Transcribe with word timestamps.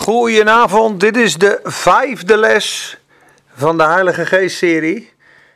Goedenavond, 0.00 1.00
dit 1.00 1.16
is 1.16 1.36
de 1.36 1.60
vijfde 1.62 2.36
les 2.36 2.98
van 3.54 3.76
de 3.76 3.84
Heilige 3.84 4.26
Geest-serie. 4.26 5.12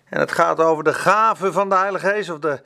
En 0.09 0.21
het 0.21 0.33
gaat 0.33 0.61
over 0.61 0.85
de 0.85 0.95
gaven 0.95 1.53
van 1.53 1.69
de 1.69 1.75
Heilige 1.75 2.07
Geest, 2.07 2.31
of 2.31 2.39
de 2.39 2.61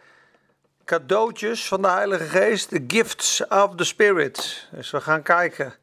cadeautjes 0.84 1.68
van 1.68 1.82
de 1.82 1.88
Heilige 1.88 2.24
Geest, 2.24 2.70
de 2.70 2.84
gifts 2.86 3.46
of 3.48 3.74
the 3.76 3.84
Spirit. 3.84 4.68
Dus 4.70 4.90
we 4.90 5.00
gaan 5.00 5.22
kijken 5.22 5.74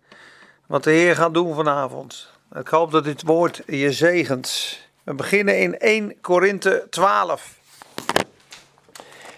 wat 0.68 0.84
de 0.84 0.92
Heer 0.92 1.16
gaat 1.16 1.34
doen 1.34 1.56
vanavond. 1.56 2.30
Ik 2.60 2.68
hoop 2.68 2.92
dat 2.92 3.04
dit 3.04 3.22
woord 3.22 3.62
je 3.66 3.92
zegent. 3.92 4.80
We 5.04 5.14
beginnen 5.14 5.60
in 5.60 5.78
1 5.80 6.22
Korinthe 6.22 6.88
12. 6.90 7.54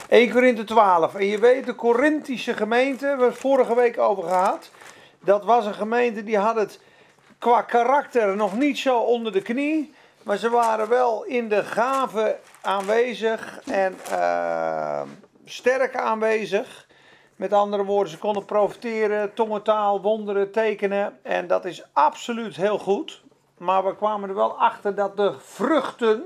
1 0.09 0.31
Korinthe 0.31 0.63
12. 0.63 1.15
En 1.15 1.25
je 1.25 1.39
weet, 1.39 1.65
de 1.65 1.73
Korinthische 1.73 2.53
gemeente, 2.53 3.03
we 3.03 3.07
hebben 3.07 3.27
het 3.27 3.37
vorige 3.37 3.75
week 3.75 3.99
over 3.99 4.23
gehad. 4.23 4.69
Dat 5.28 5.46
was 5.46 5.66
een 5.66 5.73
gemeente 5.73 6.23
die 6.23 6.38
had 6.38 6.55
het 6.55 6.80
qua 7.38 7.62
karakter 7.62 8.35
nog 8.35 8.58
niet 8.58 8.77
zo 8.77 8.99
onder 8.99 9.31
de 9.31 9.41
knie. 9.41 9.94
Maar 10.23 10.38
ze 10.38 10.49
waren 10.49 10.90
wel 10.90 11.23
in 11.23 11.49
de 11.49 11.63
gaven 11.63 12.40
aanwezig 12.62 13.59
en 13.66 13.95
uh, 14.12 15.02
sterk 15.45 15.95
aanwezig. 15.95 16.88
Met 17.35 17.54
andere 17.54 17.84
woorden, 17.84 18.12
ze 18.12 18.18
konden 18.18 18.45
profiteren, 18.45 19.34
tongentaal, 19.34 20.02
wonderen, 20.02 20.52
tekenen. 20.52 21.20
En 21.21 21.48
dat 21.48 21.66
is 21.66 21.84
absoluut 21.94 22.55
heel 22.55 22.77
goed. 22.77 23.23
Maar 23.57 23.85
we 23.85 23.96
kwamen 23.96 24.30
er 24.30 24.35
wel 24.35 24.59
achter 24.59 24.96
dat 24.96 25.18
de 25.18 25.34
vruchten 25.40 26.23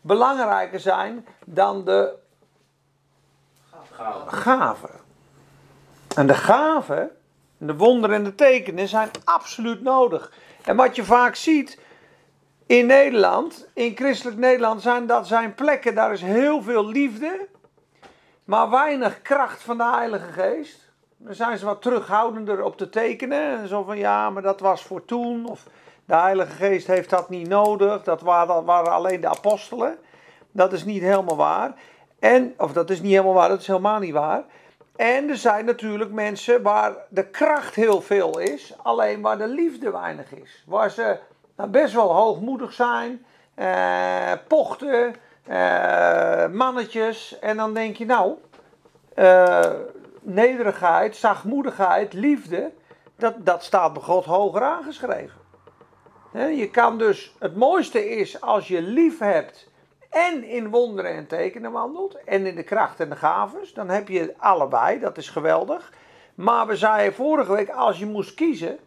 belangrijker 0.00 0.80
zijn 0.80 1.26
dan 1.44 1.84
de 1.84 2.14
gaven. 4.26 5.00
En 6.16 6.26
de 6.26 6.34
gaven, 6.34 7.17
de 7.58 7.76
wonderen 7.76 8.16
en 8.16 8.24
de 8.24 8.34
tekenen 8.34 8.88
zijn 8.88 9.10
absoluut 9.24 9.82
nodig. 9.82 10.32
En 10.64 10.76
wat 10.76 10.96
je 10.96 11.04
vaak 11.04 11.34
ziet 11.34 11.78
in 12.66 12.86
Nederland, 12.86 13.68
in 13.74 13.96
christelijk 13.96 14.38
Nederland, 14.38 14.82
zijn 14.82 15.06
dat 15.06 15.26
zijn 15.26 15.54
plekken, 15.54 15.94
daar 15.94 16.12
is 16.12 16.22
heel 16.22 16.62
veel 16.62 16.86
liefde, 16.86 17.48
maar 18.44 18.70
weinig 18.70 19.22
kracht 19.22 19.62
van 19.62 19.76
de 19.76 19.84
Heilige 19.84 20.32
Geest. 20.32 20.86
Dan 21.16 21.34
zijn 21.34 21.58
ze 21.58 21.64
wat 21.64 21.82
terughoudender 21.82 22.62
op 22.62 22.76
te 22.76 22.88
tekenen. 22.88 23.68
Zo 23.68 23.82
van 23.82 23.98
ja, 23.98 24.30
maar 24.30 24.42
dat 24.42 24.60
was 24.60 24.82
voor 24.82 25.04
toen. 25.04 25.48
Of 25.48 25.66
de 26.04 26.14
Heilige 26.14 26.52
Geest 26.52 26.86
heeft 26.86 27.10
dat 27.10 27.28
niet 27.28 27.48
nodig. 27.48 28.02
Dat 28.02 28.20
waren, 28.20 28.64
waren 28.64 28.92
alleen 28.92 29.20
de 29.20 29.28
apostelen. 29.28 29.98
Dat 30.52 30.72
is 30.72 30.84
niet 30.84 31.02
helemaal 31.02 31.36
waar. 31.36 31.74
En, 32.18 32.54
of 32.56 32.72
dat 32.72 32.90
is 32.90 33.00
niet 33.00 33.10
helemaal 33.10 33.34
waar, 33.34 33.48
dat 33.48 33.60
is 33.60 33.66
helemaal 33.66 33.98
niet 33.98 34.12
waar. 34.12 34.44
En 34.98 35.28
er 35.28 35.36
zijn 35.36 35.64
natuurlijk 35.64 36.12
mensen 36.12 36.62
waar 36.62 36.92
de 37.08 37.26
kracht 37.26 37.74
heel 37.74 38.00
veel 38.00 38.38
is, 38.38 38.74
alleen 38.82 39.20
waar 39.20 39.38
de 39.38 39.46
liefde 39.46 39.90
weinig 39.90 40.32
is. 40.32 40.64
Waar 40.66 40.90
ze 40.90 41.18
nou, 41.56 41.70
best 41.70 41.94
wel 41.94 42.14
hoogmoedig 42.14 42.72
zijn, 42.72 43.24
eh, 43.54 44.32
pochten, 44.48 45.14
eh, 45.44 46.46
mannetjes. 46.46 47.38
En 47.38 47.56
dan 47.56 47.74
denk 47.74 47.96
je, 47.96 48.06
nou, 48.06 48.34
eh, 49.14 49.70
nederigheid, 50.20 51.16
zachtmoedigheid, 51.16 52.12
liefde, 52.12 52.70
dat, 53.16 53.34
dat 53.38 53.64
staat 53.64 53.92
bij 53.92 54.02
God 54.02 54.24
hoger 54.24 54.62
aangeschreven. 54.62 55.40
je 56.32 56.68
kan 56.70 56.98
dus, 56.98 57.34
het 57.38 57.56
mooiste 57.56 58.08
is 58.08 58.40
als 58.40 58.68
je 58.68 58.82
lief 58.82 59.18
hebt 59.18 59.67
en 60.10 60.44
in 60.44 60.70
wonderen 60.70 61.12
en 61.12 61.26
tekenen 61.26 61.72
wandelt 61.72 62.24
en 62.24 62.46
in 62.46 62.54
de 62.54 62.62
kracht 62.62 63.00
en 63.00 63.08
de 63.08 63.16
gaves, 63.16 63.74
dan 63.74 63.88
heb 63.88 64.08
je 64.08 64.34
allebei, 64.36 64.98
dat 64.98 65.16
is 65.16 65.28
geweldig. 65.28 65.92
Maar 66.34 66.66
we 66.66 66.76
zeiden 66.76 67.14
vorige 67.14 67.52
week, 67.52 67.70
als 67.70 67.98
je 67.98 68.06
moest 68.06 68.34
kiezen, 68.34 68.78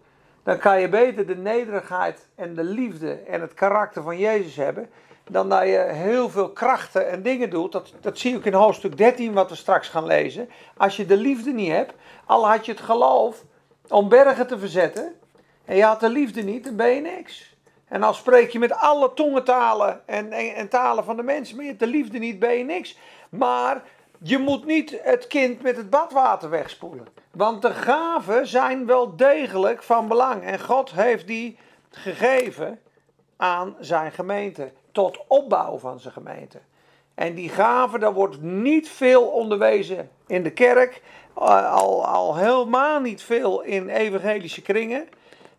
dan 0.44 0.58
kan 0.58 0.82
je 0.82 0.90
beter 0.90 1.28
de 1.28 1.36
nederigheid 1.36 2.28
en 2.36 2.56
de 2.56 2.64
liefde 2.64 3.14
en 3.14 3.42
het 3.42 3.54
karakter 3.54 4.04
van 4.04 4.18
Jezus 4.18 4.56
hebben, 4.56 4.90
dan 5.30 5.50
dat 5.50 5.64
je 5.64 5.88
heel 5.92 6.30
veel 6.30 6.50
krachten 6.50 7.10
en 7.10 7.22
dingen 7.22 7.50
doet. 7.50 7.72
Dat, 7.72 7.94
dat 8.02 8.18
zie 8.18 8.36
ik 8.36 8.46
in 8.46 8.54
hoofdstuk 8.54 8.98
13, 8.98 9.34
wat 9.34 9.50
we 9.50 9.56
straks 9.56 9.88
gaan 9.88 10.06
lezen. 10.06 10.50
Als 10.78 10.98
je 10.98 11.06
de 11.06 11.18
liefde 11.18 11.52
niet 11.52 11.72
hebt, 11.72 11.94
al 12.26 12.48
had 12.48 12.66
je 12.66 12.72
het 12.72 12.82
geloof 12.82 13.44
om 13.88 14.10
bergen 14.10 14.48
te 14.48 14.60
verzetten, 14.60 15.16
en 15.66 15.76
je 15.76 15.84
had 15.84 16.00
de 16.00 16.10
liefde 16.10 16.42
niet, 16.42 16.64
dan 16.64 16.76
ben 16.76 16.90
je 16.90 17.02
niks. 17.02 17.51
En 17.92 18.02
dan 18.02 18.14
spreek 18.14 18.52
je 18.52 18.60
met 18.60 18.74
alle 18.74 19.14
tongentalen 19.14 20.02
en, 20.06 20.32
en, 20.32 20.56
en 20.56 20.70
talen 20.70 21.04
van 21.04 21.16
de 21.16 21.24
mensen, 21.24 21.56
maar 21.56 21.66
je 21.66 21.76
de 21.76 21.88
liefde 21.88 22.18
niet, 22.18 22.40
ben 22.40 22.58
je 22.58 22.64
niks. 22.64 22.98
Maar 23.30 23.84
je 24.18 24.38
moet 24.38 24.66
niet 24.66 25.00
het 25.02 25.28
kind 25.28 25.62
met 25.62 25.78
het 25.78 25.90
badwater 25.90 26.50
wegspoelen. 26.50 27.08
Want 27.32 27.62
de 27.62 27.74
gaven 27.74 28.48
zijn 28.48 28.86
wel 28.86 29.16
degelijk 29.16 29.84
van 29.84 30.08
belang. 30.08 30.44
En 30.44 30.60
God 30.60 30.92
heeft 30.92 31.28
die 31.28 31.58
gegeven 31.90 32.80
aan 33.38 33.76
zijn 33.80 34.12
gemeente. 34.12 34.72
Tot 34.92 35.20
opbouw 35.28 35.78
van 35.78 36.00
zijn 36.00 36.14
gemeente. 36.14 36.60
En 37.16 37.36
die 37.36 37.50
gaven, 37.50 38.00
daar 38.00 38.14
wordt 38.14 38.42
niet 38.42 38.90
veel 38.90 39.24
onderwezen 39.24 40.10
in 40.28 40.44
de 40.44 40.52
kerk. 40.52 41.02
Al, 41.34 42.06
al 42.06 42.36
helemaal 42.36 43.00
niet 43.00 43.24
veel 43.24 43.62
in 43.62 43.90
evangelische 43.90 44.62
kringen. 44.62 45.08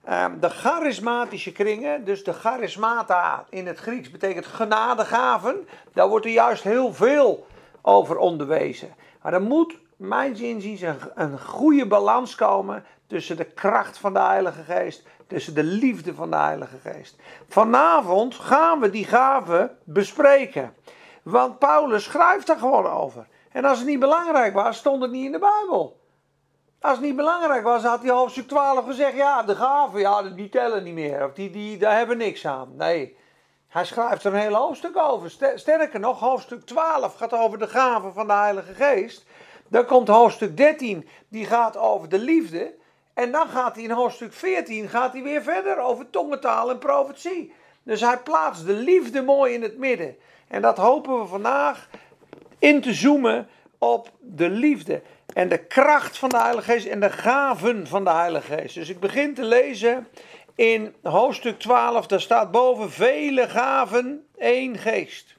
Ehm, 0.05 0.39
de 0.41 0.51
charismatische 0.51 1.53
kringen, 1.53 2.05
dus 2.05 2.25
de 2.25 2.33
charismata 2.33 3.45
in 3.49 3.67
het 3.67 3.79
Grieks 3.79 4.11
betekent 4.11 4.47
genadegaven. 4.47 5.69
Daar 5.93 6.09
wordt 6.09 6.27
er 6.27 6.33
juist 6.33 6.63
heel 6.63 6.93
veel 6.95 7.47
over 7.83 8.17
onderwezen. 8.17 8.95
Maar 9.23 9.33
er 9.33 9.43
moet, 9.43 9.79
mijn 9.97 10.37
inziens, 10.41 10.81
een, 10.81 10.99
een 11.15 11.41
goede 11.41 11.87
balans 11.87 12.35
komen 12.35 12.85
tussen 13.07 13.37
de 13.37 13.45
kracht 13.45 13.99
van 13.99 14.13
de 14.13 14.21
Heilige 14.21 14.63
Geest, 14.63 15.07
tussen 15.27 15.55
de 15.55 15.63
liefde 15.63 16.15
van 16.15 16.31
de 16.31 16.37
Heilige 16.37 16.79
Geest. 16.79 17.17
Vanavond 17.49 18.35
gaan 18.35 18.81
we 18.81 18.91
die 18.91 19.05
gaven 19.05 19.77
bespreken. 19.85 20.75
Want 21.23 21.59
Paulus 21.59 22.05
schrijft 22.05 22.49
er 22.49 22.57
gewoon 22.57 22.87
over. 22.87 23.27
En 23.53 23.65
als 23.65 23.79
het 23.79 23.89
niet 23.89 23.99
belangrijk 23.99 24.55
was, 24.55 24.77
stond 24.77 25.03
het 25.03 25.11
niet 25.11 25.25
in 25.25 25.33
de 25.33 25.39
Bijbel. 25.39 26.01
Als 26.83 26.97
het 26.97 27.07
niet 27.07 27.17
belangrijk 27.17 27.63
was, 27.63 27.83
had 27.83 28.03
hij 28.03 28.11
hoofdstuk 28.11 28.49
12 28.49 28.85
gezegd: 28.85 29.17
ja, 29.17 29.43
de 29.43 29.57
gaven, 29.57 30.01
ja, 30.01 30.23
die 30.23 30.49
tellen 30.49 30.85
niet 30.85 30.95
meer. 30.95 31.25
Of 31.25 31.33
die, 31.33 31.51
die, 31.51 31.79
daar 31.79 31.97
hebben 31.97 32.17
niks 32.17 32.47
aan. 32.47 32.77
Nee, 32.77 33.17
hij 33.69 33.85
schrijft 33.85 34.25
er 34.25 34.33
een 34.33 34.41
hele 34.41 34.57
hoofdstuk 34.57 34.97
over. 34.97 35.31
Sterker 35.55 36.01
nog, 36.01 36.21
hoofdstuk 36.21 36.67
12 36.67 37.15
gaat 37.15 37.33
over 37.33 37.59
de 37.59 37.69
gaven 37.69 38.13
van 38.13 38.27
de 38.27 38.33
Heilige 38.33 38.75
Geest. 38.75 39.25
Dan 39.69 39.85
komt 39.85 40.09
hoofdstuk 40.09 40.57
13, 40.57 41.09
die 41.29 41.47
gaat 41.47 41.77
over 41.77 42.09
de 42.09 42.19
liefde. 42.19 42.75
En 43.15 43.33
dan 43.33 43.49
gaat 43.49 43.75
hij 43.75 43.85
in 43.85 43.91
hoofdstuk 43.91 44.33
14 44.33 44.89
gaat 44.89 45.13
hij 45.13 45.23
weer 45.23 45.43
verder 45.43 45.79
over 45.79 46.11
tongentaal 46.11 46.71
en 46.71 46.79
profetie. 46.79 47.53
Dus 47.83 48.01
hij 48.01 48.19
plaatst 48.19 48.67
de 48.67 48.73
liefde 48.73 49.23
mooi 49.23 49.55
in 49.55 49.63
het 49.63 49.79
midden. 49.79 50.17
En 50.49 50.63
dat 50.63 50.77
hopen 50.77 51.21
we 51.21 51.27
vandaag 51.27 51.89
in 52.59 52.81
te 52.81 52.93
zoomen 52.93 53.49
op 53.79 54.11
de 54.21 54.51
liefde 54.51 55.03
en 55.33 55.49
de 55.49 55.65
kracht 55.67 56.19
van 56.19 56.29
de 56.29 56.39
Heilige 56.39 56.73
Geest 56.73 56.87
en 56.87 57.01
de 57.01 57.11
gaven 57.11 57.87
van 57.87 58.05
de 58.05 58.11
Heilige 58.11 58.57
Geest. 58.57 58.75
Dus 58.75 58.89
ik 58.89 59.01
begin 59.01 59.35
te 59.35 59.45
lezen 59.45 60.07
in 60.55 60.95
hoofdstuk 61.03 61.59
12, 61.59 62.07
daar 62.07 62.21
staat 62.21 62.51
boven 62.51 62.91
vele 62.91 63.49
gaven, 63.49 64.27
één 64.37 64.79
geest. 64.79 65.37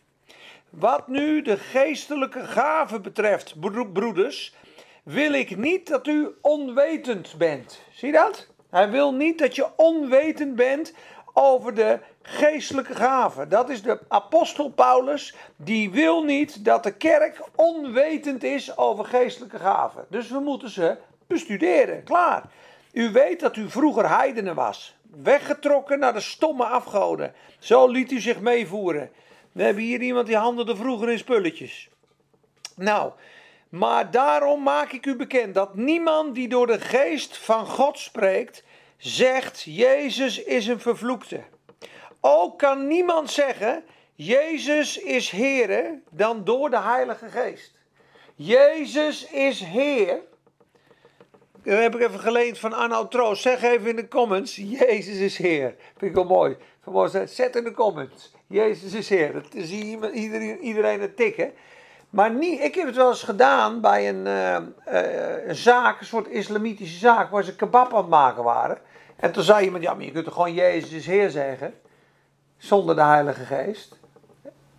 Wat 0.70 1.08
nu 1.08 1.42
de 1.42 1.58
geestelijke 1.58 2.46
gaven 2.46 3.02
betreft, 3.02 3.59
broeders, 3.94 4.56
wil 5.03 5.34
ik 5.34 5.58
niet 5.58 5.88
dat 5.88 6.08
u 6.08 6.30
onwetend 6.42 7.36
bent. 7.38 7.82
Zie 7.92 8.12
dat? 8.12 8.48
Hij 8.70 8.90
wil 8.90 9.14
niet 9.14 9.40
dat 9.40 9.56
je 9.56 9.68
onwetend 9.76 10.56
bent 10.56 10.94
over 11.34 11.74
de 11.74 12.00
geestelijke 12.23 12.95
gaven. 12.95 13.50
Dat 13.50 13.69
is 13.69 13.81
de 13.81 14.00
apostel 14.07 14.69
Paulus, 14.69 15.35
die 15.56 15.91
wil 15.91 16.23
niet 16.23 16.66
dat 16.66 16.84
de 16.84 16.94
kerk 16.94 17.41
onwetend 17.56 18.44
is 18.44 18.78
over 18.78 19.06
geestelijke 19.06 19.59
gaven. 19.59 20.06
Dus 20.09 20.29
we 20.29 20.39
moeten 20.39 20.69
ze 20.69 20.97
bestuderen, 21.28 22.03
klaar. 22.03 22.44
U 22.91 23.11
weet 23.11 23.39
dat 23.39 23.56
u 23.56 23.69
vroeger 23.69 24.09
heidenen 24.09 24.55
was, 24.55 24.96
weggetrokken 25.23 25.99
naar 25.99 26.14
de 26.14 26.22
stomme 26.22 26.66
afgoden. 26.66 27.34
Zo 27.59 27.87
liet 27.87 28.11
u 28.11 28.20
zich 28.20 28.40
meevoeren. 28.40 29.11
We 29.52 29.64
hebben 29.64 29.84
hier 29.84 30.02
iemand 30.02 30.28
die 30.28 30.35
handelde 30.35 30.76
vroeger 30.76 31.11
in 31.11 31.17
spulletjes. 31.17 31.90
Nou, 32.76 33.11
maar 33.69 34.11
daarom 34.11 34.64
maak 34.64 34.91
ik 34.91 35.05
u 35.05 35.16
bekend 35.16 35.53
dat 35.53 35.76
niemand 35.76 36.35
die 36.35 36.47
door 36.47 36.67
de 36.67 36.79
geest 36.79 37.37
van 37.37 37.66
God 37.66 37.99
spreekt, 37.99 38.64
zegt 38.97 39.61
Jezus 39.61 40.43
is 40.43 40.67
een 40.67 40.79
vervloekte. 40.79 41.43
Ook 42.25 42.58
kan 42.58 42.87
niemand 42.87 43.31
zeggen 43.31 43.84
Jezus 44.16 44.97
is 44.97 45.29
Heer 45.29 45.99
dan 46.09 46.43
door 46.43 46.70
de 46.70 46.79
Heilige 46.79 47.29
Geest. 47.29 47.78
Jezus 48.35 49.29
is 49.29 49.59
Heer. 49.64 50.20
Dat 51.64 51.79
heb 51.79 51.96
ik 51.96 52.02
even 52.02 52.20
geleend 52.20 52.59
van 52.59 52.73
Arnoud 52.73 53.11
Troost. 53.11 53.41
Zeg 53.41 53.61
even 53.61 53.90
in 53.90 53.96
de 53.96 54.08
comments, 54.08 54.55
Jezus 54.55 55.17
is 55.17 55.37
Heer. 55.37 55.75
Vind 55.97 56.11
ik 56.11 56.14
wel 56.14 56.23
mooi. 56.25 56.58
Zet 57.25 57.55
in 57.55 57.64
de 57.64 57.72
comments, 57.72 58.34
Jezus 58.47 58.93
is 58.93 59.09
Heer. 59.09 59.34
Dat 59.34 59.46
zie 59.52 60.11
iedereen, 60.11 60.59
iedereen 60.59 61.02
het 61.02 61.16
tikken. 61.16 61.53
Maar 62.09 62.31
niet, 62.31 62.61
ik 62.61 62.76
heb 62.76 62.85
het 62.85 62.96
wel 62.96 63.09
eens 63.09 63.23
gedaan 63.23 63.81
bij 63.81 64.09
een, 64.09 64.28
eh, 64.28 64.55
eh, 64.55 65.47
een 65.47 65.55
zaak, 65.55 65.99
een 65.99 66.05
soort 66.05 66.28
islamitische 66.28 66.97
zaak, 66.97 67.31
waar 67.31 67.43
ze 67.43 67.55
kebab 67.55 67.91
aan 67.91 67.97
het 67.97 68.08
maken 68.08 68.43
waren. 68.43 68.78
En 69.16 69.31
toen 69.31 69.43
zei 69.43 69.66
iemand, 69.66 69.84
ja, 69.84 69.93
maar 69.93 70.05
je 70.05 70.11
kunt 70.11 70.26
toch 70.26 70.34
gewoon 70.34 70.53
Jezus 70.53 70.91
is 70.91 71.05
Heer 71.05 71.29
zeggen, 71.29 71.73
zonder 72.64 72.96
de 72.96 73.04
Heilige 73.04 73.46
Geest. 73.46 74.00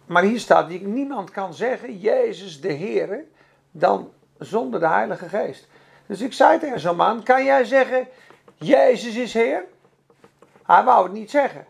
Maar 0.07 0.23
hier 0.23 0.39
staat, 0.39 0.69
niemand 0.69 1.31
kan 1.31 1.55
zeggen, 1.55 1.99
Jezus 1.99 2.61
de 2.61 2.73
Heer, 2.73 3.25
dan 3.71 4.13
zonder 4.39 4.81
de 4.81 4.89
Heilige 4.89 5.29
Geest. 5.29 5.69
Dus 6.07 6.21
ik 6.21 6.33
zei 6.33 6.59
tegen 6.59 6.81
zo'n 6.81 6.97
man, 6.97 7.23
kan 7.23 7.45
jij 7.45 7.65
zeggen, 7.65 8.09
Jezus 8.55 9.15
is 9.17 9.35
Heer? 9.35 9.65
Hij 10.67 10.85
wou 10.85 11.03
het 11.05 11.13
niet 11.13 11.31
zeggen. 11.31 11.67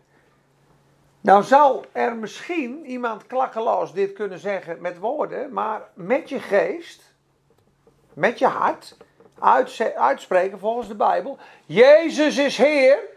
Nou 1.20 1.42
zou 1.42 1.84
er 1.92 2.16
misschien 2.16 2.86
iemand 2.86 3.26
klakkeloos 3.26 3.92
dit 3.92 4.12
kunnen 4.12 4.38
zeggen 4.38 4.80
met 4.80 4.98
woorden, 4.98 5.52
maar 5.52 5.82
met 5.94 6.28
je 6.28 6.40
geest, 6.40 7.14
met 8.12 8.38
je 8.38 8.46
hart, 8.46 8.96
uitspreken 9.96 10.58
volgens 10.58 10.88
de 10.88 10.94
Bijbel, 10.94 11.38
Jezus 11.66 12.36
is 12.38 12.56
Heer. 12.56 13.12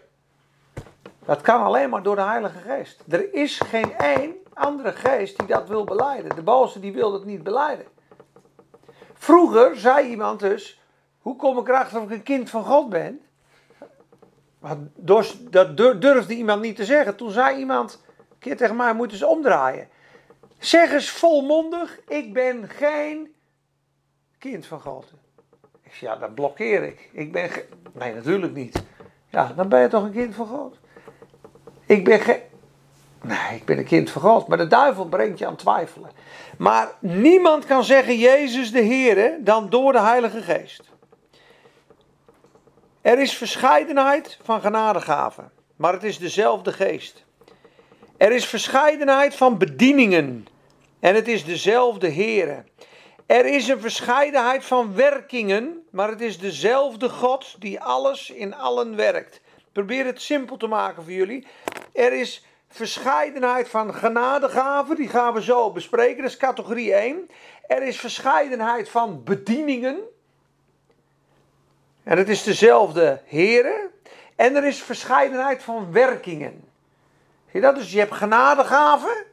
Dat 1.28 1.42
kan 1.42 1.64
alleen 1.64 1.90
maar 1.90 2.04
door 2.04 2.16
de 2.16 2.22
Heilige 2.22 2.60
Geest. 2.60 3.04
Er 3.08 3.34
is 3.34 3.60
geen 3.60 3.98
één 3.98 4.36
andere 4.54 4.92
geest 4.92 5.38
die 5.38 5.48
dat 5.48 5.68
wil 5.68 5.84
beleiden. 5.84 6.36
De 6.36 6.42
boze 6.42 6.80
die 6.80 6.94
wil 6.94 7.12
dat 7.12 7.26
niet 7.26 7.44
beleiden. 7.44 7.86
Vroeger 9.14 9.76
zei 9.76 10.10
iemand 10.10 10.40
dus, 10.40 10.82
hoe 11.20 11.36
kom 11.36 11.58
ik 11.58 11.68
erachter 11.68 12.02
of 12.02 12.04
ik 12.04 12.12
een 12.12 12.24
kind 12.24 12.50
van 12.50 12.64
God 12.64 12.90
ben? 12.90 13.22
Dat 15.50 15.78
durfde 15.78 16.34
iemand 16.34 16.62
niet 16.62 16.76
te 16.76 16.86
zeggen. 16.86 17.16
Toen 17.16 17.32
zei 17.32 17.58
iemand 17.58 18.04
een 18.30 18.38
keer 18.40 18.58
tegen 18.58 18.76
mij, 18.76 18.94
moet 18.94 19.12
eens 19.12 19.24
omdraaien. 19.24 19.90
Zeg 20.60 20.92
eens 20.92 21.10
volmondig, 21.10 22.00
ik 22.08 22.34
ben 22.34 22.70
geen 22.70 23.36
kind 24.38 24.66
van 24.66 24.82
God. 24.82 25.14
Ik 25.82 25.94
zeg, 25.94 26.00
ja, 26.00 26.16
dat 26.16 26.36
blokkeer 26.36 26.84
ik. 26.84 27.10
Ik 27.12 27.32
ben. 27.32 27.50
Nee, 27.94 28.14
natuurlijk 28.14 28.54
niet. 28.54 28.84
Ja, 29.30 29.54
dan 29.56 29.70
ben 29.70 29.82
je 29.82 29.88
toch 29.88 30.04
een 30.04 30.12
kind 30.12 30.36
van 30.36 30.48
God. 30.48 30.80
Ik 31.88 32.04
ben 32.04 32.20
geen... 32.20 32.40
Nee, 33.22 33.56
ik 33.56 33.66
ben 33.66 33.78
een 33.78 33.86
kind 33.86 34.10
van 34.10 34.22
God. 34.22 34.48
Maar 34.48 34.58
de 34.58 34.68
duivel 34.68 35.06
brengt 35.06 35.40
je 35.40 35.48
aan 35.48 35.56
twijfelen. 35.56 36.12
Maar 36.58 36.92
niemand 37.00 37.66
kan 37.66 37.84
zeggen 37.84 38.18
Jezus 38.18 38.72
de 38.72 38.82
Heer 38.82 39.38
dan 39.40 39.70
door 39.70 39.92
de 39.92 40.02
Heilige 40.02 40.42
Geest. 40.42 40.82
Er 43.02 43.20
is 43.20 43.38
verscheidenheid 43.38 44.38
van 44.44 44.62
genadegaven, 44.62 45.52
maar 45.76 45.94
het 45.94 46.04
is 46.04 46.18
dezelfde 46.18 46.74
geest. 46.74 47.26
Er 48.18 48.32
is 48.32 48.46
verscheidenheid 48.46 49.36
van 49.36 49.58
bedieningen 49.58 50.48
en 51.00 51.16
het 51.16 51.28
is 51.28 51.46
dezelfde 51.46 52.08
Heer. 52.08 52.64
Er 53.26 53.46
is 53.46 53.68
een 53.68 53.82
verscheidenheid 53.82 54.66
van 54.66 54.96
werkingen, 54.96 55.86
maar 55.92 56.10
het 56.10 56.22
is 56.22 56.40
dezelfde 56.40 57.10
God 57.10 57.56
die 57.60 57.82
alles 57.82 58.30
in 58.30 58.56
allen 58.56 58.96
werkt. 58.96 59.42
Probeer 59.78 60.06
het 60.06 60.22
simpel 60.22 60.58
te 60.58 60.68
maken 60.68 61.04
voor 61.04 61.12
jullie. 61.12 61.48
Er 61.94 62.14
is 62.14 62.46
verscheidenheid 62.68 63.70
van 63.70 63.94
genadegaven, 63.94 64.96
die 64.96 65.08
gaan 65.08 65.34
we 65.34 65.44
zo 65.44 65.72
bespreken, 65.72 66.22
dat 66.22 66.32
is 66.32 66.38
categorie 66.38 66.94
1. 66.94 67.30
Er 67.68 67.84
is 67.84 68.00
verscheidenheid 68.00 68.90
van 68.90 69.24
bedieningen, 69.24 70.00
en 72.04 72.18
het 72.18 72.30
is 72.30 72.44
dezelfde 72.44 73.22
Here. 73.26 73.90
En 74.36 74.56
er 74.56 74.66
is 74.66 74.84
verscheidenheid 74.84 75.64
van 75.64 75.92
werkingen. 75.92 76.64
Zie 77.46 77.60
je 77.60 77.62
dat? 77.62 77.76
Dus 77.76 77.92
je 77.92 78.00
hebt 78.00 78.14
genadegaven. 78.14 79.26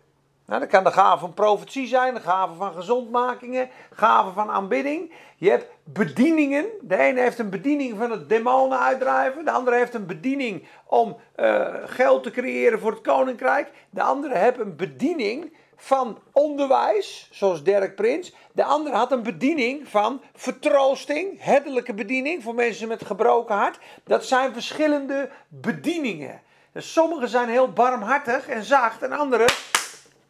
Nou, 0.46 0.60
dat 0.60 0.68
kan 0.68 0.84
de 0.84 0.90
gave 0.90 1.18
van 1.18 1.34
profetie 1.34 1.86
zijn, 1.86 2.14
de 2.14 2.20
gave 2.20 2.54
van 2.54 2.72
gezondmakingen, 2.72 3.68
gave 3.92 4.32
van 4.32 4.50
aanbidding. 4.50 5.12
Je 5.36 5.50
hebt 5.50 5.66
bedieningen. 5.84 6.66
De 6.80 6.96
ene 6.96 7.20
heeft 7.20 7.38
een 7.38 7.50
bediening 7.50 7.98
van 7.98 8.10
het 8.10 8.28
demonen 8.28 8.78
uitdrijven. 8.78 9.44
De 9.44 9.50
andere 9.50 9.76
heeft 9.76 9.94
een 9.94 10.06
bediening 10.06 10.66
om 10.86 11.16
uh, 11.36 11.66
geld 11.84 12.22
te 12.22 12.30
creëren 12.30 12.80
voor 12.80 12.90
het 12.90 13.00
koninkrijk. 13.00 13.70
De 13.90 14.02
andere 14.02 14.36
heeft 14.38 14.58
een 14.58 14.76
bediening 14.76 15.56
van 15.76 16.18
onderwijs, 16.32 17.28
zoals 17.32 17.62
Dirk 17.62 17.94
Prins. 17.94 18.34
De 18.52 18.64
andere 18.64 18.96
had 18.96 19.12
een 19.12 19.22
bediening 19.22 19.88
van 19.88 20.22
vertroosting, 20.34 21.42
herderlijke 21.42 21.94
bediening 21.94 22.42
voor 22.42 22.54
mensen 22.54 22.88
met 22.88 23.04
gebroken 23.04 23.54
hart. 23.54 23.78
Dat 24.04 24.24
zijn 24.24 24.52
verschillende 24.52 25.30
bedieningen. 25.48 26.40
Dus 26.72 26.92
sommige 26.92 27.26
zijn 27.26 27.48
heel 27.48 27.72
barmhartig 27.72 28.48
en 28.48 28.64
zacht 28.64 29.02
en 29.02 29.12
andere 29.12 29.46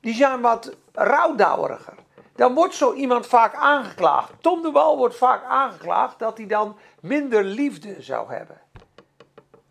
die 0.05 0.15
zijn 0.15 0.41
wat 0.41 0.77
rouwdouweriger. 0.93 1.95
Dan 2.37 2.55
wordt 2.55 2.75
zo 2.75 2.93
iemand 2.93 3.27
vaak 3.27 3.55
aangeklaagd. 3.55 4.33
Tom 4.41 4.63
de 4.63 4.71
Wal 4.71 4.97
wordt 4.97 5.17
vaak 5.17 5.45
aangeklaagd 5.45 6.19
dat 6.19 6.37
hij 6.37 6.47
dan 6.47 6.77
minder 7.01 7.45
liefde 7.45 8.03
zou 8.03 8.33
hebben. 8.33 8.61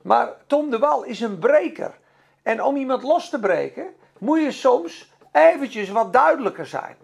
Maar 0.01 0.33
Tom 0.47 0.69
de 0.69 0.79
Wal 0.79 1.03
is 1.03 1.19
een 1.19 1.39
breker. 1.39 1.99
En 2.43 2.63
om 2.63 2.75
iemand 2.75 3.03
los 3.03 3.29
te 3.29 3.39
breken, 3.39 3.95
moet 4.19 4.41
je 4.41 4.51
soms 4.51 5.11
eventjes 5.31 5.89
wat 5.89 6.13
duidelijker 6.13 6.65
zijn. 6.65 6.97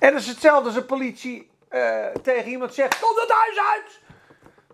En 0.00 0.12
dat 0.12 0.20
is 0.20 0.28
hetzelfde 0.28 0.66
als 0.66 0.76
een 0.76 0.86
politie 0.86 1.50
uh, 1.70 2.06
tegen 2.06 2.50
iemand 2.50 2.74
zegt: 2.74 3.00
Kom 3.00 3.16
het 3.16 3.30
huis 3.30 3.58
uit! 3.58 4.00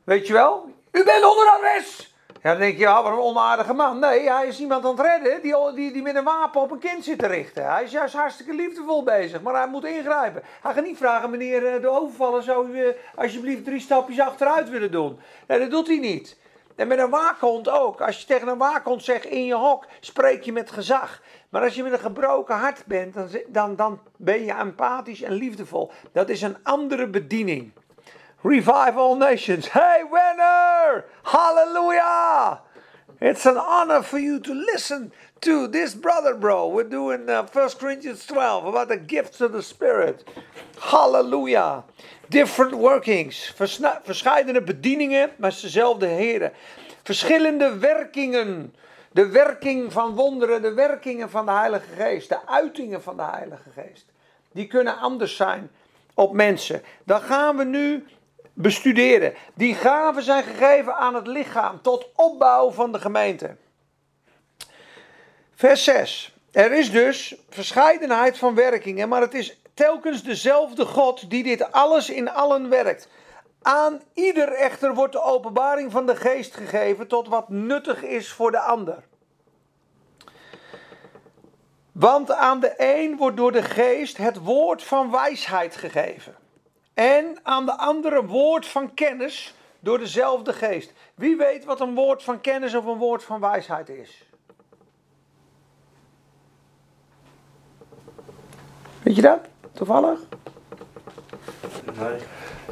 Weet 0.04 0.26
je 0.26 0.32
wel? 0.32 0.70
U 0.90 1.04
bent 1.04 1.24
onder 1.24 1.46
arrest! 1.46 2.13
Ja, 2.44 2.50
dan 2.50 2.60
denk 2.60 2.78
je, 2.78 2.86
wat 2.86 3.06
een 3.06 3.12
onaardige 3.12 3.72
man. 3.72 3.98
Nee, 3.98 4.30
hij 4.30 4.46
is 4.46 4.60
iemand 4.60 4.84
aan 4.84 4.90
het 4.90 5.06
redden 5.06 5.42
die, 5.42 5.72
die, 5.74 5.92
die 5.92 6.02
met 6.02 6.16
een 6.16 6.24
wapen 6.24 6.60
op 6.60 6.70
een 6.70 6.78
kind 6.78 7.04
zit 7.04 7.18
te 7.18 7.26
richten. 7.26 7.72
Hij 7.72 7.84
is 7.84 7.90
juist 7.90 8.14
hartstikke 8.14 8.54
liefdevol 8.54 9.02
bezig, 9.02 9.42
maar 9.42 9.54
hij 9.54 9.68
moet 9.68 9.84
ingrijpen. 9.84 10.42
Hij 10.62 10.74
gaat 10.74 10.84
niet 10.84 10.96
vragen, 10.96 11.30
meneer 11.30 11.66
eh, 11.66 11.80
de 11.80 11.88
overvaller, 11.88 12.42
zou 12.42 12.68
u 12.68 12.78
uh, 12.78 12.88
alsjeblieft 13.14 13.64
drie 13.64 13.80
stapjes 13.80 14.20
achteruit 14.20 14.68
willen 14.68 14.90
doen? 14.90 15.18
Nee, 15.46 15.58
dat 15.58 15.70
doet 15.70 15.86
hij 15.86 15.98
niet. 15.98 16.36
En 16.76 16.88
met 16.88 16.98
een 16.98 17.10
waakhond 17.10 17.68
ook. 17.68 18.00
Als 18.00 18.20
je 18.20 18.26
tegen 18.26 18.48
een 18.48 18.58
waakhond 18.58 19.04
zegt 19.04 19.24
in 19.24 19.44
je 19.44 19.54
hok, 19.54 19.86
spreek 20.00 20.42
je 20.42 20.52
met 20.52 20.70
gezag. 20.70 21.22
Maar 21.48 21.62
als 21.62 21.74
je 21.74 21.82
met 21.82 21.92
een 21.92 21.98
gebroken 21.98 22.56
hart 22.56 22.86
bent, 22.86 23.14
dan, 23.14 23.28
dan, 23.48 23.76
dan 23.76 24.00
ben 24.16 24.44
je 24.44 24.52
empathisch 24.52 25.22
en 25.22 25.32
liefdevol. 25.32 25.90
Dat 26.12 26.28
is 26.28 26.42
een 26.42 26.56
andere 26.62 27.08
bediening. 27.08 27.72
Revive 28.44 28.98
all 28.98 29.16
nations. 29.16 29.68
Hey, 29.68 30.02
Wenner! 30.04 31.04
Hallelujah! 31.22 32.60
It's 33.18 33.46
an 33.46 33.56
honor 33.56 34.02
for 34.02 34.18
you 34.18 34.38
to 34.38 34.52
listen 34.52 35.12
to 35.40 35.66
this 35.66 35.94
brother, 35.94 36.34
bro. 36.34 36.68
We're 36.68 36.84
doing 36.84 37.26
uh, 37.26 37.46
1 37.46 37.70
Corinthians 37.80 38.26
12 38.26 38.66
about 38.66 38.88
the 38.88 38.98
gifts 38.98 39.40
of 39.40 39.52
the 39.52 39.62
Spirit. 39.62 40.28
Hallelujah. 40.78 41.84
Different 42.28 42.74
workings. 42.74 43.50
Verscheidene 44.04 44.60
bedieningen, 44.60 45.30
maar 45.36 45.58
dezelfde 45.60 46.06
heren. 46.06 46.52
Verschillende 47.02 47.78
werkingen. 47.78 48.74
De 49.12 49.26
werking 49.26 49.92
van 49.92 50.14
wonderen, 50.14 50.62
de 50.62 50.74
werkingen 50.74 51.30
van 51.30 51.46
de 51.46 51.52
Heilige 51.52 51.94
Geest, 51.96 52.28
de 52.28 52.46
uitingen 52.46 53.02
van 53.02 53.16
de 53.16 53.22
Heilige 53.22 53.70
Geest. 53.74 54.04
Die 54.52 54.66
kunnen 54.66 54.98
anders 54.98 55.36
zijn 55.36 55.70
op 56.14 56.32
mensen. 56.32 56.82
Dan 57.04 57.20
gaan 57.20 57.56
we 57.56 57.64
nu 57.64 58.04
bestuderen. 58.54 59.34
Die 59.54 59.74
gaven 59.74 60.22
zijn 60.22 60.44
gegeven 60.44 60.96
aan 60.96 61.14
het 61.14 61.26
lichaam 61.26 61.82
tot 61.82 62.08
opbouw 62.14 62.70
van 62.70 62.92
de 62.92 63.00
gemeente. 63.00 63.56
Vers 65.54 65.84
6. 65.84 66.34
Er 66.52 66.72
is 66.72 66.90
dus 66.90 67.36
verscheidenheid 67.48 68.38
van 68.38 68.54
werkingen, 68.54 69.08
maar 69.08 69.20
het 69.20 69.34
is 69.34 69.60
telkens 69.74 70.22
dezelfde 70.22 70.84
God 70.84 71.30
die 71.30 71.42
dit 71.42 71.72
alles 71.72 72.10
in 72.10 72.30
allen 72.30 72.68
werkt. 72.68 73.08
Aan 73.62 74.02
ieder 74.12 74.52
echter 74.52 74.94
wordt 74.94 75.12
de 75.12 75.22
openbaring 75.22 75.92
van 75.92 76.06
de 76.06 76.16
geest 76.16 76.54
gegeven 76.54 77.06
tot 77.06 77.28
wat 77.28 77.48
nuttig 77.48 78.02
is 78.02 78.32
voor 78.32 78.50
de 78.50 78.60
ander. 78.60 79.04
Want 81.92 82.30
aan 82.30 82.60
de 82.60 82.74
een 82.76 83.16
wordt 83.16 83.36
door 83.36 83.52
de 83.52 83.62
geest 83.62 84.16
het 84.16 84.36
woord 84.36 84.82
van 84.82 85.10
wijsheid 85.10 85.76
gegeven. 85.76 86.34
En 86.94 87.38
aan 87.42 87.66
de 87.66 87.76
andere 87.76 88.26
woord 88.26 88.66
van 88.66 88.94
kennis 88.94 89.54
door 89.80 89.98
dezelfde 89.98 90.52
geest. 90.52 90.92
Wie 91.14 91.36
weet 91.36 91.64
wat 91.64 91.80
een 91.80 91.94
woord 91.94 92.22
van 92.22 92.40
kennis 92.40 92.74
of 92.74 92.84
een 92.84 92.98
woord 92.98 93.24
van 93.24 93.40
wijsheid 93.40 93.88
is? 93.88 94.28
Weet 99.02 99.16
je 99.16 99.22
dat? 99.22 99.40
Toevallig? 99.72 100.20
Nee. 101.98 102.18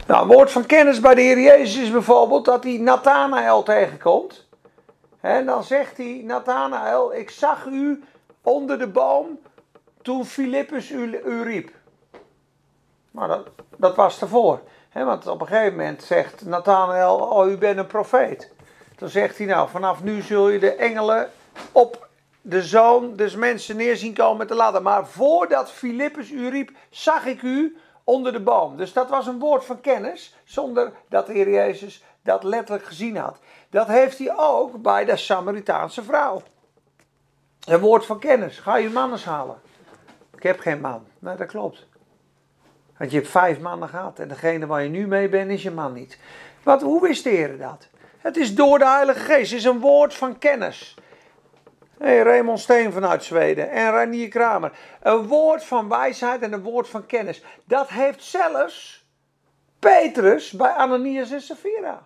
Nou, 0.06 0.22
een 0.22 0.34
woord 0.34 0.50
van 0.50 0.66
kennis 0.66 1.00
bij 1.00 1.14
de 1.14 1.20
Heer 1.20 1.40
Jezus 1.40 1.82
is 1.82 1.90
bijvoorbeeld 1.90 2.44
dat 2.44 2.64
hij 2.64 2.76
Nathanael 2.76 3.62
tegenkomt. 3.62 4.46
En 5.20 5.46
dan 5.46 5.64
zegt 5.64 5.96
hij, 5.96 6.22
Nathanael, 6.24 7.14
ik 7.14 7.30
zag 7.30 7.66
u 7.66 8.02
onder 8.42 8.78
de 8.78 8.88
boom 8.88 9.38
toen 10.02 10.26
Filippus 10.26 10.90
u, 10.90 11.20
u 11.24 11.42
riep. 11.42 11.70
Maar 13.12 13.28
dat, 13.28 13.48
dat 13.76 13.96
was 13.96 14.20
ervoor. 14.20 14.60
Want 14.92 15.26
op 15.26 15.40
een 15.40 15.46
gegeven 15.46 15.76
moment 15.76 16.02
zegt 16.02 16.44
Nathanael, 16.44 17.16
oh 17.16 17.50
u 17.50 17.56
bent 17.58 17.78
een 17.78 17.86
profeet. 17.86 18.52
Dan 18.96 19.08
zegt 19.08 19.38
hij 19.38 19.46
nou, 19.46 19.68
vanaf 19.68 20.02
nu 20.02 20.20
zul 20.20 20.48
je 20.48 20.58
de 20.58 20.74
engelen 20.74 21.30
op 21.72 22.08
de 22.40 22.62
zoon 22.62 23.16
des 23.16 23.34
mensen 23.34 23.76
neer 23.76 23.96
zien 23.96 24.14
komen 24.14 24.36
met 24.36 24.48
de 24.48 24.54
ladder. 24.54 24.82
Maar 24.82 25.06
voordat 25.06 25.70
Filippus 25.70 26.30
u 26.30 26.48
riep, 26.48 26.70
zag 26.90 27.24
ik 27.26 27.42
u 27.42 27.76
onder 28.04 28.32
de 28.32 28.40
boom. 28.40 28.76
Dus 28.76 28.92
dat 28.92 29.08
was 29.08 29.26
een 29.26 29.38
woord 29.38 29.64
van 29.64 29.80
kennis, 29.80 30.36
zonder 30.44 30.92
dat 31.08 31.26
de 31.26 31.32
Heer 31.32 31.50
Jezus 31.50 32.04
dat 32.22 32.42
letterlijk 32.42 32.84
gezien 32.86 33.16
had. 33.16 33.38
Dat 33.70 33.86
heeft 33.86 34.18
hij 34.18 34.36
ook 34.36 34.82
bij 34.82 35.04
de 35.04 35.16
Samaritaanse 35.16 36.02
vrouw. 36.02 36.42
Een 37.66 37.80
woord 37.80 38.06
van 38.06 38.18
kennis. 38.18 38.58
Ga 38.58 38.76
je 38.76 38.90
man 38.90 39.12
eens 39.12 39.24
halen. 39.24 39.60
Ik 40.36 40.42
heb 40.42 40.60
geen 40.60 40.80
man. 40.80 41.06
Nou, 41.18 41.36
dat 41.36 41.46
klopt. 41.46 41.86
Want 43.02 43.14
je 43.14 43.20
hebt 43.20 43.30
vijf 43.30 43.60
mannen 43.60 43.88
gehad 43.88 44.18
en 44.18 44.28
degene 44.28 44.66
waar 44.66 44.82
je 44.82 44.88
nu 44.88 45.06
mee 45.06 45.28
bent 45.28 45.50
is 45.50 45.62
je 45.62 45.70
man 45.70 45.92
niet. 45.92 46.18
Wat, 46.62 46.82
hoe 46.82 47.00
wist 47.00 47.24
de 47.24 47.30
Heer 47.30 47.58
dat? 47.58 47.88
Het 48.18 48.36
is 48.36 48.54
door 48.54 48.78
de 48.78 48.88
Heilige 48.88 49.18
Geest. 49.18 49.50
Het 49.50 49.58
is 49.58 49.64
een 49.64 49.80
woord 49.80 50.14
van 50.14 50.38
kennis. 50.38 50.96
Hey, 51.98 52.22
Raymond 52.22 52.60
Steen 52.60 52.92
vanuit 52.92 53.24
Zweden 53.24 53.70
en 53.70 53.90
Ranier 53.90 54.28
Kramer. 54.28 54.72
Een 55.02 55.26
woord 55.26 55.64
van 55.64 55.88
wijsheid 55.88 56.42
en 56.42 56.52
een 56.52 56.62
woord 56.62 56.88
van 56.88 57.06
kennis. 57.06 57.44
Dat 57.64 57.88
heeft 57.88 58.24
zelfs 58.24 59.06
Petrus 59.78 60.50
bij 60.50 60.70
Ananias 60.70 61.30
en 61.30 61.40
Sapphira. 61.40 62.02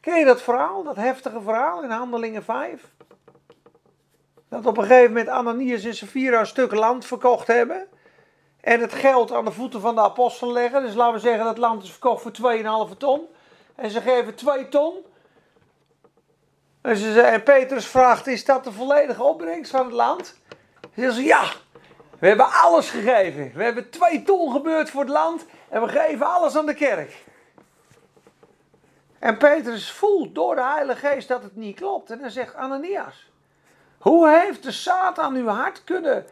Ken 0.00 0.18
je 0.18 0.24
dat 0.24 0.42
verhaal, 0.42 0.82
dat 0.82 0.96
heftige 0.96 1.40
verhaal 1.40 1.82
in 1.82 1.90
Handelingen 1.90 2.44
5? 2.44 2.92
Dat 4.48 4.66
op 4.66 4.76
een 4.76 4.84
gegeven 4.84 5.12
moment 5.12 5.28
Ananias 5.28 5.84
en 5.84 5.94
Sapphira 5.94 6.40
een 6.40 6.46
stuk 6.46 6.72
land 6.72 7.04
verkocht 7.06 7.46
hebben. 7.46 7.88
En 8.64 8.80
het 8.80 8.94
geld 8.94 9.32
aan 9.32 9.44
de 9.44 9.52
voeten 9.52 9.80
van 9.80 9.94
de 9.94 10.00
apostelen 10.00 10.54
leggen. 10.54 10.82
Dus 10.82 10.94
laten 10.94 11.14
we 11.14 11.20
zeggen 11.20 11.44
dat 11.44 11.58
land 11.58 11.82
is 11.82 11.90
verkocht 11.90 12.22
voor 12.22 12.88
2,5 12.92 12.96
ton. 12.96 13.26
En 13.74 13.90
ze 13.90 14.00
geven 14.00 14.34
2 14.34 14.68
ton. 14.68 14.94
En, 16.80 16.96
ze, 16.96 17.20
en 17.20 17.42
Petrus 17.42 17.86
vraagt, 17.86 18.26
is 18.26 18.44
dat 18.44 18.64
de 18.64 18.72
volledige 18.72 19.22
opbrengst 19.22 19.70
van 19.70 19.84
het 19.84 19.94
land? 19.94 20.38
Ze 20.94 21.00
zeggen 21.00 21.24
ja, 21.24 21.44
we 22.18 22.26
hebben 22.26 22.52
alles 22.52 22.90
gegeven. 22.90 23.52
We 23.54 23.62
hebben 23.62 23.90
2 23.90 24.22
ton 24.22 24.52
gebeurd 24.52 24.90
voor 24.90 25.00
het 25.00 25.10
land. 25.10 25.44
En 25.68 25.82
we 25.82 25.88
geven 25.88 26.26
alles 26.26 26.56
aan 26.56 26.66
de 26.66 26.74
kerk. 26.74 27.24
En 29.18 29.36
Petrus 29.36 29.90
voelt 29.90 30.34
door 30.34 30.54
de 30.54 30.64
Heilige 30.64 31.06
Geest 31.06 31.28
dat 31.28 31.42
het 31.42 31.56
niet 31.56 31.76
klopt. 31.76 32.10
En 32.10 32.18
dan 32.18 32.30
zegt 32.30 32.54
Ananias, 32.54 33.30
hoe 33.98 34.28
heeft 34.28 34.62
de 34.62 34.72
Satan 34.72 35.34
uw 35.34 35.46
hart 35.46 35.84
kunnen 35.84 36.26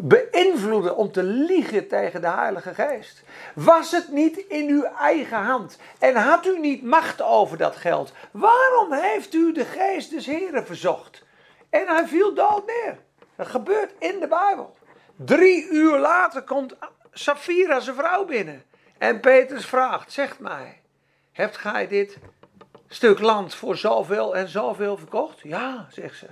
beïnvloeden 0.00 0.96
om 0.96 1.12
te 1.12 1.22
liegen 1.22 1.88
tegen 1.88 2.20
de 2.20 2.28
Heilige 2.28 2.74
Geest? 2.74 3.22
Was 3.54 3.90
het 3.90 4.08
niet 4.08 4.36
in 4.36 4.68
uw 4.68 4.84
eigen 4.84 5.38
hand? 5.38 5.78
En 5.98 6.16
had 6.16 6.46
u 6.46 6.58
niet 6.58 6.82
macht 6.82 7.22
over 7.22 7.56
dat 7.56 7.76
geld? 7.76 8.12
Waarom 8.30 8.92
heeft 8.92 9.34
u 9.34 9.52
de 9.52 9.64
Geest 9.64 10.10
des 10.10 10.26
Heren 10.26 10.66
verzocht? 10.66 11.24
En 11.70 11.86
hij 11.86 12.06
viel 12.06 12.34
dood 12.34 12.66
neer. 12.66 12.98
Dat 13.36 13.46
gebeurt 13.46 13.92
in 13.98 14.20
de 14.20 14.28
Bijbel. 14.28 14.76
Drie 15.16 15.68
uur 15.68 15.98
later 15.98 16.42
komt 16.42 16.76
Safira 17.12 17.80
zijn 17.80 17.96
vrouw 17.96 18.24
binnen. 18.24 18.64
En 18.98 19.20
Petrus 19.20 19.66
vraagt, 19.66 20.12
zegt 20.12 20.38
mij, 20.38 20.80
hebt 21.32 21.56
gij 21.56 21.88
dit 21.88 22.18
stuk 22.88 23.18
land 23.18 23.54
voor 23.54 23.76
zoveel 23.76 24.36
en 24.36 24.48
zoveel 24.48 24.96
verkocht? 24.96 25.40
Ja, 25.42 25.86
zegt 25.90 26.18
ze. 26.18 26.26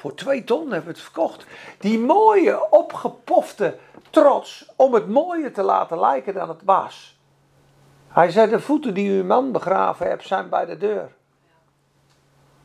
Voor 0.00 0.14
twee 0.14 0.44
ton 0.44 0.62
hebben 0.62 0.82
we 0.82 0.90
het 0.90 1.00
verkocht. 1.00 1.46
Die 1.78 1.98
mooie, 1.98 2.70
opgepofte 2.70 3.78
trots 4.10 4.70
om 4.76 4.94
het 4.94 5.08
mooier 5.08 5.52
te 5.52 5.62
laten 5.62 6.00
lijken 6.00 6.34
dan 6.34 6.48
het 6.48 6.62
was. 6.64 7.20
Hij 8.08 8.30
zei, 8.30 8.50
de 8.50 8.60
voeten 8.60 8.94
die 8.94 9.10
uw 9.10 9.24
man 9.24 9.52
begraven 9.52 10.06
hebt 10.06 10.26
zijn 10.26 10.48
bij 10.48 10.66
de 10.66 10.76
deur. 10.76 11.12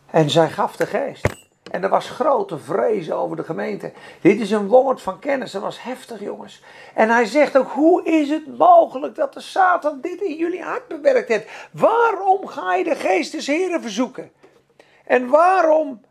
En 0.06 0.30
zij 0.30 0.50
gaf 0.50 0.75
de 0.75 0.86
geest. 0.86 1.36
En 1.72 1.84
er 1.84 1.89
was 1.89 2.10
grote 2.10 2.58
vrees 2.58 3.12
over 3.12 3.36
de 3.36 3.44
gemeente. 3.44 3.92
Dit 4.22 4.39
is 4.39 4.51
een 4.51 4.68
woord 4.68 5.01
van 5.01 5.20
kennis. 5.20 5.51
Dat 5.51 5.62
was 5.62 5.84
heftig, 5.84 6.20
jongens. 6.20 6.63
En 6.94 7.10
hij 7.10 7.25
zegt 7.25 7.58
ook: 7.58 7.72
hoe 7.72 8.04
is 8.04 8.30
het 8.30 8.58
mogelijk 8.58 9.15
dat 9.15 9.34
de 9.34 9.42
Satan 9.42 10.01
dit 10.01 10.22
in 10.22 10.36
jullie 10.36 10.63
hart 10.63 10.88
bewerkt 10.88 11.27
heeft? 11.27 11.50
Waarom 11.72 12.48
ga 12.48 12.75
je 12.75 12.84
de 12.84 12.96
geest 12.96 13.32
des 13.32 13.48
Heren 13.48 13.82
verzoeken? 13.82 14.32
En 15.06 15.27
waarom 15.27 16.01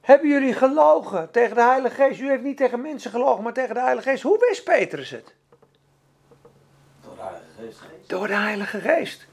hebben 0.00 0.28
jullie 0.28 0.54
gelogen 0.54 1.30
tegen 1.30 1.54
de 1.54 1.62
Heilige 1.62 1.94
Geest? 1.94 2.20
U 2.20 2.28
heeft 2.28 2.42
niet 2.42 2.56
tegen 2.56 2.80
mensen 2.80 3.10
gelogen, 3.10 3.42
maar 3.42 3.52
tegen 3.52 3.74
de 3.74 3.80
Heilige 3.80 4.08
Geest. 4.08 4.22
Hoe 4.22 4.46
wist 4.48 4.64
Petrus 4.64 5.10
het? 5.10 5.34
Door 7.00 7.16
de 7.16 7.22
Heilige 7.22 7.50
Geest. 7.60 8.08
Door 8.08 8.26
de 8.26 8.34
Heilige 8.34 8.80
Geest. 8.80 9.26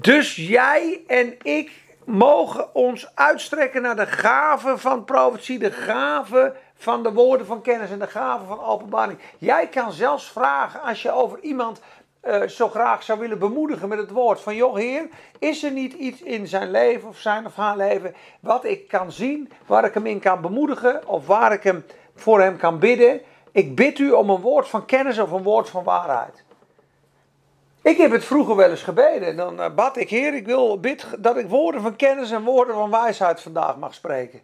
Dus 0.00 0.36
jij 0.36 1.00
en 1.06 1.36
ik 1.42 1.72
mogen 2.04 2.74
ons 2.74 3.10
uitstrekken 3.14 3.82
naar 3.82 3.96
de 3.96 4.06
gave 4.06 4.78
van 4.78 5.04
profetie, 5.04 5.58
de 5.58 5.72
gave 5.72 6.56
van 6.74 7.02
de 7.02 7.12
woorden 7.12 7.46
van 7.46 7.62
kennis 7.62 7.90
en 7.90 7.98
de 7.98 8.06
gave 8.06 8.44
van 8.44 8.60
openbaring. 8.60 9.18
Jij 9.38 9.68
kan 9.68 9.92
zelfs 9.92 10.30
vragen 10.30 10.80
als 10.82 11.02
je 11.02 11.10
over 11.10 11.40
iemand 11.40 11.80
uh, 12.24 12.42
zo 12.42 12.68
graag 12.68 13.02
zou 13.02 13.18
willen 13.18 13.38
bemoedigen 13.38 13.88
met 13.88 13.98
het 13.98 14.10
woord 14.10 14.40
van 14.40 14.54
joh 14.54 14.76
heer, 14.76 15.08
is 15.38 15.62
er 15.62 15.70
niet 15.70 15.92
iets 15.92 16.22
in 16.22 16.46
zijn 16.46 16.70
leven 16.70 17.08
of 17.08 17.18
zijn 17.18 17.46
of 17.46 17.54
haar 17.54 17.76
leven 17.76 18.14
wat 18.40 18.64
ik 18.64 18.88
kan 18.88 19.12
zien, 19.12 19.52
waar 19.66 19.84
ik 19.84 19.94
hem 19.94 20.06
in 20.06 20.20
kan 20.20 20.40
bemoedigen 20.40 21.08
of 21.08 21.26
waar 21.26 21.52
ik 21.52 21.62
hem 21.62 21.84
voor 22.14 22.40
hem 22.40 22.56
kan 22.56 22.78
bidden. 22.78 23.20
Ik 23.52 23.76
bid 23.76 23.98
u 23.98 24.10
om 24.10 24.30
een 24.30 24.40
woord 24.40 24.68
van 24.68 24.84
kennis 24.84 25.18
of 25.18 25.30
een 25.30 25.42
woord 25.42 25.68
van 25.68 25.84
waarheid. 25.84 26.44
Ik 27.82 27.96
heb 27.96 28.10
het 28.10 28.24
vroeger 28.24 28.56
wel 28.56 28.70
eens 28.70 28.82
gebeden. 28.82 29.36
Dan 29.36 29.60
uh, 29.60 29.74
bad 29.74 29.96
ik, 29.96 30.10
Heer, 30.10 30.34
ik 30.34 30.46
wil 30.46 30.80
bid 30.80 31.06
dat 31.18 31.36
ik 31.36 31.48
woorden 31.48 31.82
van 31.82 31.96
kennis 31.96 32.30
en 32.30 32.44
woorden 32.44 32.74
van 32.74 32.90
wijsheid 32.90 33.40
vandaag 33.40 33.76
mag 33.76 33.94
spreken. 33.94 34.40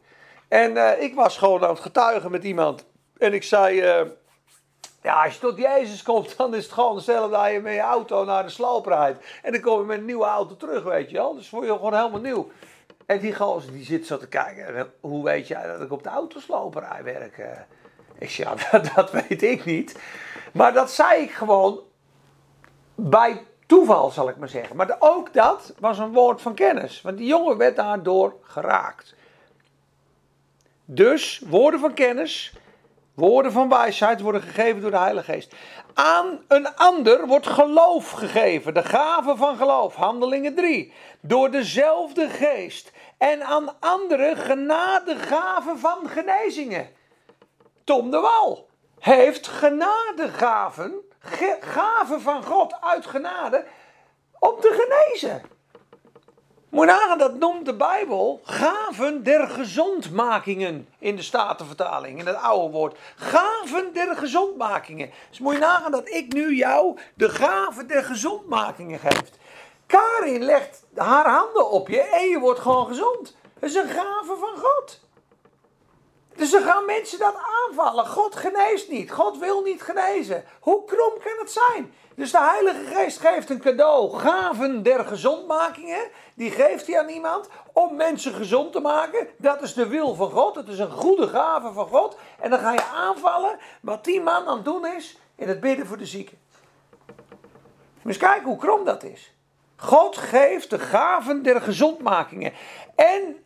En 0.49 0.73
uh, 0.73 1.03
ik 1.03 1.15
was 1.15 1.39
gewoon 1.39 1.63
aan 1.63 1.71
het 1.71 1.81
getuigen 1.81 2.31
met 2.31 2.45
iemand. 2.45 2.87
En 3.19 3.35
ik 3.35 3.43
zei, 3.43 3.83
ja, 5.07 5.25
als 5.25 5.35
je 5.35 5.41
tot 5.41 5.59
Jezus 5.59 6.03
komt, 6.03 6.37
dan 6.37 6.55
is 6.55 6.65
het 6.65 6.73
gewoon 6.73 6.95
hetzelfde 6.97 7.37
dat 7.37 7.51
je 7.51 7.61
met 7.61 7.75
je 7.75 7.81
auto 7.81 8.25
naar 8.25 8.43
de 8.43 8.49
sloop 8.49 8.87
rijdt. 8.87 9.25
En 9.43 9.53
dan 9.53 9.61
kom 9.61 9.81
je 9.81 9.87
met 9.87 9.99
een 9.99 10.05
nieuwe 10.05 10.25
auto 10.25 10.57
terug, 10.57 10.83
weet 10.83 11.11
je 11.11 11.17
wel. 11.17 11.35
Dus 11.35 11.49
voor 11.49 11.65
je 11.65 11.73
gewoon 11.73 11.95
helemaal 11.95 12.21
nieuw. 12.21 12.51
En 13.07 13.19
die 13.19 13.35
gozer 13.35 13.73
die 13.73 13.85
zit 13.85 14.07
zo 14.07 14.19
te 14.19 14.29
kijken. 14.29 14.93
Hoe 15.01 15.25
weet 15.25 15.49
jij 15.49 15.67
dat 15.67 15.81
ik 15.81 15.93
op 15.93 16.03
de 16.03 16.09
autosloperij 16.09 17.03
werk? 17.03 17.47
Ik 18.19 18.31
zei, 18.31 18.49
ja, 18.49 18.55
dat, 18.79 18.91
dat 18.95 19.11
weet 19.11 19.43
ik 19.43 19.65
niet. 19.65 19.99
Maar 20.53 20.73
dat 20.73 20.91
zei 20.91 21.23
ik 21.23 21.31
gewoon 21.31 21.81
bij 22.95 23.43
toeval, 23.67 24.11
zal 24.11 24.29
ik 24.29 24.37
maar 24.37 24.49
zeggen. 24.49 24.77
Maar 24.77 24.97
ook 24.99 25.33
dat 25.33 25.75
was 25.79 25.99
een 25.99 26.13
woord 26.13 26.43
van 26.43 26.55
kennis. 26.55 27.03
Want 27.03 27.19
die 27.19 27.27
jongen 27.27 27.57
werd 27.57 27.77
daardoor 27.77 28.35
geraakt. 28.43 29.15
Dus 30.85 31.43
woorden 31.47 31.81
van 31.81 31.95
kennis, 31.95 32.57
woorden 33.17 33.53
van 33.53 33.69
wijsheid 33.69 34.21
worden 34.21 34.43
gegeven 34.43 34.81
door 34.81 34.91
de 34.91 34.99
Heilige 34.99 35.33
Geest. 35.33 35.55
Aan 35.95 36.45
een 36.49 36.75
ander 36.75 37.27
wordt 37.27 37.47
geloof 37.47 38.11
gegeven, 38.11 38.75
de 38.75 38.85
gave 38.85 39.37
van 39.37 39.57
geloof, 39.57 39.95
handelingen 39.95 40.55
3. 40.55 40.93
Door 41.21 41.51
dezelfde 41.51 42.29
geest. 42.29 42.93
En 43.19 43.43
aan 43.43 43.81
anderen 43.81 44.37
genadegaven 44.37 45.79
van 45.79 46.09
genezingen. 46.09 46.89
Tom 47.85 48.11
de 48.11 48.21
Wal 48.21 48.69
heeft 48.99 49.47
genadegaven 49.47 50.95
gaven 51.61 52.21
van 52.21 52.43
God 52.45 52.81
uit 52.81 53.07
genade 53.07 53.65
om 54.39 54.61
te 54.61 54.87
genezen. 54.87 55.43
Moet 56.77 56.87
nagaan, 56.87 57.19
dat 57.19 57.35
noemt 57.35 57.65
de 57.65 57.75
Bijbel 57.75 58.41
gaven 58.45 59.23
der 59.23 59.49
gezondmakingen 59.49 60.89
in 60.99 61.17
de 61.17 61.23
Statenvertaling, 61.23 62.19
in 62.19 62.27
het 62.27 62.37
oude 62.37 62.73
woord. 62.73 62.99
Gaven 63.17 63.93
der 63.93 64.17
gezondmakingen. 64.17 65.11
Dus 65.29 65.39
moet 65.39 65.53
je 65.53 65.59
nagaan 65.59 65.91
dat 65.91 66.09
ik 66.09 66.33
nu 66.33 66.57
jou 66.57 66.99
de 67.15 67.29
gaven 67.29 67.87
der 67.87 68.05
gezondmakingen 68.05 68.99
geef. 68.99 69.23
Karin 69.87 70.43
legt 70.43 70.85
haar 70.95 71.31
handen 71.31 71.71
op 71.71 71.89
je 71.89 72.03
en 72.03 72.29
je 72.29 72.39
wordt 72.39 72.61
gewoon 72.61 72.87
gezond. 72.87 73.37
Dat 73.61 73.71
is 73.71 73.77
een 73.77 73.89
gave 73.89 74.37
van 74.41 74.63
God. 74.63 75.01
Dus 76.37 76.51
dan 76.51 76.63
gaan 76.63 76.85
mensen 76.85 77.19
dat 77.19 77.35
aanvallen. 77.67 78.07
God 78.07 78.37
geneest 78.37 78.89
niet. 78.89 79.11
God 79.11 79.39
wil 79.39 79.63
niet 79.63 79.83
genezen. 79.83 80.45
Hoe 80.61 80.85
krom 80.85 81.13
kan 81.25 81.39
het 81.39 81.51
zijn? 81.51 81.95
Dus 82.15 82.31
de 82.31 82.41
Heilige 82.41 82.85
Geest 82.95 83.21
geeft 83.21 83.51
een 83.51 83.61
cadeau. 83.61 84.19
Gaven 84.19 84.83
der 84.83 85.05
gezondmakingen. 85.05 86.09
Die 86.35 86.51
geeft 86.51 86.87
hij 86.87 86.99
aan 86.99 87.09
iemand 87.09 87.49
om 87.73 87.97
mensen 87.97 88.33
gezond 88.33 88.73
te 88.73 88.81
maken. 88.81 89.29
Dat 89.37 89.63
is 89.63 89.75
de 89.75 89.87
wil 89.87 90.15
van 90.15 90.31
God. 90.31 90.55
Het 90.55 90.69
is 90.69 90.79
een 90.79 90.91
goede 90.91 91.29
gave 91.29 91.73
van 91.73 91.87
God. 91.87 92.17
En 92.41 92.51
dan 92.51 92.59
ga 92.59 92.73
je 92.73 92.85
aanvallen 92.85 93.59
wat 93.81 94.05
die 94.05 94.21
man 94.21 94.47
aan 94.47 94.57
het 94.57 94.65
doen 94.65 94.87
is 94.87 95.19
in 95.35 95.49
het 95.49 95.61
bidden 95.61 95.87
voor 95.87 95.99
de 95.99 96.07
zieken. 96.07 96.39
Dus 98.03 98.17
kijk 98.17 98.43
hoe 98.43 98.57
krom 98.57 98.85
dat 98.85 99.03
is. 99.03 99.35
God 99.77 100.17
geeft 100.17 100.71
de 100.71 100.79
gaven 100.79 101.43
der 101.43 101.61
gezondmakingen. 101.61 102.53
En 102.95 103.45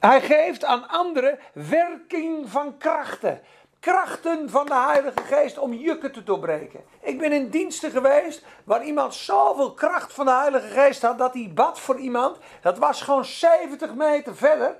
hij 0.00 0.20
geeft 0.20 0.64
aan 0.64 0.88
anderen 0.88 1.38
werking 1.52 2.50
van 2.50 2.76
krachten. 2.78 3.40
krachten 3.80 4.50
van 4.50 4.66
de 4.66 4.74
Heilige 4.74 5.22
Geest 5.22 5.58
om 5.58 5.72
jukken 5.72 6.12
te 6.12 6.22
doorbreken. 6.22 6.80
Ik 7.00 7.18
ben 7.18 7.32
in 7.32 7.48
diensten 7.48 7.90
geweest 7.90 8.44
waar 8.64 8.84
iemand 8.84 9.14
zoveel 9.14 9.72
kracht 9.72 10.12
van 10.12 10.24
de 10.24 10.32
Heilige 10.32 10.66
Geest 10.66 11.02
had 11.02 11.18
dat 11.18 11.34
hij 11.34 11.50
bad 11.54 11.80
voor 11.80 11.98
iemand. 11.98 12.38
Dat 12.60 12.78
was 12.78 13.02
gewoon 13.02 13.24
70 13.24 13.94
meter 13.94 14.36
verder. 14.36 14.76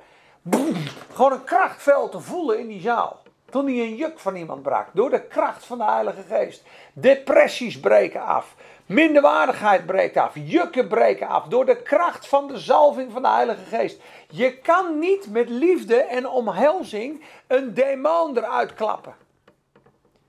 Gewoon 1.12 1.32
een 1.32 1.44
krachtveld 1.44 2.10
te 2.10 2.20
voelen 2.20 2.58
in 2.58 2.68
die 2.68 2.80
zaal. 2.80 3.22
Toen 3.50 3.64
hij 3.64 3.74
een 3.74 3.96
juk 3.96 4.18
van 4.18 4.36
iemand 4.36 4.62
brak. 4.62 4.86
Door 4.92 5.10
de 5.10 5.26
kracht 5.26 5.64
van 5.64 5.78
de 5.78 5.84
Heilige 5.84 6.22
Geest. 6.22 6.62
Depressies 6.92 7.80
breken 7.80 8.22
af. 8.22 8.54
Minderwaardigheid 8.90 9.86
breekt 9.86 10.16
af. 10.16 10.32
Jukken 10.34 10.88
breken 10.88 11.28
af. 11.28 11.44
Door 11.44 11.66
de 11.66 11.82
kracht 11.82 12.28
van 12.28 12.48
de 12.48 12.58
zalving 12.58 13.12
van 13.12 13.22
de 13.22 13.28
Heilige 13.28 13.64
Geest. 13.64 14.00
Je 14.30 14.58
kan 14.58 14.98
niet 14.98 15.30
met 15.30 15.48
liefde 15.48 15.96
en 15.96 16.28
omhelzing 16.28 17.24
een 17.46 17.74
demon 17.74 18.36
eruit 18.36 18.74
klappen. 18.74 19.14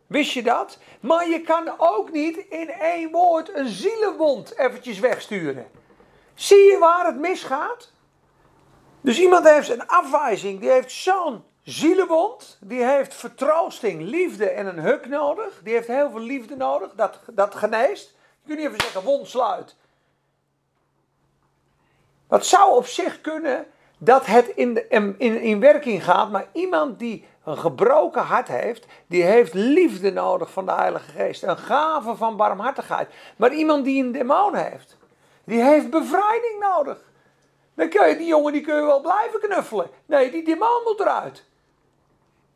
Wist 0.07 0.31
je 0.31 0.43
dat? 0.43 0.77
Maar 0.99 1.29
je 1.29 1.41
kan 1.41 1.73
ook 1.77 2.11
niet 2.11 2.37
in 2.37 2.69
één 2.69 3.11
woord 3.11 3.55
een 3.55 3.67
zielenwond 3.67 4.57
eventjes 4.57 4.99
wegsturen. 4.99 5.67
Zie 6.33 6.71
je 6.71 6.77
waar 6.77 7.05
het 7.05 7.19
misgaat? 7.19 7.91
Dus 9.01 9.19
iemand 9.19 9.49
heeft 9.49 9.69
een 9.69 9.87
afwijzing, 9.87 10.59
die 10.59 10.69
heeft 10.69 10.91
zo'n 10.91 11.43
zielenwond, 11.63 12.57
die 12.61 12.83
heeft 12.83 13.13
vertroosting, 13.13 14.01
liefde 14.01 14.49
en 14.49 14.65
een 14.65 14.79
huk 14.79 15.07
nodig. 15.07 15.59
Die 15.63 15.73
heeft 15.73 15.87
heel 15.87 16.09
veel 16.09 16.19
liefde 16.19 16.55
nodig, 16.55 16.91
dat, 16.95 17.19
dat 17.31 17.55
geneest. 17.55 18.19
Je 18.51 18.57
kunt 18.57 18.69
niet 18.69 18.79
even 18.79 18.91
zeggen 18.91 19.11
wond 19.11 19.27
sluit. 19.27 19.75
Dat 22.27 22.45
zou 22.45 22.75
op 22.75 22.85
zich 22.85 23.21
kunnen 23.21 23.65
dat 23.97 24.25
het 24.25 24.47
in, 24.47 24.89
in, 24.89 25.19
in 25.19 25.59
werking 25.59 26.03
gaat, 26.03 26.31
maar 26.31 26.47
iemand 26.51 26.99
die 26.99 27.25
een 27.43 27.57
gebroken 27.57 28.21
hart 28.21 28.47
heeft, 28.47 28.85
die 29.07 29.23
heeft 29.23 29.53
liefde 29.53 30.11
nodig 30.11 30.51
van 30.51 30.65
de 30.65 30.71
Heilige 30.71 31.11
Geest. 31.11 31.43
Een 31.43 31.57
gave 31.57 32.15
van 32.15 32.35
barmhartigheid. 32.35 33.09
Maar 33.35 33.53
iemand 33.53 33.85
die 33.85 34.03
een 34.03 34.11
demon 34.11 34.55
heeft, 34.55 34.97
die 35.43 35.61
heeft 35.61 35.89
bevrijding 35.89 36.59
nodig. 36.59 37.01
Dan 37.73 37.89
kun 37.89 38.07
je 38.07 38.17
die 38.17 38.27
jongen 38.27 38.53
die 38.53 38.61
kun 38.61 38.75
je 38.75 38.85
wel 38.85 39.01
blijven 39.01 39.39
knuffelen. 39.39 39.89
Nee, 40.05 40.31
die 40.31 40.43
demon 40.43 40.81
moet 40.83 40.99
eruit. 40.99 41.43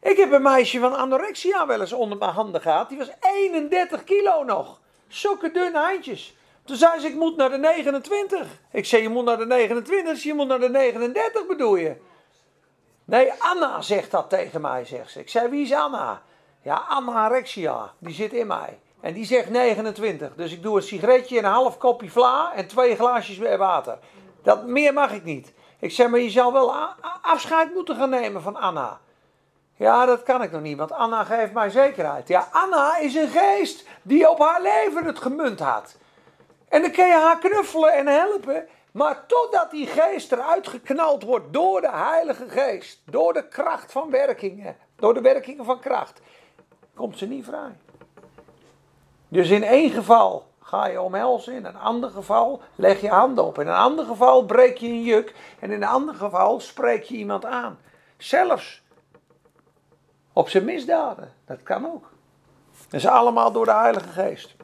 Ik 0.01 0.17
heb 0.17 0.31
een 0.31 0.41
meisje 0.41 0.79
van 0.79 0.95
anorexia 0.95 1.67
wel 1.67 1.81
eens 1.81 1.93
onder 1.93 2.17
mijn 2.17 2.31
handen 2.31 2.61
gehad. 2.61 2.89
Die 2.89 2.97
was 2.97 3.11
31 3.19 4.03
kilo 4.03 4.43
nog. 4.43 4.83
Zulke 5.07 5.51
dunne 5.51 5.79
handjes. 5.79 6.35
Toen 6.65 6.75
zei 6.75 6.99
ze, 6.99 7.07
ik 7.07 7.15
moet 7.15 7.37
naar 7.37 7.49
de 7.49 7.57
29. 7.57 8.47
Ik 8.71 8.85
zei, 8.85 9.01
je 9.01 9.09
moet 9.09 9.25
naar 9.25 9.37
de 9.37 9.45
29, 9.45 10.23
je 10.23 10.33
moet 10.33 10.47
naar 10.47 10.59
de 10.59 10.69
39 10.69 11.47
bedoel 11.47 11.75
je. 11.75 11.95
Nee, 13.05 13.31
Anna 13.39 13.81
zegt 13.81 14.11
dat 14.11 14.29
tegen 14.29 14.61
mij, 14.61 14.85
zegt 14.85 15.11
ze. 15.11 15.19
Ik 15.19 15.29
zei, 15.29 15.49
wie 15.49 15.63
is 15.63 15.73
Anna? 15.73 16.21
Ja, 16.61 16.85
anorexia, 16.87 17.93
die 17.99 18.13
zit 18.13 18.33
in 18.33 18.47
mij. 18.47 18.79
En 19.01 19.13
die 19.13 19.25
zegt 19.25 19.49
29. 19.49 20.35
Dus 20.35 20.51
ik 20.51 20.63
doe 20.63 20.75
een 20.75 20.83
sigaretje 20.83 21.37
en 21.37 21.45
een 21.45 21.51
half 21.51 21.77
kopje 21.77 22.09
vla 22.09 22.53
en 22.53 22.67
twee 22.67 22.95
glaasjes 22.95 23.57
water. 23.57 23.97
Dat, 24.43 24.65
meer 24.65 24.93
mag 24.93 25.11
ik 25.11 25.23
niet. 25.23 25.53
Ik 25.79 25.91
zeg, 25.91 26.09
maar 26.09 26.19
je 26.19 26.29
zou 26.29 26.53
wel 26.53 26.73
afscheid 27.21 27.73
moeten 27.73 27.95
gaan 27.95 28.09
nemen 28.09 28.41
van 28.41 28.55
Anna. 28.55 28.99
Ja, 29.75 30.05
dat 30.05 30.23
kan 30.23 30.41
ik 30.41 30.51
nog 30.51 30.61
niet, 30.61 30.77
want 30.77 30.91
Anna 30.91 31.23
geeft 31.23 31.53
mij 31.53 31.69
zekerheid. 31.69 32.27
Ja, 32.27 32.47
Anna 32.51 32.97
is 32.97 33.15
een 33.15 33.27
geest 33.27 33.87
die 34.01 34.29
op 34.29 34.39
haar 34.39 34.61
leven 34.61 35.05
het 35.05 35.19
gemunt 35.19 35.59
had. 35.59 35.95
En 36.69 36.81
dan 36.81 36.91
kun 36.91 37.07
je 37.07 37.13
haar 37.13 37.39
knuffelen 37.39 37.93
en 37.93 38.07
helpen. 38.07 38.67
Maar 38.95 39.25
totdat 39.25 39.71
die 39.71 39.87
geest 39.87 40.31
eruit 40.31 40.67
geknald 40.67 41.23
wordt 41.23 41.53
door 41.53 41.81
de 41.81 41.91
Heilige 41.91 42.49
Geest, 42.49 43.01
door 43.05 43.33
de 43.33 43.47
kracht 43.47 43.91
van 43.91 44.09
werkingen, 44.09 44.77
door 44.95 45.13
de 45.13 45.21
werkingen 45.21 45.65
van 45.65 45.79
kracht, 45.79 46.21
komt 46.93 47.17
ze 47.17 47.25
niet 47.25 47.45
vrij. 47.45 47.77
Dus 49.27 49.49
in 49.49 49.63
één 49.63 49.89
geval 49.89 50.47
ga 50.61 50.87
je 50.87 51.01
omhelzen, 51.01 51.53
in 51.53 51.65
een 51.65 51.77
ander 51.77 52.09
geval 52.09 52.61
leg 52.75 53.01
je 53.01 53.09
handen 53.09 53.43
op, 53.43 53.59
in 53.59 53.67
een 53.67 53.73
ander 53.73 54.05
geval 54.05 54.45
breek 54.45 54.77
je 54.77 54.87
een 54.87 55.03
juk 55.03 55.33
en 55.59 55.71
in 55.71 55.81
een 55.81 55.87
ander 55.87 56.15
geval 56.15 56.59
spreek 56.59 57.03
je 57.03 57.15
iemand 57.15 57.45
aan. 57.45 57.79
Zelfs 58.17 58.83
op 60.35 60.49
zijn 60.49 60.65
misdaden, 60.65 61.31
dat 61.45 61.63
kan 61.63 61.85
ook. 61.85 62.11
Dat 62.89 62.99
is 62.99 63.07
allemaal 63.07 63.51
door 63.51 63.65
de 63.65 63.73
Heilige 63.73 64.09
Geest. 64.09 64.55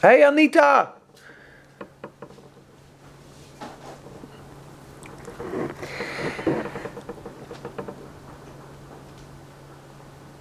Hé 0.00 0.08
hey 0.08 0.26
Anita, 0.26 0.94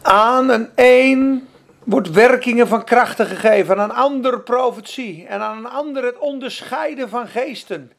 Aan 0.02 0.50
een 0.50 0.70
een 0.76 1.48
wordt 1.84 2.12
werkingen 2.12 2.68
van 2.68 2.84
krachten 2.84 3.26
gegeven, 3.26 3.80
aan 3.80 3.90
een 3.90 3.96
ander 3.96 4.42
profetie 4.42 5.26
en 5.26 5.42
aan 5.42 5.58
een 5.58 5.70
ander 5.70 6.04
het 6.04 6.18
onderscheiden 6.18 7.10
van 7.10 7.28
geesten. 7.28 7.92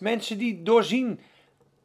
Mensen 0.00 0.38
die 0.38 0.62
doorzien 0.62 1.20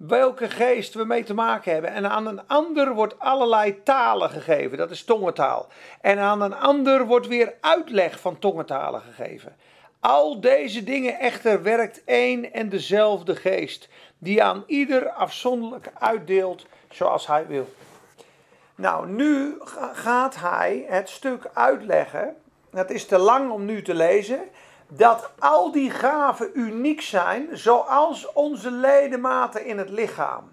welke 0.07 0.49
geest 0.49 0.93
we 0.93 1.03
mee 1.03 1.23
te 1.23 1.33
maken 1.33 1.73
hebben. 1.73 1.91
En 1.91 2.09
aan 2.09 2.27
een 2.27 2.47
ander 2.47 2.93
wordt 2.93 3.19
allerlei 3.19 3.83
talen 3.83 4.29
gegeven, 4.29 4.77
dat 4.77 4.91
is 4.91 5.03
tongentaal. 5.03 5.67
En 6.01 6.19
aan 6.19 6.41
een 6.41 6.55
ander 6.55 7.05
wordt 7.05 7.27
weer 7.27 7.53
uitleg 7.59 8.19
van 8.19 8.39
tongentalen 8.39 9.01
gegeven. 9.01 9.55
Al 9.99 10.39
deze 10.39 10.83
dingen 10.83 11.19
echter 11.19 11.63
werkt 11.63 12.03
één 12.03 12.53
en 12.53 12.69
dezelfde 12.69 13.35
geest, 13.35 13.89
die 14.17 14.43
aan 14.43 14.63
ieder 14.67 15.09
afzonderlijk 15.09 15.91
uitdeelt 15.99 16.65
zoals 16.89 17.27
hij 17.27 17.47
wil. 17.47 17.67
Nou, 18.75 19.07
nu 19.07 19.55
gaat 19.93 20.35
hij 20.35 20.85
het 20.87 21.09
stuk 21.09 21.49
uitleggen. 21.53 22.35
Het 22.71 22.91
is 22.91 23.05
te 23.05 23.17
lang 23.17 23.51
om 23.51 23.65
nu 23.65 23.81
te 23.81 23.93
lezen. 23.93 24.39
Dat 24.93 25.29
al 25.39 25.71
die 25.71 25.91
gaven 25.91 26.49
uniek 26.53 27.01
zijn, 27.01 27.47
zoals 27.51 28.31
onze 28.33 28.71
ledematen 28.71 29.65
in 29.65 29.77
het 29.77 29.89
lichaam. 29.89 30.51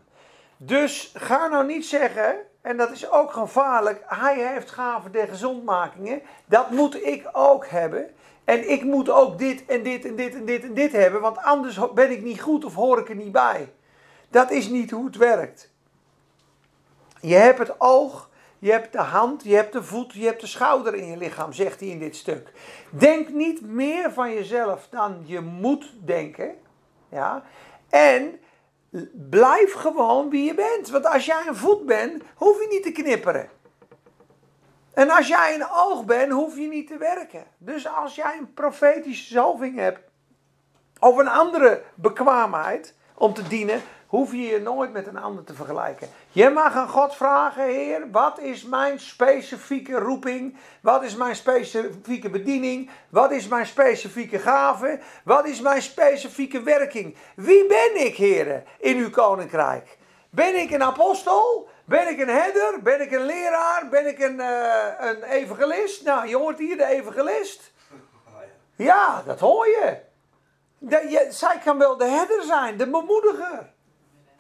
Dus 0.57 1.13
ga 1.15 1.49
nou 1.49 1.67
niet 1.67 1.87
zeggen, 1.87 2.37
en 2.61 2.77
dat 2.77 2.91
is 2.91 3.11
ook 3.11 3.33
gevaarlijk, 3.33 4.03
hij 4.07 4.53
heeft 4.53 4.71
gaven 4.71 5.13
der 5.13 5.29
gezondmakingen. 5.29 6.23
Dat 6.45 6.71
moet 6.71 7.07
ik 7.07 7.29
ook 7.33 7.67
hebben. 7.67 8.15
En 8.45 8.71
ik 8.71 8.83
moet 8.83 9.11
ook 9.11 9.39
dit 9.39 9.67
en 9.67 9.83
dit 9.83 10.05
en 10.05 10.17
dit 10.17 10.35
en 10.35 10.45
dit 10.45 10.63
en 10.63 10.75
dit 10.75 10.93
hebben, 10.93 11.21
want 11.21 11.39
anders 11.39 11.93
ben 11.95 12.11
ik 12.11 12.23
niet 12.23 12.41
goed 12.41 12.65
of 12.65 12.75
hoor 12.75 12.99
ik 12.99 13.09
er 13.09 13.15
niet 13.15 13.33
bij. 13.33 13.73
Dat 14.29 14.51
is 14.51 14.69
niet 14.69 14.91
hoe 14.91 15.05
het 15.05 15.17
werkt. 15.17 15.71
Je 17.21 17.35
hebt 17.35 17.59
het 17.59 17.75
oog, 17.79 18.29
je 18.59 18.71
hebt 18.71 18.93
de 18.93 18.99
hand, 18.99 19.43
je 19.45 19.55
hebt 19.55 19.73
de 19.73 19.83
voet, 19.83 20.13
je 20.13 20.25
hebt 20.25 20.41
de 20.41 20.47
schouder 20.47 20.95
in 20.95 21.07
je 21.07 21.17
lichaam, 21.17 21.53
zegt 21.53 21.81
hij 21.81 21.89
in 21.89 21.99
dit 21.99 22.17
stuk. 22.17 22.53
Denk 22.91 23.29
niet 23.29 23.61
meer 23.61 24.13
van 24.13 24.35
jezelf 24.35 24.89
dan 24.91 25.23
je 25.25 25.41
moet 25.41 25.93
denken. 26.05 26.55
Ja? 27.09 27.43
En 27.89 28.41
blijf 29.31 29.73
gewoon 29.73 30.31
wie 30.31 30.45
je 30.45 30.55
bent. 30.55 30.89
Want 30.89 31.07
als 31.07 31.27
jij 31.27 31.43
een 31.47 31.57
voet 31.57 31.87
bent, 31.87 32.23
hoef 32.35 32.61
je 32.61 32.67
niet 32.71 32.83
te 32.83 33.03
knipperen. 33.03 33.49
En 34.95 35.11
als 35.11 35.29
jij 35.29 35.55
een 35.55 35.69
oog 35.71 36.05
bent, 36.05 36.33
hoef 36.33 36.57
je 36.57 36.69
niet 36.69 36.87
te 36.87 36.97
werken. 36.97 37.45
Dus 37.59 37.89
als 37.89 38.15
jij 38.15 38.37
een 38.39 38.55
profetische 38.55 39.33
zalving 39.33 39.77
hebt, 39.77 40.01
of 40.99 41.17
een 41.17 41.29
andere 41.29 41.83
bekwaamheid 41.95 42.95
om 43.15 43.35
te 43.35 43.49
dienen, 43.49 43.83
hoef 44.09 44.33
je 44.33 44.43
je 44.43 44.61
nooit 44.61 44.93
met 44.93 45.07
een 45.07 45.19
ander 45.19 45.45
te 45.45 45.55
vergelijken. 45.55 46.09
Je 46.31 46.51
mag 46.51 46.75
aan 46.75 46.89
God 46.89 47.15
vragen, 47.15 47.65
Heer, 47.65 48.11
wat 48.11 48.39
is 48.39 48.65
mijn 48.65 49.01
specifieke 49.01 49.99
roeping? 49.99 50.57
Wat 50.81 51.03
is 51.03 51.17
mijn 51.17 51.37
specifieke 51.37 52.31
bediening? 52.31 52.91
Wat 53.09 53.31
is 53.31 53.49
mijn 53.49 53.67
specifieke 53.67 54.39
gave? 54.39 55.01
Wat 55.25 55.47
is 55.47 55.61
mijn 55.61 55.83
specifieke 55.83 56.63
werking? 56.63 57.17
Wie 57.37 57.67
ben 57.67 58.07
ik, 58.07 58.17
Heer, 58.17 58.63
in 58.79 58.97
uw 58.97 59.11
koninkrijk? 59.11 59.99
Ben 60.31 60.61
ik 60.61 60.71
een 60.71 60.83
apostel? 60.83 61.69
Ben 61.85 62.09
ik 62.09 62.21
een 62.21 62.29
herder? 62.29 62.83
Ben 62.83 63.01
ik 63.01 63.13
een 63.13 63.25
leraar? 63.25 63.89
Ben 63.91 64.07
ik 64.07 64.19
een, 64.19 64.37
uh, 64.37 64.87
een 64.99 65.23
evangelist? 65.23 66.05
Nou, 66.05 66.29
je 66.29 66.37
hoort 66.37 66.59
hier 66.59 66.77
de 66.77 66.87
evangelist. 66.87 67.73
Ja, 68.77 69.23
dat 69.27 69.41
hoor 69.41 69.67
je. 69.67 69.97
je. 70.89 71.27
Zij 71.31 71.61
kan 71.65 71.79
wel 71.79 71.97
de 71.97 72.05
herder 72.05 72.43
zijn, 72.43 72.77
de 72.77 72.91
bemoediger. 72.91 73.77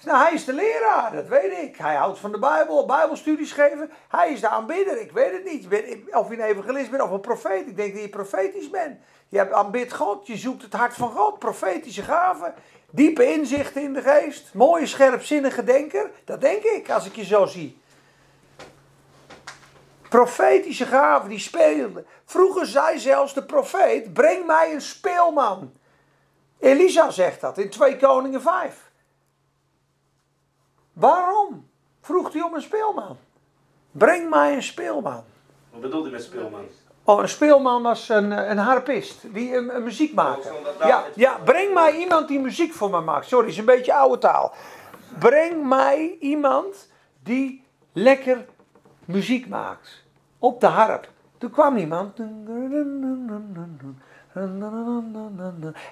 Nou, 0.05 0.23
hij 0.23 0.33
is 0.33 0.45
de 0.45 0.53
leraar, 0.53 1.13
dat 1.13 1.29
weet 1.29 1.53
ik. 1.53 1.77
Hij 1.77 1.95
houdt 1.95 2.19
van 2.19 2.33
de 2.33 2.39
Bijbel, 2.39 2.87
Bijbelstudies 2.87 3.53
geven. 3.53 3.91
Hij 4.09 4.33
is 4.33 4.41
de 4.41 4.49
aanbidder, 4.49 5.01
ik 5.01 5.13
weet 5.13 5.33
het 5.33 5.45
niet. 5.45 5.67
Of 6.15 6.29
je 6.29 6.35
een 6.35 6.41
evangelist 6.41 6.91
bent 6.91 7.03
of 7.03 7.11
een 7.11 7.21
profeet. 7.21 7.67
Ik 7.67 7.77
denk 7.77 7.93
dat 7.93 8.03
je 8.03 8.09
profetisch 8.09 8.71
bent. 8.71 8.99
Je 9.29 9.39
hebt 9.39 9.53
aanbid 9.53 9.93
God, 9.93 10.27
je 10.27 10.37
zoekt 10.37 10.63
het 10.63 10.73
hart 10.73 10.95
van 10.95 11.11
God, 11.11 11.39
profetische 11.39 12.03
gaven. 12.03 12.55
Diepe 12.91 13.33
inzichten 13.33 13.83
in 13.83 13.93
de 13.93 14.03
geest. 14.03 14.55
Mooie, 14.55 14.87
scherpzinnige 14.87 15.65
denker. 15.65 16.11
Dat 16.25 16.41
denk 16.41 16.63
ik, 16.63 16.91
als 16.91 17.07
ik 17.07 17.17
je 17.17 17.25
zo 17.25 17.47
zie. 17.47 17.81
Profetische 20.09 20.87
gaven, 20.87 21.29
die 21.29 21.39
speelden. 21.39 22.07
Vroeger 22.25 22.67
zei 22.67 22.99
zelfs 22.99 23.35
de 23.35 23.45
profeet, 23.45 24.13
breng 24.13 24.47
mij 24.47 24.73
een 24.73 24.81
speelman. 24.81 25.73
Elisa 26.59 27.11
zegt 27.11 27.41
dat 27.41 27.59
in 27.59 27.71
2 27.71 27.97
Koningen 27.97 28.43
5. 28.43 28.88
Waarom 30.99 31.69
vroeg 32.01 32.33
hij 32.33 32.43
om 32.43 32.55
een 32.55 32.63
speelman? 32.63 33.17
Breng 33.91 34.31
mij 34.31 34.55
een 34.55 34.63
speelman. 34.63 35.23
Wat 35.71 35.81
bedoelt 35.81 36.07
u 36.07 36.11
met 36.11 36.23
speelman? 36.23 36.61
Oh, 37.05 37.21
een 37.21 37.29
speelman 37.29 37.83
was 37.83 38.09
een, 38.09 38.51
een 38.51 38.59
harpist, 38.59 39.35
die 39.35 39.57
een, 39.57 39.75
een 39.75 39.83
muziek 39.83 40.15
maakte. 40.15 40.53
Ja, 40.81 41.05
ja, 41.15 41.39
breng 41.45 41.75
mij 41.75 41.97
iemand 41.97 42.29
die 42.29 42.41
muziek 42.41 42.73
voor 42.73 42.91
me 42.91 43.01
maakt. 43.01 43.27
Sorry, 43.27 43.49
is 43.49 43.59
een 43.59 43.65
beetje 43.65 43.95
oude 43.95 44.19
taal. 44.19 44.53
Breng 45.19 45.69
mij 45.69 46.17
iemand 46.21 46.89
die 47.23 47.65
lekker 47.93 48.47
muziek 49.05 49.49
maakt. 49.49 50.05
Op 50.39 50.61
de 50.61 50.67
harp. 50.67 51.09
Toen 51.39 51.51
kwam 51.51 51.77
iemand. 51.77 52.19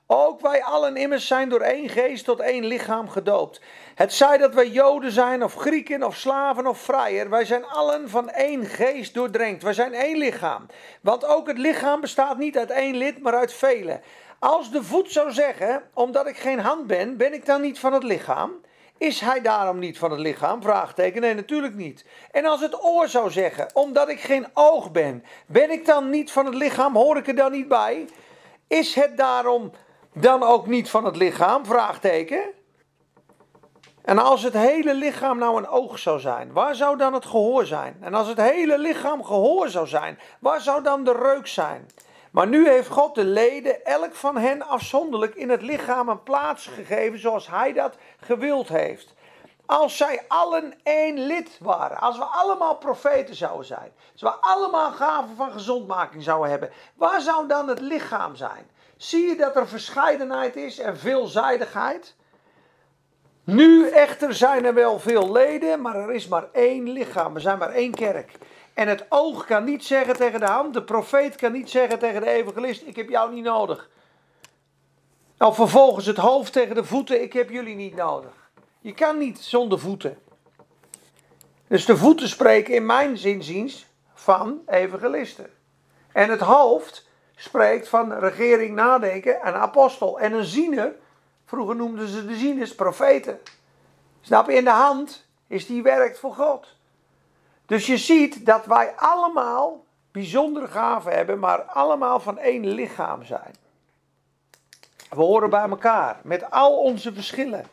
Ook 0.07 0.41
wij 0.41 0.63
allen 0.63 0.97
immers 0.97 1.27
zijn 1.27 1.49
door 1.49 1.61
één 1.61 1.89
geest 1.89 2.25
tot 2.25 2.41
één 2.41 2.65
lichaam 2.65 3.09
gedoopt. 3.09 3.61
Het 3.95 4.13
zij 4.13 4.39
dat 4.39 4.55
wij 4.55 4.69
Joden 4.69 5.13
zijn, 5.13 5.45
of 5.45 5.55
Grieken, 5.55 6.03
of 6.03 6.17
slaven, 6.17 6.67
of 6.67 6.79
vrijer, 6.79 7.31
wij 7.31 7.45
zijn 7.45 7.65
allen 7.65 8.11
van 8.11 8.31
één 8.31 8.65
geest 8.65 9.15
doordrenkt. 9.15 9.63
Wij 9.63 9.73
zijn 9.73 9.95
één 9.95 10.17
lichaam. 10.17 10.67
Want 11.01 11.25
ook 11.25 11.47
het 11.47 11.59
lichaam 11.59 12.01
bestaat 12.01 12.39
niet 12.39 12.59
uit 12.59 12.71
één 12.71 12.97
lid, 12.97 13.23
maar 13.23 13.35
uit 13.35 13.53
vele. 13.53 14.01
Als 14.39 14.71
de 14.71 14.83
voet 14.83 15.13
zou 15.13 15.33
zeggen, 15.33 15.83
omdat 15.95 16.27
ik 16.27 16.37
geen 16.37 16.61
hand 16.61 16.87
ben, 16.87 17.17
ben 17.17 17.33
ik 17.33 17.47
dan 17.47 17.61
niet 17.61 17.79
van 17.79 17.93
het 17.93 18.03
lichaam? 18.03 18.65
Is 18.99 19.21
hij 19.21 19.41
daarom 19.41 19.79
niet 19.79 19.99
van 19.99 20.11
het 20.11 20.21
lichaam? 20.21 20.63
Vraagteken. 20.63 21.21
Nee, 21.21 21.35
natuurlijk 21.35 21.75
niet. 21.75 22.05
En 22.31 22.45
als 22.45 22.61
het 22.61 22.85
oor 22.85 23.09
zou 23.09 23.31
zeggen, 23.31 23.71
omdat 23.75 24.09
ik 24.09 24.21
geen 24.21 24.47
oog 24.55 24.91
ben, 24.91 25.25
ben 25.47 25.71
ik 25.71 25.87
dan 25.87 26.11
niet 26.11 26.33
van 26.33 26.45
het 26.45 26.55
lichaam? 26.55 26.95
Hoor 26.95 27.17
ik 27.17 27.29
er 27.29 27.37
dan 27.37 27.53
niet 27.53 27.69
bij? 27.69 28.09
Is 28.69 28.95
het 28.95 29.17
daarom 29.17 29.71
dan 30.13 30.43
ook 30.43 30.67
niet 30.67 30.91
van 30.91 31.05
het 31.05 31.17
lichaam? 31.17 31.67
Vraagteken. 31.67 32.41
En 34.03 34.19
als 34.19 34.43
het 34.43 34.53
hele 34.53 34.95
lichaam 34.95 35.39
nou 35.39 35.57
een 35.59 35.69
oog 35.69 35.99
zou 35.99 36.21
zijn, 36.21 36.53
waar 36.53 36.75
zou 36.75 36.97
dan 36.97 37.13
het 37.13 37.27
gehoor 37.27 37.67
zijn? 37.67 37.97
En 38.01 38.15
als 38.15 38.29
het 38.29 38.41
hele 38.41 38.79
lichaam 38.79 39.25
gehoor 39.25 39.69
zou 39.69 39.87
zijn, 39.87 40.19
waar 40.39 40.61
zou 40.61 40.83
dan 40.83 41.05
de 41.05 41.13
reuk 41.13 41.47
zijn? 41.47 41.87
Maar 42.37 42.49
nu 42.49 42.69
heeft 42.69 42.89
God 42.89 43.15
de 43.15 43.25
leden, 43.25 43.85
elk 43.85 44.15
van 44.15 44.37
hen 44.37 44.63
afzonderlijk, 44.63 45.35
in 45.35 45.51
het 45.51 45.63
lichaam 45.63 46.09
een 46.09 46.23
plaats 46.23 46.67
gegeven 46.67 47.19
zoals 47.19 47.49
Hij 47.49 47.73
dat 47.73 47.97
gewild 48.21 48.69
heeft. 48.69 49.15
Als 49.67 49.97
zij 49.97 50.23
allen 50.29 50.75
één 50.83 51.19
lid 51.19 51.59
waren, 51.61 51.99
als 51.99 52.19
we 52.19 52.25
allemaal 52.25 52.77
profeten 52.77 53.35
zouden 53.35 53.67
zijn, 53.67 53.93
als 54.13 54.23
we 54.23 54.29
allemaal 54.29 54.91
gaven 54.91 55.37
van 55.37 55.53
gezondmaking 55.53 56.23
zouden 56.23 56.51
hebben, 56.51 56.71
waar 56.95 57.21
zou 57.21 57.49
dan 57.49 57.69
het 57.69 57.81
lichaam 57.81 58.37
zijn? 58.37 58.71
Zie 58.97 59.27
je 59.27 59.37
dat 59.37 59.57
er 59.57 59.69
verscheidenheid 59.69 60.57
is 60.57 60.79
en 60.79 60.99
veelzijdigheid? 60.99 62.15
Nu 63.45 63.89
echter 63.89 64.35
zijn 64.35 64.65
er 64.65 64.75
wel 64.75 64.99
veel 64.99 65.33
leden, 65.33 65.81
maar 65.81 65.97
er 65.97 66.13
is 66.13 66.29
maar 66.29 66.49
één 66.53 66.89
lichaam. 66.91 67.35
Er 67.35 67.41
zijn 67.41 67.59
maar 67.59 67.73
één 67.73 67.95
kerk. 67.95 68.39
En 68.77 68.89
het 68.89 69.07
oog 69.09 69.45
kan 69.45 69.65
niet 69.65 69.85
zeggen 69.85 70.17
tegen 70.17 70.41
de 70.41 70.47
hand, 70.47 70.75
de 70.75 70.83
profeet 70.83 71.37
kan 71.37 71.53
niet 71.53 71.71
zeggen 71.71 71.99
tegen 71.99 72.21
de 72.21 72.31
evangelist: 72.31 72.87
Ik 72.87 72.97
heb 72.97 73.09
jou 73.09 73.35
niet 73.35 73.45
nodig. 73.45 73.91
Of 75.39 75.55
vervolgens 75.55 76.07
het 76.07 76.17
hoofd 76.17 76.53
tegen 76.53 76.75
de 76.75 76.85
voeten: 76.85 77.23
Ik 77.23 77.33
heb 77.33 77.51
jullie 77.51 77.75
niet 77.75 77.95
nodig. 77.95 78.51
Je 78.81 78.95
kan 78.95 79.19
niet 79.19 79.39
zonder 79.39 79.79
voeten. 79.79 80.19
Dus 81.67 81.85
de 81.85 81.97
voeten 81.97 82.29
spreken 82.29 82.75
in 82.75 82.87
mijn 82.87 83.19
zinziens 83.19 83.87
van 84.15 84.61
evangelisten. 84.67 85.51
En 86.13 86.31
het 86.31 86.41
hoofd 86.41 87.09
spreekt 87.37 87.89
van 87.89 88.13
regering, 88.13 88.75
nadenken 88.75 89.41
en 89.41 89.55
apostel. 89.55 90.21
En 90.21 90.33
een 90.33 90.45
ziener, 90.45 90.95
vroeger 91.45 91.77
noemden 91.77 92.09
ze 92.09 92.27
de 92.27 92.37
zieners 92.37 92.75
profeten. 92.75 93.41
Snap 94.21 94.47
je, 94.47 94.57
in 94.57 94.65
de 94.65 94.71
hand 94.71 95.27
is 95.47 95.67
die 95.67 95.83
werkt 95.83 96.19
voor 96.19 96.35
God. 96.35 96.76
Dus 97.67 97.87
je 97.87 97.97
ziet 97.97 98.47
dat 98.47 98.67
wij 98.67 98.93
allemaal 98.97 99.85
bijzondere 100.13 100.67
gaven 100.67 101.13
hebben, 101.13 101.39
maar 101.39 101.63
allemaal 101.63 102.21
van 102.21 102.39
één 102.39 102.67
lichaam 102.67 103.25
zijn. 103.25 103.55
We 105.11 105.21
horen 105.21 105.51
bij 105.51 105.69
elkaar 105.69 106.21
met 106.23 106.51
al 106.51 106.79
onze 106.79 107.13
verschillen. 107.13 107.65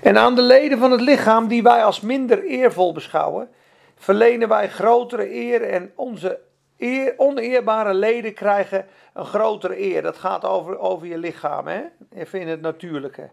En 0.00 0.18
aan 0.18 0.34
de 0.34 0.42
leden 0.42 0.78
van 0.78 0.90
het 0.90 1.00
lichaam, 1.00 1.48
die 1.48 1.62
wij 1.62 1.84
als 1.84 2.00
minder 2.00 2.42
eervol 2.42 2.92
beschouwen, 2.92 3.50
verlenen 3.96 4.48
wij 4.48 4.68
grotere 4.68 5.34
eer 5.34 5.62
en 5.62 5.92
onze 5.94 6.40
eer, 6.78 7.14
oneerbare 7.16 7.94
leden 7.94 8.34
krijgen 8.34 8.86
een 9.12 9.24
grotere 9.24 9.80
eer. 9.80 10.02
Dat 10.02 10.18
gaat 10.18 10.44
over, 10.44 10.78
over 10.78 11.06
je 11.06 11.18
lichaam, 11.18 11.66
hè? 11.66 11.82
even 12.14 12.40
in 12.40 12.48
het 12.48 12.60
natuurlijke. 12.60 13.30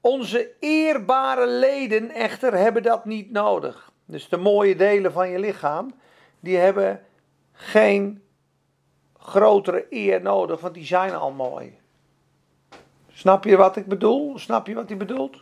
Onze 0.00 0.50
eerbare 0.60 1.46
leden 1.46 2.10
echter 2.10 2.54
hebben 2.54 2.82
dat 2.82 3.04
niet 3.04 3.30
nodig. 3.30 3.92
Dus 4.04 4.28
de 4.28 4.36
mooie 4.36 4.76
delen 4.76 5.12
van 5.12 5.28
je 5.28 5.38
lichaam, 5.38 5.94
die 6.40 6.56
hebben 6.56 7.04
geen 7.52 8.22
grotere 9.18 9.86
eer 9.90 10.22
nodig, 10.22 10.60
want 10.60 10.74
die 10.74 10.86
zijn 10.86 11.14
al 11.14 11.30
mooi. 11.30 11.78
Snap 13.12 13.44
je 13.44 13.56
wat 13.56 13.76
ik 13.76 13.86
bedoel? 13.86 14.38
Snap 14.38 14.66
je 14.66 14.74
wat 14.74 14.88
hij 14.88 14.96
bedoelt? 14.96 15.36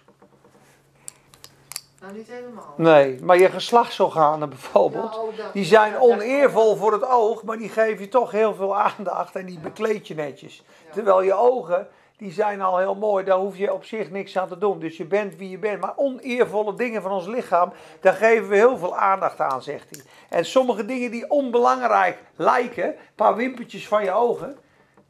Nou, 2.01 2.13
niet 2.13 2.29
helemaal. 2.29 2.75
Nee, 2.77 3.23
maar 3.23 3.39
je 3.39 3.51
geslachtsorganen 3.51 4.49
bijvoorbeeld, 4.49 5.11
Nou, 5.11 5.33
die 5.53 5.65
zijn 5.65 5.93
ja, 5.93 5.99
oneervol 5.99 6.77
voor 6.77 6.93
het 6.93 7.09
oog, 7.09 7.43
maar 7.43 7.59
die 7.59 7.69
geven 7.69 8.05
je 8.05 8.09
toch 8.09 8.31
heel 8.31 8.55
veel 8.55 8.77
aandacht 8.77 9.37
en 9.37 9.47
die 9.47 9.59
bekleed 9.59 10.09
je 10.09 10.15
netjes. 10.15 10.65
Terwijl 10.93 11.23
je 11.23 11.35
ogen, 11.35 11.89
die 12.17 12.33
zijn 12.33 12.61
al 12.61 12.79
heel 12.79 12.95
mooi, 12.95 13.25
daar 13.25 13.39
hoef 13.39 13.57
je 13.57 13.73
op 13.73 13.85
zich 13.85 14.11
niks 14.11 14.39
aan 14.39 14.49
te 14.49 14.59
doen. 14.59 14.79
Dus 14.79 14.97
je 14.97 15.05
bent 15.05 15.37
wie 15.37 15.51
je 15.51 15.59
bent. 15.59 15.81
Maar 15.81 15.97
oneervolle 15.97 16.75
dingen 16.75 17.03
van 17.03 17.11
ons 17.11 17.27
lichaam, 17.27 17.73
daar 18.01 18.15
geven 18.15 18.49
we 18.49 18.57
heel 18.57 18.79
veel 18.79 18.97
aandacht 18.97 19.41
aan, 19.41 19.63
zegt 19.63 19.91
hij. 19.91 20.05
En 20.39 20.45
sommige 20.45 20.85
dingen 20.85 21.11
die 21.11 21.31
onbelangrijk 21.31 22.19
lijken, 22.37 22.87
een 22.87 22.97
paar 23.15 23.37
wimpertjes 23.37 23.89
van 23.89 24.05
je 24.05 24.11
ogen, 24.11 24.57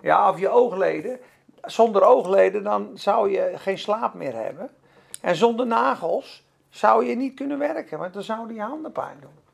ja, 0.00 0.30
of 0.30 0.38
je 0.38 0.48
oogleden. 0.48 1.20
Zonder 1.62 2.02
oogleden 2.02 2.62
dan 2.62 2.90
zou 2.94 3.30
je 3.30 3.52
geen 3.54 3.78
slaap 3.78 4.14
meer 4.14 4.34
hebben. 4.34 4.70
En 5.20 5.36
zonder 5.36 5.66
nagels 5.66 6.44
zou 6.68 7.04
je 7.04 7.16
niet 7.16 7.34
kunnen 7.34 7.58
werken, 7.58 7.98
want 7.98 8.14
dan 8.14 8.22
zouden 8.22 8.56
je 8.56 8.62
handen 8.62 8.92
pijn 8.92 9.16
doen. 9.20 9.45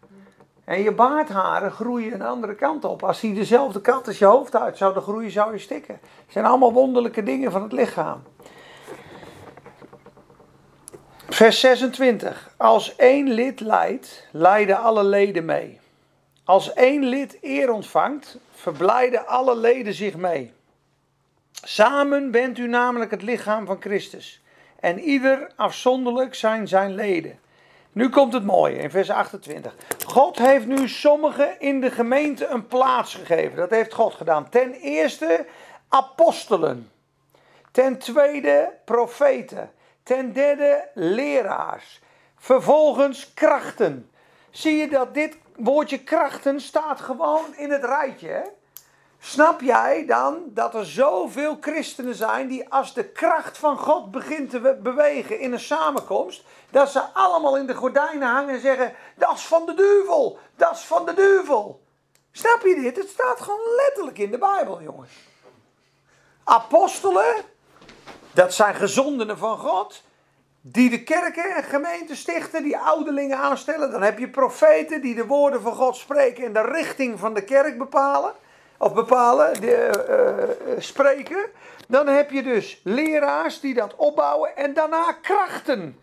En 0.65 0.83
je 0.83 0.93
baardharen 0.93 1.71
groeien 1.71 2.13
een 2.13 2.23
andere 2.23 2.55
kant 2.55 2.85
op. 2.85 3.03
Als 3.03 3.21
die 3.21 3.35
dezelfde 3.35 3.81
kant 3.81 4.07
als 4.07 4.19
je 4.19 4.25
hoofd 4.25 4.57
uit 4.57 4.77
zouden 4.77 5.03
groeien, 5.03 5.31
zou 5.31 5.53
je 5.53 5.59
stikken. 5.59 5.95
Het 6.03 6.33
zijn 6.33 6.45
allemaal 6.45 6.73
wonderlijke 6.73 7.23
dingen 7.23 7.51
van 7.51 7.63
het 7.63 7.73
lichaam. 7.73 8.23
Vers 11.29 11.61
26. 11.61 12.55
Als 12.57 12.97
één 12.97 13.33
lid 13.33 13.61
lijdt, 13.61 14.27
lijden 14.31 14.79
alle 14.79 15.05
leden 15.05 15.45
mee. 15.45 15.81
Als 16.45 16.73
één 16.73 17.05
lid 17.05 17.39
eer 17.41 17.73
ontvangt, 17.73 18.39
verblijden 18.55 19.27
alle 19.27 19.57
leden 19.57 19.95
zich 19.95 20.17
mee. 20.17 20.53
Samen 21.53 22.31
bent 22.31 22.59
u 22.59 22.69
namelijk 22.69 23.11
het 23.11 23.23
lichaam 23.23 23.67
van 23.67 23.81
Christus. 23.81 24.43
En 24.81 25.01
ieder 25.01 25.51
afzonderlijk 25.57 26.35
zijn 26.35 26.69
zijn 26.69 26.95
leden. 26.95 27.39
Nu 27.93 28.09
komt 28.09 28.33
het 28.33 28.45
mooie 28.45 28.77
in 28.77 28.91
vers 28.91 29.11
28. 29.11 29.75
God 30.07 30.39
heeft 30.39 30.67
nu 30.67 30.89
sommigen 30.89 31.61
in 31.61 31.81
de 31.81 31.91
gemeente 31.91 32.47
een 32.47 32.67
plaats 32.67 33.15
gegeven. 33.15 33.57
Dat 33.57 33.71
heeft 33.71 33.95
God 33.95 34.15
gedaan. 34.15 34.49
Ten 34.49 34.73
eerste 34.73 35.47
apostelen. 35.89 36.91
Ten 37.73 37.99
tweede 37.99 38.73
profeten. 38.85 39.71
Ten 40.03 40.33
derde 40.33 40.89
leraars. 40.95 42.01
Vervolgens 42.37 43.35
krachten. 43.35 44.11
Zie 44.51 44.77
je 44.77 44.89
dat 44.89 45.15
dit 45.15 45.37
woordje 45.57 45.99
krachten 45.99 46.61
staat 46.61 47.01
gewoon 47.01 47.57
in 47.57 47.71
het 47.71 47.85
rijtje. 47.85 48.29
Hè? 48.29 48.43
Snap 49.25 49.61
jij 49.61 50.07
dan 50.07 50.43
dat 50.47 50.75
er 50.75 50.87
zoveel 50.87 51.57
christenen 51.61 52.15
zijn 52.15 52.49
die 52.49 52.69
als 52.69 52.95
de 52.95 53.05
kracht 53.05 53.59
van 53.59 53.79
God 53.79 54.11
begint 54.11 54.51
te 54.51 54.79
bewegen 54.83 55.39
in 55.39 55.53
een 55.53 55.61
samenkomst, 55.61 56.45
dat 56.71 56.91
ze 56.91 57.01
allemaal 57.01 57.57
in 57.57 57.67
de 57.67 57.75
gordijnen 57.75 58.29
hangen 58.29 58.55
en 58.55 58.61
zeggen, 58.61 58.95
dat 59.17 59.35
is 59.35 59.47
van 59.47 59.67
de 59.67 59.75
duivel, 59.75 60.39
dat 60.57 60.73
is 60.73 60.81
van 60.81 61.07
de 61.07 61.15
duivel. 61.15 61.83
Snap 62.33 62.63
je 62.63 62.81
dit? 62.81 62.97
Het 62.97 63.09
staat 63.09 63.41
gewoon 63.41 63.75
letterlijk 63.77 64.19
in 64.19 64.31
de 64.31 64.39
Bijbel, 64.39 64.83
jongens. 64.83 65.13
Apostelen, 66.45 67.35
dat 68.33 68.55
zijn 68.55 68.75
gezondenen 68.75 69.39
van 69.39 69.59
God, 69.59 70.03
die 70.61 70.91
de 70.91 71.03
kerken 71.03 71.57
en 71.57 71.63
gemeenten 71.63 72.17
stichten, 72.17 72.63
die 72.63 72.79
ouderlingen 72.79 73.39
aanstellen. 73.39 73.91
Dan 73.91 74.03
heb 74.03 74.19
je 74.19 74.31
profeten 74.31 75.01
die 75.01 75.15
de 75.15 75.27
woorden 75.27 75.63
van 75.63 75.75
God 75.75 75.97
spreken 75.97 76.45
en 76.45 76.53
de 76.53 76.63
richting 76.63 77.19
van 77.19 77.35
de 77.35 77.45
kerk 77.45 77.79
bepalen 77.79 78.35
of 78.83 78.95
bepalen, 78.95 79.61
de, 79.61 79.91
uh, 80.69 80.81
spreken. 80.81 81.51
Dan 81.89 82.07
heb 82.07 82.31
je 82.31 82.43
dus 82.43 82.81
leraars 82.85 83.61
die 83.61 83.75
dat 83.75 83.97
opbouwen 83.97 84.57
en 84.57 84.75
daarna 84.75 85.13
krachten. 85.13 86.01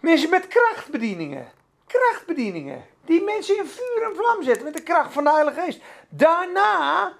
Mensen 0.00 0.30
met 0.30 0.48
krachtbedieningen. 0.48 1.52
Krachtbedieningen. 1.86 2.84
Die 3.04 3.22
mensen 3.22 3.56
in 3.56 3.66
vuur 3.66 4.02
en 4.02 4.16
vlam 4.16 4.42
zetten 4.42 4.64
met 4.64 4.74
de 4.74 4.82
kracht 4.82 5.12
van 5.12 5.24
de 5.24 5.30
Heilige 5.30 5.60
Geest. 5.60 5.80
Daarna 6.08 7.12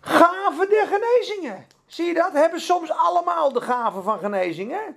gaven 0.00 0.68
de 0.68 0.84
genezingen. 0.88 1.66
Zie 1.86 2.06
je 2.06 2.14
dat? 2.14 2.32
Hebben 2.32 2.60
soms 2.60 2.90
allemaal 2.90 3.52
de 3.52 3.60
gaven 3.60 4.02
van 4.02 4.18
genezingen. 4.18 4.96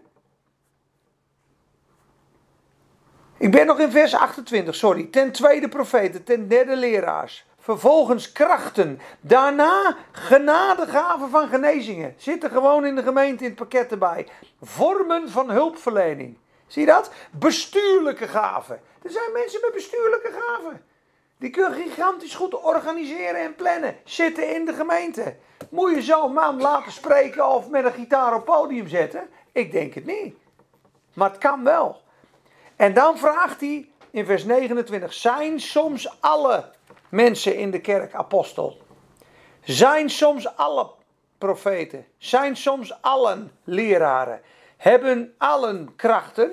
Ik 3.38 3.52
ben 3.52 3.66
nog 3.66 3.80
in 3.80 3.92
vers 3.92 4.16
28, 4.16 4.76
sorry. 4.76 5.06
Ten 5.06 5.32
tweede 5.32 5.70
profeten, 5.70 6.24
ten 6.24 6.48
derde 6.48 6.76
leraars. 6.76 7.46
Vervolgens 7.62 8.32
krachten. 8.32 9.00
Daarna 9.20 9.98
genadegaven 10.12 11.30
van 11.30 11.48
genezingen. 11.48 12.14
Zitten 12.18 12.50
gewoon 12.50 12.86
in 12.86 12.96
de 12.96 13.04
gemeente 13.04 13.44
in 13.44 13.50
het 13.50 13.60
pakket 13.60 13.92
erbij. 13.92 14.28
Vormen 14.62 15.30
van 15.30 15.50
hulpverlening. 15.50 16.38
Zie 16.68 16.82
je 16.82 16.88
dat? 16.88 17.12
Bestuurlijke 17.32 18.28
gaven. 18.28 18.82
Er 19.04 19.10
zijn 19.10 19.32
mensen 19.34 19.60
met 19.62 19.74
bestuurlijke 19.74 20.32
gaven. 20.32 20.86
Die 21.38 21.50
kunnen 21.50 21.74
gigantisch 21.74 22.36
goed 22.36 22.62
organiseren 22.62 23.42
en 23.42 23.56
plannen. 23.56 23.96
Zitten 24.04 24.56
in 24.56 24.66
de 24.66 24.74
gemeente. 24.74 25.36
Moet 25.70 25.96
je 25.96 26.02
zo'n 26.02 26.34
man 26.34 26.62
laten 26.62 26.92
spreken 26.92 27.48
of 27.48 27.70
met 27.70 27.86
een 27.86 27.94
gitaar 27.94 28.36
op 28.36 28.46
podium 28.46 28.88
zetten? 28.88 29.30
Ik 29.52 29.72
denk 29.72 29.94
het 29.94 30.06
niet. 30.06 30.36
Maar 31.14 31.30
het 31.30 31.40
kan 31.40 31.64
wel. 31.64 32.02
En 32.76 32.94
dan 32.94 33.18
vraagt 33.18 33.60
hij 33.60 33.90
in 34.12 34.26
vers 34.26 34.44
29: 34.44 35.14
Zijn 35.14 35.60
soms 35.60 36.22
alle 36.22 36.72
mensen 37.12 37.58
in 37.58 37.72
de 37.72 37.82
kerk 37.82 38.14
apostel? 38.14 38.78
Zijn 39.64 40.10
soms 40.10 40.56
alle 40.56 40.90
profeten? 41.38 42.06
Zijn 42.18 42.56
soms 42.56 43.02
allen 43.02 43.52
leraren? 43.64 44.42
Hebben 44.78 45.34
allen 45.38 45.96
krachten? 45.96 46.52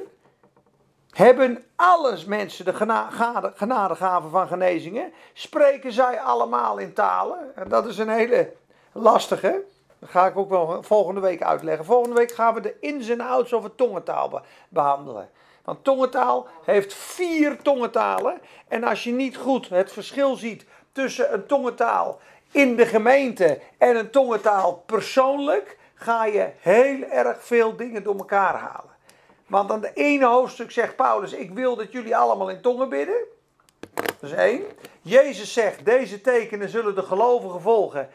Hebben 1.10 1.64
alles 1.76 2.24
mensen 2.24 2.64
de 2.64 2.74
genade, 2.74 3.52
genadegaven 3.54 4.30
van 4.30 4.48
genezingen? 4.48 5.12
Spreken 5.32 5.92
zij 5.92 6.20
allemaal 6.20 6.78
in 6.78 6.92
talen? 6.92 7.56
En 7.56 7.68
dat 7.68 7.86
is 7.86 7.98
een 7.98 8.08
hele 8.08 8.52
lastige. 8.92 9.62
Dat 9.98 10.10
ga 10.10 10.26
ik 10.26 10.36
ook 10.36 10.48
wel 10.48 10.82
volgende 10.82 11.20
week 11.20 11.42
uitleggen. 11.42 11.84
Volgende 11.84 12.16
week 12.16 12.32
gaan 12.32 12.54
we 12.54 12.60
de 12.60 12.76
ins 12.80 13.08
en 13.08 13.20
outs 13.20 13.52
over 13.52 13.74
tongentaal 13.74 14.40
behandelen. 14.68 15.30
Want 15.68 15.84
tongentaal 15.84 16.46
heeft 16.64 16.94
vier 16.94 17.62
tongentalen. 17.62 18.40
En 18.68 18.84
als 18.84 19.04
je 19.04 19.12
niet 19.12 19.36
goed 19.36 19.68
het 19.68 19.92
verschil 19.92 20.36
ziet 20.36 20.64
tussen 20.92 21.32
een 21.32 21.46
tongentaal 21.46 22.20
in 22.50 22.76
de 22.76 22.86
gemeente 22.86 23.60
en 23.78 23.96
een 23.96 24.10
tongentaal 24.10 24.82
persoonlijk, 24.86 25.78
ga 25.94 26.24
je 26.24 26.50
heel 26.60 27.02
erg 27.02 27.44
veel 27.44 27.76
dingen 27.76 28.02
door 28.02 28.16
elkaar 28.16 28.54
halen. 28.54 28.90
Want 29.46 29.70
aan 29.70 29.80
de 29.80 29.92
ene 29.94 30.26
hoofdstuk 30.26 30.70
zegt 30.70 30.96
Paulus: 30.96 31.32
Ik 31.32 31.50
wil 31.50 31.76
dat 31.76 31.92
jullie 31.92 32.16
allemaal 32.16 32.50
in 32.50 32.60
tongen 32.60 32.88
bidden. 32.88 33.24
Dat 33.94 34.14
is 34.20 34.32
één. 34.32 34.62
Jezus 35.02 35.52
zegt: 35.52 35.84
Deze 35.84 36.20
tekenen 36.20 36.68
zullen 36.68 36.94
de 36.94 37.02
gelovigen 37.02 37.60
volgen. 37.60 38.08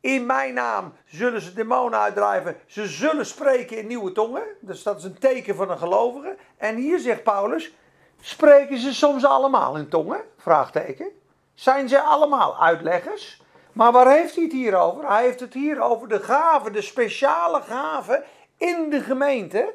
In 0.00 0.26
mijn 0.26 0.54
naam 0.54 0.92
zullen 1.04 1.40
ze 1.40 1.52
demonen 1.52 1.98
uitdrijven. 1.98 2.56
Ze 2.66 2.86
zullen 2.86 3.26
spreken 3.26 3.76
in 3.76 3.86
nieuwe 3.86 4.12
tongen. 4.12 4.42
Dus 4.60 4.82
dat 4.82 4.98
is 4.98 5.04
een 5.04 5.18
teken 5.18 5.56
van 5.56 5.70
een 5.70 5.78
gelovige. 5.78 6.36
En 6.56 6.76
hier 6.76 6.98
zegt 6.98 7.22
Paulus: 7.22 7.72
Spreken 8.20 8.78
ze 8.78 8.94
soms 8.94 9.24
allemaal 9.24 9.76
in 9.76 9.88
tongen? 9.88 10.20
Vraagteken. 10.36 11.06
Zijn 11.54 11.88
ze 11.88 12.00
allemaal 12.00 12.60
uitleggers? 12.62 13.42
Maar 13.72 13.92
waar 13.92 14.10
heeft 14.10 14.34
hij 14.34 14.44
het 14.44 14.52
hier 14.52 14.76
over? 14.76 15.08
Hij 15.08 15.24
heeft 15.24 15.40
het 15.40 15.54
hier 15.54 15.80
over 15.80 16.08
de 16.08 16.20
gaven, 16.20 16.72
de 16.72 16.82
speciale 16.82 17.62
gaven 17.62 18.24
in 18.56 18.90
de 18.90 19.00
gemeente. 19.00 19.74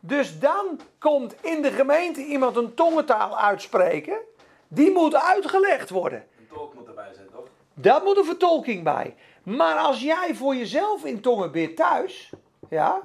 Dus 0.00 0.38
dan 0.38 0.80
komt 0.98 1.34
in 1.40 1.62
de 1.62 1.70
gemeente 1.70 2.24
iemand 2.24 2.56
een 2.56 2.74
tongentaal 2.74 3.38
uitspreken. 3.38 4.18
Die 4.68 4.90
moet 4.90 5.14
uitgelegd 5.14 5.90
worden. 5.90 6.24
Een 6.38 6.48
tolk 6.54 6.74
moet 6.74 6.86
erbij 6.86 7.12
zijn, 7.14 7.26
toch? 7.32 7.44
Dat 7.74 8.04
moet 8.04 8.16
een 8.16 8.24
vertolking 8.24 8.84
bij. 8.84 9.14
Maar 9.46 9.76
als 9.76 10.00
jij 10.00 10.34
voor 10.34 10.56
jezelf 10.56 11.04
in 11.04 11.20
tongen 11.20 11.52
bidt 11.52 11.76
thuis, 11.76 12.30
ja, 12.70 13.00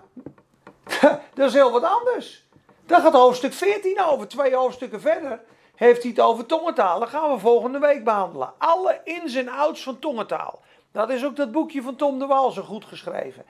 dat 1.33 1.47
is 1.47 1.53
heel 1.53 1.71
wat 1.71 1.83
anders. 1.83 2.45
Daar 2.85 3.01
gaat 3.01 3.13
hoofdstuk 3.13 3.53
14 3.53 4.01
over, 4.01 4.27
twee 4.27 4.55
hoofdstukken 4.55 5.01
verder. 5.01 5.41
Heeft 5.75 6.01
hij 6.01 6.11
het 6.11 6.19
over 6.19 6.45
tongentaal. 6.45 6.99
Dat 6.99 7.09
gaan 7.09 7.31
we 7.31 7.39
volgende 7.39 7.79
week 7.79 8.03
behandelen. 8.03 8.53
Alle 8.57 9.01
ins 9.03 9.35
en 9.35 9.49
outs 9.49 9.83
van 9.83 9.99
tongentaal. 9.99 10.61
Dat 10.91 11.09
is 11.09 11.25
ook 11.25 11.35
dat 11.35 11.51
boekje 11.51 11.81
van 11.81 11.95
Tom 11.95 12.19
de 12.19 12.25
Wal 12.25 12.51
zo 12.51 12.61
goed 12.61 12.85
geschreven. 12.85 13.45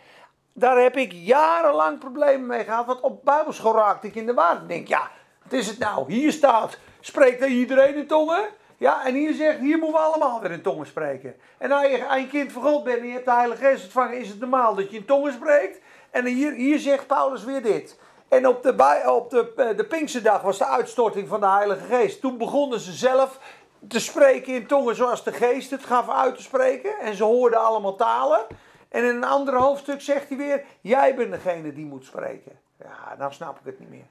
Daar 0.54 0.82
heb 0.82 0.98
ik 0.98 1.12
jarenlang 1.12 2.00
problemen 2.00 2.48
mee 2.48 2.64
gehad. 2.64 2.86
Want 2.86 3.02
op 3.02 3.26
Bijbelschool 3.26 3.76
raakte 3.76 4.08
ik 4.08 4.16
in 4.16 4.26
de 4.26 4.34
war. 4.34 4.62
Ik 4.62 4.68
denk, 4.68 4.88
ja, 4.88 5.12
wat 5.44 5.54
is 5.54 5.68
het 5.68 5.78
nou? 5.80 6.12
Hier 6.14 6.32
staat, 6.32 6.78
spreekt 7.00 7.42
er 7.42 7.48
iedereen 7.48 7.96
in 7.96 8.08
tongen? 8.08 8.46
Ja, 8.82 9.06
en 9.06 9.14
hier 9.14 9.34
zegt, 9.34 9.60
hier 9.60 9.78
moeten 9.78 10.00
we 10.00 10.06
allemaal 10.06 10.42
weer 10.42 10.52
in 10.52 10.62
tongen 10.62 10.86
spreken. 10.86 11.36
En 11.58 11.72
als 11.72 11.88
je 11.88 12.06
een 12.10 12.30
kind 12.30 12.52
van 12.52 12.62
God 12.62 12.84
bent 12.84 13.00
en 13.00 13.06
je 13.06 13.12
hebt 13.12 13.26
de 13.26 13.32
Heilige 13.32 13.66
Geest 13.66 13.84
ontvangen, 13.84 14.18
is 14.18 14.30
het 14.30 14.40
normaal 14.40 14.76
dat 14.76 14.92
je 14.92 14.98
in 14.98 15.06
tongen 15.06 15.34
spreekt. 15.34 15.80
En 16.10 16.26
hier, 16.26 16.52
hier 16.52 16.80
zegt 16.80 17.08
Paulus 17.08 17.44
weer 17.44 17.62
dit. 17.62 18.00
En 18.28 18.48
op, 18.48 18.64
de, 18.64 19.04
op 19.06 19.30
de, 19.30 19.54
eh, 19.56 19.78
de 19.78 19.86
Pinksterdag 19.86 20.42
was 20.42 20.58
de 20.58 20.66
uitstorting 20.66 21.28
van 21.28 21.40
de 21.40 21.48
Heilige 21.48 21.86
Geest. 21.86 22.22
Toen 22.22 22.38
begonnen 22.38 22.80
ze 22.80 22.92
zelf 22.92 23.40
te 23.88 24.00
spreken 24.00 24.54
in 24.54 24.68
tongen 24.68 24.96
zoals 24.96 25.24
de 25.24 25.32
Geest 25.32 25.72
het 25.72 25.86
gaf 25.86 26.10
uit 26.10 26.36
te 26.36 26.42
spreken. 26.42 27.00
En 27.00 27.16
ze 27.16 27.24
hoorden 27.24 27.62
allemaal 27.62 27.96
talen. 27.96 28.46
En 28.90 29.04
in 29.04 29.16
een 29.16 29.24
ander 29.24 29.56
hoofdstuk 29.56 30.02
zegt 30.02 30.28
hij 30.28 30.38
weer: 30.38 30.64
Jij 30.82 31.16
bent 31.16 31.32
degene 31.32 31.74
die 31.74 31.86
moet 31.86 32.06
spreken. 32.06 32.60
Ja, 32.80 33.16
dan 33.18 33.34
snap 33.34 33.60
ik 33.60 33.66
het 33.66 33.80
niet 33.80 33.90
meer. 33.90 34.08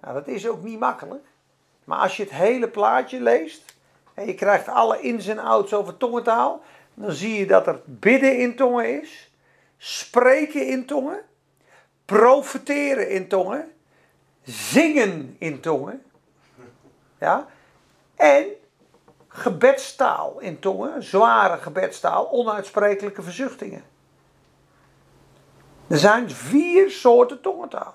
Nou, 0.00 0.14
dat 0.14 0.26
is 0.26 0.48
ook 0.48 0.62
niet 0.62 0.78
makkelijk. 0.78 1.24
Maar 1.84 1.98
als 1.98 2.16
je 2.16 2.22
het 2.22 2.32
hele 2.32 2.68
plaatje 2.68 3.20
leest. 3.20 3.71
En 4.14 4.26
je 4.26 4.34
krijgt 4.34 4.68
alle 4.68 5.00
ins 5.00 5.26
en 5.26 5.38
outs 5.38 5.74
over 5.74 5.96
tongentaal. 5.96 6.62
dan 6.94 7.12
zie 7.12 7.38
je 7.38 7.46
dat 7.46 7.66
er 7.66 7.80
bidden 7.84 8.38
in 8.38 8.56
tongen 8.56 9.02
is. 9.02 9.30
spreken 9.76 10.66
in 10.66 10.86
tongen. 10.86 11.20
profeteren 12.04 13.10
in 13.10 13.28
tongen. 13.28 13.72
zingen 14.42 15.36
in 15.38 15.60
tongen. 15.60 16.02
Ja. 17.18 17.46
En 18.16 18.46
gebedstaal 19.28 20.40
in 20.40 20.58
tongen, 20.58 21.02
zware 21.02 21.56
gebedstaal, 21.56 22.30
onuitsprekelijke 22.30 23.22
verzuchtingen. 23.22 23.84
Er 25.86 25.98
zijn 25.98 26.30
vier 26.30 26.90
soorten 26.90 27.40
tongentaal. 27.40 27.94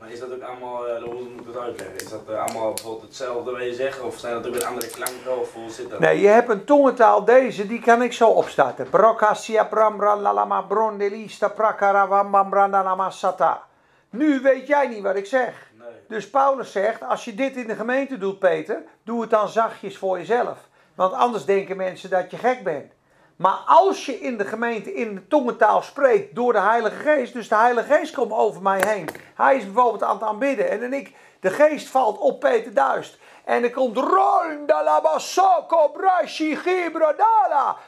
Maar 0.00 0.10
is 0.10 0.20
dat 0.20 0.32
ook 0.32 0.42
allemaal, 0.42 0.88
uh, 0.88 1.02
hoe 1.02 1.14
moet 1.14 1.40
ik 1.40 1.46
het 1.46 1.56
uitleggen? 1.56 1.96
Is 1.96 2.08
dat 2.08 2.22
uh, 2.30 2.42
allemaal 2.42 2.72
bijvoorbeeld 2.72 3.02
hetzelfde 3.02 3.50
wat 3.50 3.62
je 3.62 3.74
zegt? 3.74 4.00
Of 4.00 4.18
zijn 4.18 4.34
dat 4.34 4.46
ook 4.46 4.52
weer 4.52 4.64
andere 4.64 4.86
klanken? 4.90 5.40
Of 5.40 5.54
hoe 5.54 5.70
zit 5.70 5.90
dat? 5.90 5.98
Nee, 5.98 6.20
je 6.20 6.28
hebt 6.28 6.48
een 6.48 6.64
tongentaal, 6.64 7.24
deze, 7.24 7.66
die 7.66 7.80
kan 7.80 8.02
ik 8.02 8.12
zo 8.12 8.28
opstarten. 8.28 8.90
Brokasia 8.90 9.64
brambra 9.64 10.16
lalama 10.16 10.60
brondelista 10.60 11.48
prakaravambambrandalama 11.48 13.10
sata. 13.10 13.62
Nu 14.10 14.40
weet 14.40 14.66
jij 14.66 14.88
niet 14.88 15.02
wat 15.02 15.16
ik 15.16 15.26
zeg. 15.26 15.70
Nee. 15.78 15.88
Dus 16.08 16.30
Paulus 16.30 16.72
zegt, 16.72 17.02
als 17.02 17.24
je 17.24 17.34
dit 17.34 17.56
in 17.56 17.66
de 17.66 17.74
gemeente 17.74 18.18
doet, 18.18 18.38
Peter, 18.38 18.82
doe 19.02 19.20
het 19.20 19.30
dan 19.30 19.48
zachtjes 19.48 19.98
voor 19.98 20.18
jezelf. 20.18 20.58
Want 20.94 21.12
anders 21.12 21.44
denken 21.44 21.76
mensen 21.76 22.10
dat 22.10 22.30
je 22.30 22.36
gek 22.36 22.64
bent. 22.64 22.92
Maar 23.40 23.62
als 23.66 24.06
je 24.06 24.20
in 24.20 24.38
de 24.38 24.44
gemeente 24.44 24.94
in 24.94 25.14
de 25.14 25.26
tongentaal 25.26 25.82
spreekt 25.82 26.34
door 26.34 26.52
de 26.52 26.60
Heilige 26.60 26.96
Geest, 26.96 27.32
dus 27.32 27.48
de 27.48 27.54
Heilige 27.54 27.94
Geest 27.94 28.14
komt 28.14 28.32
over 28.32 28.62
mij 28.62 28.82
heen. 28.86 29.08
Hij 29.34 29.56
is 29.56 29.64
bijvoorbeeld 29.64 30.02
aan 30.02 30.14
het 30.14 30.22
aanbidden 30.22 30.70
en 30.70 30.80
dan 30.80 30.92
ik, 30.92 31.14
de 31.40 31.50
geest 31.50 31.88
valt 31.88 32.18
op 32.18 32.40
Peter 32.40 32.74
Duist. 32.74 33.18
En 33.44 33.62
er 33.62 33.70
komt 33.70 33.96
Rondalabasoko 33.96 35.92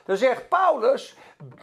Dan 0.04 0.16
zegt 0.16 0.48
Paulus, 0.48 1.16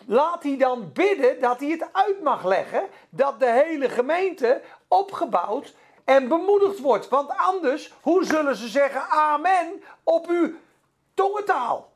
laat 0.05 0.43
hij 0.43 0.57
dan 0.57 0.91
bidden 0.93 1.39
dat 1.39 1.59
hij 1.59 1.69
het 1.69 1.87
uit 1.91 2.21
mag 2.23 2.45
leggen. 2.45 2.83
Dat 3.09 3.39
de 3.39 3.51
hele 3.51 3.89
gemeente 3.89 4.61
opgebouwd 4.87 5.73
en 6.03 6.27
bemoedigd 6.27 6.79
wordt. 6.79 7.09
Want 7.09 7.31
anders, 7.37 7.93
hoe 8.01 8.25
zullen 8.25 8.55
ze 8.55 8.67
zeggen 8.67 9.01
amen 9.09 9.83
op 10.03 10.27
uw 10.27 10.53
tongentaal? 11.13 11.88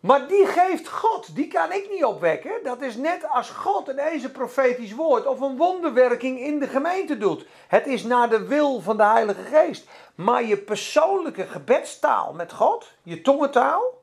Maar 0.00 0.28
die 0.28 0.46
geeft 0.46 0.88
God, 0.88 1.34
die 1.34 1.48
kan 1.48 1.72
ik 1.72 1.88
niet 1.90 2.04
opwekken. 2.04 2.52
Dat 2.62 2.82
is 2.82 2.96
net 2.96 3.28
als 3.30 3.50
God 3.50 3.88
ineens 3.88 4.24
een 4.24 4.32
profetisch 4.32 4.94
woord 4.94 5.26
of 5.26 5.40
een 5.40 5.56
wonderwerking 5.56 6.40
in 6.40 6.58
de 6.58 6.66
gemeente 6.66 7.18
doet. 7.18 7.46
Het 7.68 7.86
is 7.86 8.02
naar 8.02 8.28
de 8.28 8.46
wil 8.46 8.80
van 8.80 8.96
de 8.96 9.04
Heilige 9.04 9.42
Geest. 9.42 9.88
Maar 10.14 10.44
je 10.44 10.56
persoonlijke 10.56 11.46
gebedstaal 11.46 12.32
met 12.32 12.52
God, 12.52 12.92
je 13.02 13.20
tongentaal, 13.20 14.02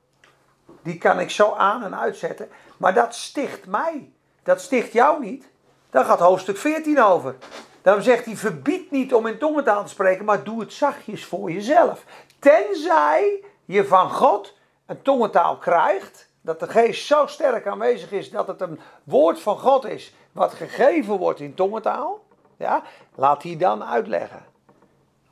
die 0.81 0.97
kan 0.97 1.19
ik 1.19 1.29
zo 1.29 1.53
aan 1.53 1.83
en 1.83 1.99
uitzetten. 1.99 2.49
Maar 2.77 2.93
dat 2.93 3.15
sticht 3.15 3.65
mij. 3.65 4.11
Dat 4.43 4.61
sticht 4.61 4.93
jou 4.93 5.25
niet. 5.25 5.47
Daar 5.89 6.05
gaat 6.05 6.19
hoofdstuk 6.19 6.57
14 6.57 7.01
over. 7.01 7.35
Dan 7.81 8.01
zegt 8.01 8.25
hij: 8.25 8.35
verbied 8.35 8.91
niet 8.91 9.13
om 9.13 9.27
in 9.27 9.37
tongentaal 9.37 9.83
te 9.83 9.89
spreken, 9.89 10.25
maar 10.25 10.43
doe 10.43 10.59
het 10.59 10.73
zachtjes 10.73 11.25
voor 11.25 11.51
jezelf. 11.51 12.03
Tenzij 12.39 13.43
je 13.65 13.85
van 13.85 14.09
God 14.11 14.54
een 14.85 15.01
tongentaal 15.01 15.57
krijgt, 15.57 16.29
dat 16.41 16.59
de 16.59 16.67
geest 16.67 17.05
zo 17.05 17.25
sterk 17.25 17.67
aanwezig 17.67 18.11
is 18.11 18.29
dat 18.29 18.47
het 18.47 18.61
een 18.61 18.79
woord 19.03 19.39
van 19.39 19.57
God 19.57 19.85
is, 19.85 20.13
wat 20.31 20.53
gegeven 20.53 21.17
wordt 21.17 21.39
in 21.39 21.53
tongentaal, 21.53 22.23
ja, 22.57 22.83
laat 23.15 23.43
hij 23.43 23.57
dan 23.57 23.83
uitleggen. 23.83 24.45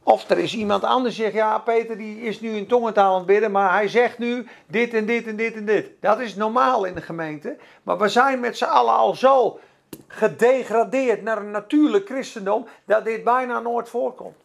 Of 0.03 0.29
er 0.29 0.37
is 0.37 0.55
iemand 0.55 0.83
anders 0.83 1.15
die 1.15 1.23
zegt, 1.23 1.35
ja 1.35 1.57
Peter 1.57 1.97
die 1.97 2.21
is 2.21 2.39
nu 2.39 2.49
in 2.49 2.67
tongentaal 2.67 3.11
aan 3.11 3.17
het 3.17 3.25
bidden, 3.25 3.51
maar 3.51 3.73
hij 3.73 3.87
zegt 3.87 4.17
nu 4.17 4.47
dit 4.67 4.93
en 4.93 5.05
dit 5.05 5.27
en 5.27 5.35
dit 5.35 5.55
en 5.55 5.65
dit. 5.65 5.89
Dat 5.99 6.19
is 6.19 6.35
normaal 6.35 6.85
in 6.85 6.95
de 6.95 7.01
gemeente, 7.01 7.57
maar 7.83 7.97
we 7.97 8.07
zijn 8.07 8.39
met 8.39 8.57
z'n 8.57 8.63
allen 8.63 8.93
al 8.93 9.15
zo 9.15 9.59
gedegradeerd 10.07 11.21
naar 11.21 11.37
een 11.37 11.51
natuurlijk 11.51 12.05
christendom, 12.05 12.65
dat 12.85 13.05
dit 13.05 13.23
bijna 13.23 13.59
nooit 13.59 13.89
voorkomt. 13.89 14.42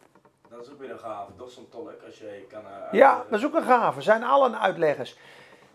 Dat 0.59 0.67
is 0.67 0.73
ook 0.73 0.79
weer 0.79 0.91
een 0.91 0.99
gave, 0.99 1.31
toch 1.37 1.51
zo'n 1.51 1.69
tolk, 1.69 1.93
als 2.05 2.17
je 2.17 2.45
kan... 2.49 2.61
Uh, 2.61 2.93
ja, 2.99 3.23
dat 3.29 3.39
is 3.39 3.45
ook 3.45 3.53
een 3.53 3.63
gave, 3.63 4.01
zijn 4.01 4.23
allen 4.23 4.59
uitleggers. 4.59 5.17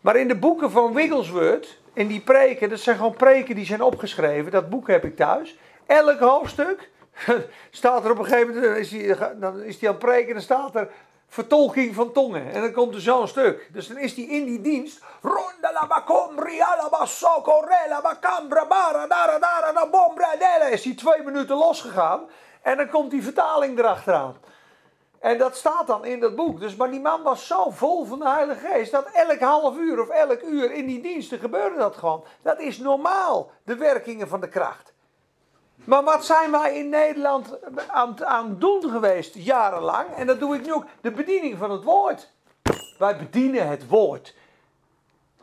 Maar 0.00 0.16
in 0.16 0.28
de 0.28 0.36
boeken 0.36 0.70
van 0.70 0.94
Wigglesworth, 0.94 1.78
in 1.92 2.06
die 2.06 2.20
preken, 2.20 2.68
dat 2.68 2.78
zijn 2.78 2.96
gewoon 2.96 3.14
preken 3.14 3.54
die 3.54 3.64
zijn 3.64 3.82
opgeschreven, 3.82 4.52
dat 4.52 4.68
boek 4.68 4.88
heb 4.88 5.04
ik 5.04 5.16
thuis. 5.16 5.58
Elk 5.86 6.18
hoofdstuk 6.18 6.90
staat 7.70 8.04
er 8.04 8.10
op 8.10 8.18
een 8.18 8.24
gegeven 8.24 8.54
moment, 8.54 8.64
dan 8.64 8.76
is 8.76 8.90
hij, 8.90 9.36
dan 9.38 9.62
is 9.62 9.80
hij 9.80 9.88
aan 9.88 9.94
het 9.94 10.04
preken, 10.04 10.34
dan 10.34 10.42
staat 10.42 10.74
er 10.74 10.90
vertolking 11.28 11.94
van 11.94 12.12
tongen. 12.12 12.52
En 12.52 12.60
dan 12.60 12.72
komt 12.72 12.94
er 12.94 13.00
zo'n 13.00 13.28
stuk. 13.28 13.68
Dus 13.72 13.86
dan 13.86 13.98
is 13.98 14.14
hij 14.14 14.24
in 14.24 14.44
die 14.44 14.60
dienst. 14.60 15.04
Ronda 15.22 15.72
la 15.72 15.86
bacombria 15.86 16.76
la 16.76 16.88
basoko 16.88 17.64
la 17.88 18.00
bacambra 18.00 18.66
bara 18.66 19.06
dara 19.06 19.38
dara 19.38 19.72
da 19.72 19.86
bombra 19.86 20.36
dele. 20.36 20.70
Is 20.70 20.84
hij 20.84 20.94
twee 20.94 21.22
minuten 21.22 21.56
losgegaan. 21.56 22.20
En 22.62 22.76
dan 22.76 22.88
komt 22.88 23.10
die 23.10 23.22
vertaling 23.22 23.78
erachteraan. 23.78 24.36
En 25.24 25.38
dat 25.38 25.56
staat 25.56 25.86
dan 25.86 26.04
in 26.04 26.20
dat 26.20 26.34
boek. 26.34 26.60
Dus, 26.60 26.76
maar 26.76 26.90
die 26.90 27.00
man 27.00 27.22
was 27.22 27.46
zo 27.46 27.70
vol 27.70 28.04
van 28.04 28.18
de 28.18 28.28
Heilige 28.28 28.66
Geest. 28.66 28.90
Dat 28.90 29.10
elk 29.12 29.40
half 29.40 29.76
uur 29.76 30.00
of 30.00 30.08
elk 30.08 30.42
uur 30.42 30.72
in 30.72 30.86
die 30.86 31.00
diensten 31.00 31.38
gebeurde 31.38 31.76
dat 31.76 31.96
gewoon. 31.96 32.24
Dat 32.42 32.60
is 32.60 32.78
normaal, 32.78 33.50
de 33.62 33.76
werkingen 33.76 34.28
van 34.28 34.40
de 34.40 34.48
kracht. 34.48 34.92
Maar 35.84 36.04
wat 36.04 36.24
zijn 36.24 36.50
wij 36.50 36.78
in 36.78 36.88
Nederland 36.88 37.58
aan, 37.88 38.26
aan 38.26 38.58
doen 38.58 38.90
geweest 38.90 39.34
jarenlang? 39.34 40.14
En 40.14 40.26
dat 40.26 40.40
doe 40.40 40.54
ik 40.54 40.66
nu 40.66 40.72
ook. 40.72 40.84
De 41.00 41.10
bediening 41.10 41.58
van 41.58 41.70
het 41.70 41.84
woord. 41.84 42.32
Wij 42.98 43.16
bedienen 43.16 43.68
het 43.68 43.88
woord. 43.88 44.34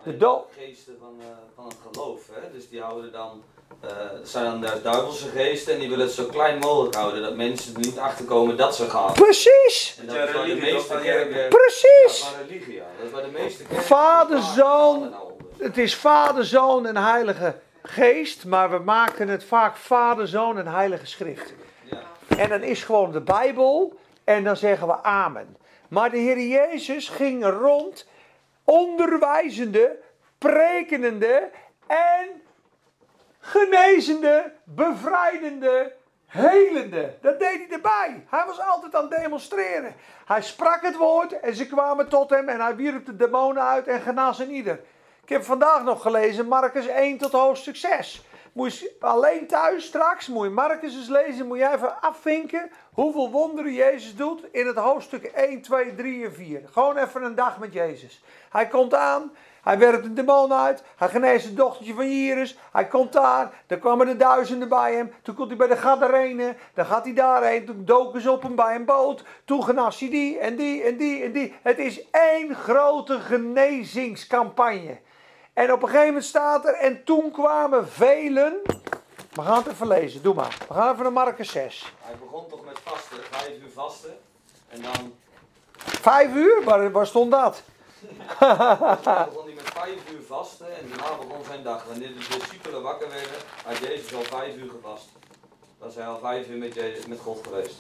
De 0.03 0.17
do 0.17 0.47
geesten 0.57 0.97
van, 0.99 1.15
uh, 1.19 1.25
van 1.55 1.65
het 1.65 1.77
geloof. 1.91 2.29
Hè? 2.31 2.51
Dus 2.51 2.69
die 2.69 2.81
houden 2.81 3.11
dan. 3.11 3.43
Uh, 3.83 3.89
zijn 4.23 4.45
dan 4.45 4.61
de 4.61 4.79
duivelse 4.83 5.27
geesten 5.29 5.73
en 5.73 5.79
die 5.79 5.89
willen 5.89 6.05
het 6.05 6.13
zo 6.13 6.25
klein 6.25 6.59
mogelijk 6.59 6.95
houden. 6.95 7.21
Dat 7.21 7.35
mensen 7.35 7.73
er 7.73 7.79
niet 7.79 7.97
achter 7.97 8.25
komen 8.25 8.57
dat 8.57 8.75
ze 8.75 8.89
gaan. 8.89 9.13
Precies! 9.13 9.97
En 9.99 10.07
dat 10.07 10.15
is 10.15 10.33
waar 10.33 10.45
de 10.45 10.55
meeste 10.55 10.99
kerken. 11.01 11.49
Precies! 11.49 12.23
Dat 12.23 12.33
is 12.41 12.47
religie, 12.47 12.75
ja. 12.75 12.85
Dat 12.97 13.05
is 13.05 13.11
waar 13.11 13.23
de 13.23 13.39
meeste 13.39 13.63
kerken. 13.63 13.85
Vader, 13.85 14.41
zoon. 14.41 15.13
Het 15.57 15.77
is 15.77 15.95
vader, 15.95 16.45
zoon 16.45 16.85
en 16.85 16.97
heilige 16.97 17.55
geest, 17.83 18.45
maar 18.45 18.69
we 18.69 18.79
maken 18.79 19.27
het 19.27 19.43
vaak 19.43 19.75
Vader, 19.75 20.27
Zoon 20.27 20.57
en 20.57 20.67
Heilige 20.67 21.05
Schrift. 21.05 21.53
Ja. 21.83 22.01
En 22.37 22.49
dan 22.49 22.63
is 22.63 22.83
gewoon 22.83 23.11
de 23.11 23.21
Bijbel 23.21 23.99
en 24.23 24.43
dan 24.43 24.57
zeggen 24.57 24.87
we 24.87 25.03
Amen. 25.03 25.57
Maar 25.87 26.09
de 26.09 26.17
Heer 26.17 26.39
Jezus 26.39 27.09
ging 27.09 27.45
rond, 27.45 28.07
onderwijzende, 28.63 29.97
prekenende 30.37 31.49
en 31.87 32.40
genezende, 33.41 34.53
bevrijdende, 34.63 35.93
helende. 36.25 37.17
Dat 37.21 37.39
deed 37.39 37.57
hij 37.57 37.69
erbij. 37.69 38.25
Hij 38.29 38.43
was 38.45 38.59
altijd 38.59 38.95
aan 38.95 39.07
het 39.09 39.21
demonstreren. 39.21 39.95
Hij 40.25 40.41
sprak 40.41 40.81
het 40.81 40.95
woord 40.95 41.39
en 41.39 41.55
ze 41.55 41.67
kwamen 41.67 42.09
tot 42.09 42.29
hem 42.29 42.49
en 42.49 42.59
hij 42.59 42.75
wierp 42.75 43.05
de 43.05 43.15
demonen 43.15 43.63
uit 43.63 43.87
en 43.87 44.01
genas 44.01 44.47
ieder. 44.47 44.79
Ik 45.23 45.29
heb 45.29 45.43
vandaag 45.43 45.83
nog 45.83 46.01
gelezen 46.01 46.47
Marcus 46.47 46.87
1 46.87 47.17
tot 47.17 47.31
hoofdstuk 47.31 47.75
6. 47.75 48.23
Moet 48.53 48.91
alleen 48.99 49.47
thuis 49.47 49.85
straks, 49.85 50.27
moet 50.27 50.43
je 50.43 50.49
Marcus 50.49 50.95
eens 50.95 51.07
lezen, 51.07 51.47
moet 51.47 51.57
je 51.57 51.71
even 51.73 52.01
afvinken 52.01 52.71
hoeveel 52.93 53.31
wonderen 53.31 53.73
Jezus 53.73 54.15
doet 54.15 54.43
in 54.51 54.67
het 54.67 54.75
hoofdstuk 54.75 55.23
1, 55.23 55.61
2, 55.61 55.95
3 55.95 56.25
en 56.25 56.33
4. 56.33 56.61
Gewoon 56.71 56.97
even 56.97 57.23
een 57.23 57.35
dag 57.35 57.59
met 57.59 57.73
Jezus. 57.73 58.23
Hij 58.49 58.67
komt 58.67 58.93
aan, 58.93 59.31
hij 59.61 59.77
werpt 59.77 60.05
een 60.05 60.13
demon 60.13 60.53
uit, 60.53 60.83
hij 60.95 61.09
geneest 61.09 61.45
het 61.45 61.57
dochtertje 61.57 61.93
van 61.93 62.09
Jairus, 62.09 62.57
hij 62.71 62.87
komt 62.87 63.13
daar, 63.13 63.63
dan 63.67 63.79
kwamen 63.79 64.05
de 64.05 64.17
duizenden 64.17 64.69
bij 64.69 64.93
hem, 64.93 65.13
toen 65.21 65.35
komt 65.35 65.47
hij 65.47 65.57
bij 65.57 65.67
de 65.67 65.77
Gadarene, 65.77 66.55
dan 66.73 66.85
gaat 66.85 67.03
hij 67.03 67.13
daarheen, 67.13 67.65
toen 67.65 67.85
doken 67.85 68.21
ze 68.21 68.31
op 68.31 68.41
hem 68.41 68.55
bij 68.55 68.75
een 68.75 68.85
boot, 68.85 69.23
toen 69.45 69.63
genas 69.63 69.99
hij 69.99 70.09
die 70.09 70.39
en 70.39 70.55
die 70.55 70.83
en 70.83 70.97
die 70.97 71.23
en 71.23 71.31
die. 71.31 71.53
Het 71.61 71.77
is 71.77 72.09
één 72.11 72.55
grote 72.55 73.19
genezingscampagne. 73.19 74.99
En 75.53 75.73
op 75.73 75.81
een 75.81 75.87
gegeven 75.87 76.07
moment 76.07 76.25
staat 76.25 76.65
er, 76.65 76.73
en 76.73 77.03
toen 77.03 77.31
kwamen 77.31 77.87
velen. 77.87 78.61
We 79.31 79.41
gaan 79.41 79.57
het 79.57 79.67
even 79.67 79.87
lezen, 79.87 80.21
doe 80.21 80.33
maar. 80.33 80.57
We 80.67 80.73
gaan 80.73 80.91
even 80.91 81.03
naar 81.03 81.11
Marcus 81.11 81.51
6. 81.51 81.93
Hij 82.01 82.15
begon 82.15 82.47
toch 82.49 82.65
met 82.65 82.79
vasten, 82.83 83.17
vijf 83.31 83.61
uur 83.61 83.69
vasten. 83.73 84.17
En 84.69 84.81
dan. 84.81 85.13
Vijf 85.77 86.33
uur? 86.33 86.63
Waar, 86.63 86.91
waar 86.91 87.07
stond 87.07 87.31
dat? 87.31 87.63
vijf 89.81 90.13
uur 90.13 90.21
vasten 90.27 90.65
en 90.65 90.89
daarna 90.89 91.15
begon 91.17 91.43
zijn 91.47 91.63
dag. 91.63 91.85
Wanneer 91.85 92.07
de 92.07 92.37
discipelen 92.37 92.81
wakker 92.81 93.09
werden, 93.09 93.37
had 93.65 93.77
Jezus 93.77 94.15
al 94.15 94.21
vijf 94.21 94.55
uur 94.55 94.69
gevast. 94.69 95.09
Dan 95.79 95.89
hij 95.95 96.07
al 96.07 96.19
vijf 96.19 96.47
uur 96.47 96.57
met, 96.57 96.73
Jezus, 96.73 97.05
met 97.05 97.19
God 97.19 97.47
geweest. 97.47 97.75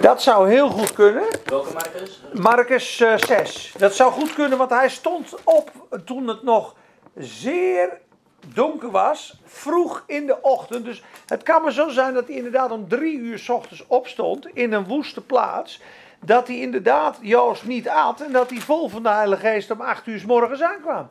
Dat 0.00 0.22
zou 0.22 0.48
heel 0.48 0.68
goed 0.68 0.92
kunnen. 0.92 1.24
Welke 1.44 1.72
Marcus? 1.72 2.20
Marcus 2.32 3.00
uh, 3.00 3.16
6. 3.16 3.74
Dat 3.78 3.94
zou 3.94 4.12
goed 4.12 4.34
kunnen, 4.34 4.58
want 4.58 4.70
hij 4.70 4.88
stond 4.88 5.34
op 5.44 5.70
toen 6.04 6.28
het 6.28 6.42
nog 6.42 6.74
zeer 7.14 8.00
donker 8.46 8.90
was, 8.90 9.40
vroeg 9.44 10.04
in 10.06 10.26
de 10.26 10.42
ochtend. 10.42 10.84
Dus 10.84 11.02
het 11.26 11.42
kan 11.42 11.62
maar 11.62 11.72
zo 11.72 11.88
zijn 11.88 12.14
dat 12.14 12.26
hij 12.26 12.36
inderdaad 12.36 12.70
om 12.70 12.88
drie 12.88 13.18
uur 13.18 13.38
s 13.38 13.48
ochtends 13.48 13.84
opstond 13.86 14.46
in 14.46 14.72
een 14.72 14.86
woeste 14.86 15.20
plaats. 15.20 15.80
Dat 16.20 16.46
hij 16.46 16.58
inderdaad 16.58 17.18
Joost 17.20 17.64
niet 17.64 17.88
at 17.88 18.20
en 18.20 18.32
dat 18.32 18.50
hij 18.50 18.58
vol 18.58 18.88
van 18.88 19.02
de 19.02 19.08
Heilige 19.08 19.46
Geest 19.46 19.70
om 19.70 19.80
acht 19.80 20.06
uur 20.06 20.18
s 20.18 20.24
morgens 20.24 20.62
aankwam. 20.62 21.08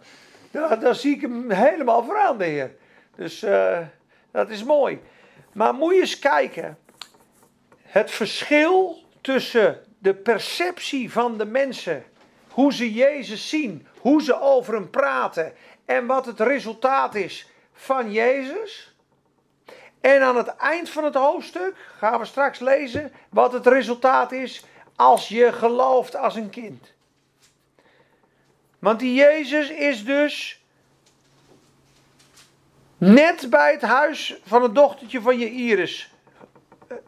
Daar, 0.55 0.79
daar 0.79 0.95
zie 0.95 1.15
ik 1.15 1.21
hem 1.21 1.51
helemaal 1.51 2.03
voor 2.03 2.19
aan, 2.19 2.37
de 2.37 2.43
Heer. 2.43 2.75
Dus 3.15 3.43
uh, 3.43 3.79
dat 4.31 4.49
is 4.49 4.63
mooi. 4.63 5.01
Maar 5.51 5.73
moet 5.73 5.93
je 5.93 5.99
eens 5.99 6.19
kijken. 6.19 6.77
Het 7.81 8.11
verschil 8.11 9.03
tussen 9.21 9.83
de 9.99 10.13
perceptie 10.13 11.11
van 11.11 11.37
de 11.37 11.45
mensen, 11.45 12.03
hoe 12.49 12.73
ze 12.73 12.93
Jezus 12.93 13.49
zien, 13.49 13.87
hoe 13.99 14.21
ze 14.21 14.39
over 14.41 14.73
hem 14.73 14.89
praten 14.89 15.53
en 15.85 16.05
wat 16.05 16.25
het 16.25 16.39
resultaat 16.39 17.15
is 17.15 17.49
van 17.73 18.11
Jezus. 18.11 18.95
En 20.01 20.21
aan 20.21 20.37
het 20.37 20.47
eind 20.47 20.89
van 20.89 21.03
het 21.03 21.15
hoofdstuk 21.15 21.75
gaan 21.97 22.19
we 22.19 22.25
straks 22.25 22.59
lezen 22.59 23.11
wat 23.29 23.53
het 23.53 23.67
resultaat 23.67 24.31
is 24.31 24.65
als 24.95 25.27
je 25.27 25.53
gelooft 25.53 26.15
als 26.15 26.35
een 26.35 26.49
kind. 26.49 26.94
Want 28.85 28.99
die 28.99 29.13
Jezus 29.13 29.69
is 29.69 30.05
dus 30.05 30.63
net 32.97 33.49
bij 33.49 33.71
het 33.71 33.81
huis 33.81 34.39
van 34.43 34.63
het 34.63 34.75
dochtertje 34.75 35.21
van 35.21 35.39
je 35.39 35.51
Iris 35.51 36.13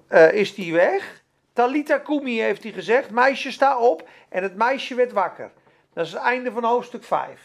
uh, 0.09 0.31
is 0.31 0.55
die 0.55 0.73
weg. 0.73 1.23
Talita 1.53 1.97
Kumi 1.97 2.39
heeft 2.39 2.63
hij 2.63 2.71
gezegd, 2.71 3.09
meisje 3.09 3.51
sta 3.51 3.79
op 3.79 4.09
en 4.29 4.43
het 4.43 4.55
meisje 4.55 4.95
werd 4.95 5.11
wakker. 5.11 5.51
Dat 5.93 6.05
is 6.05 6.11
het 6.11 6.21
einde 6.21 6.51
van 6.51 6.63
hoofdstuk 6.63 7.03
5. 7.03 7.41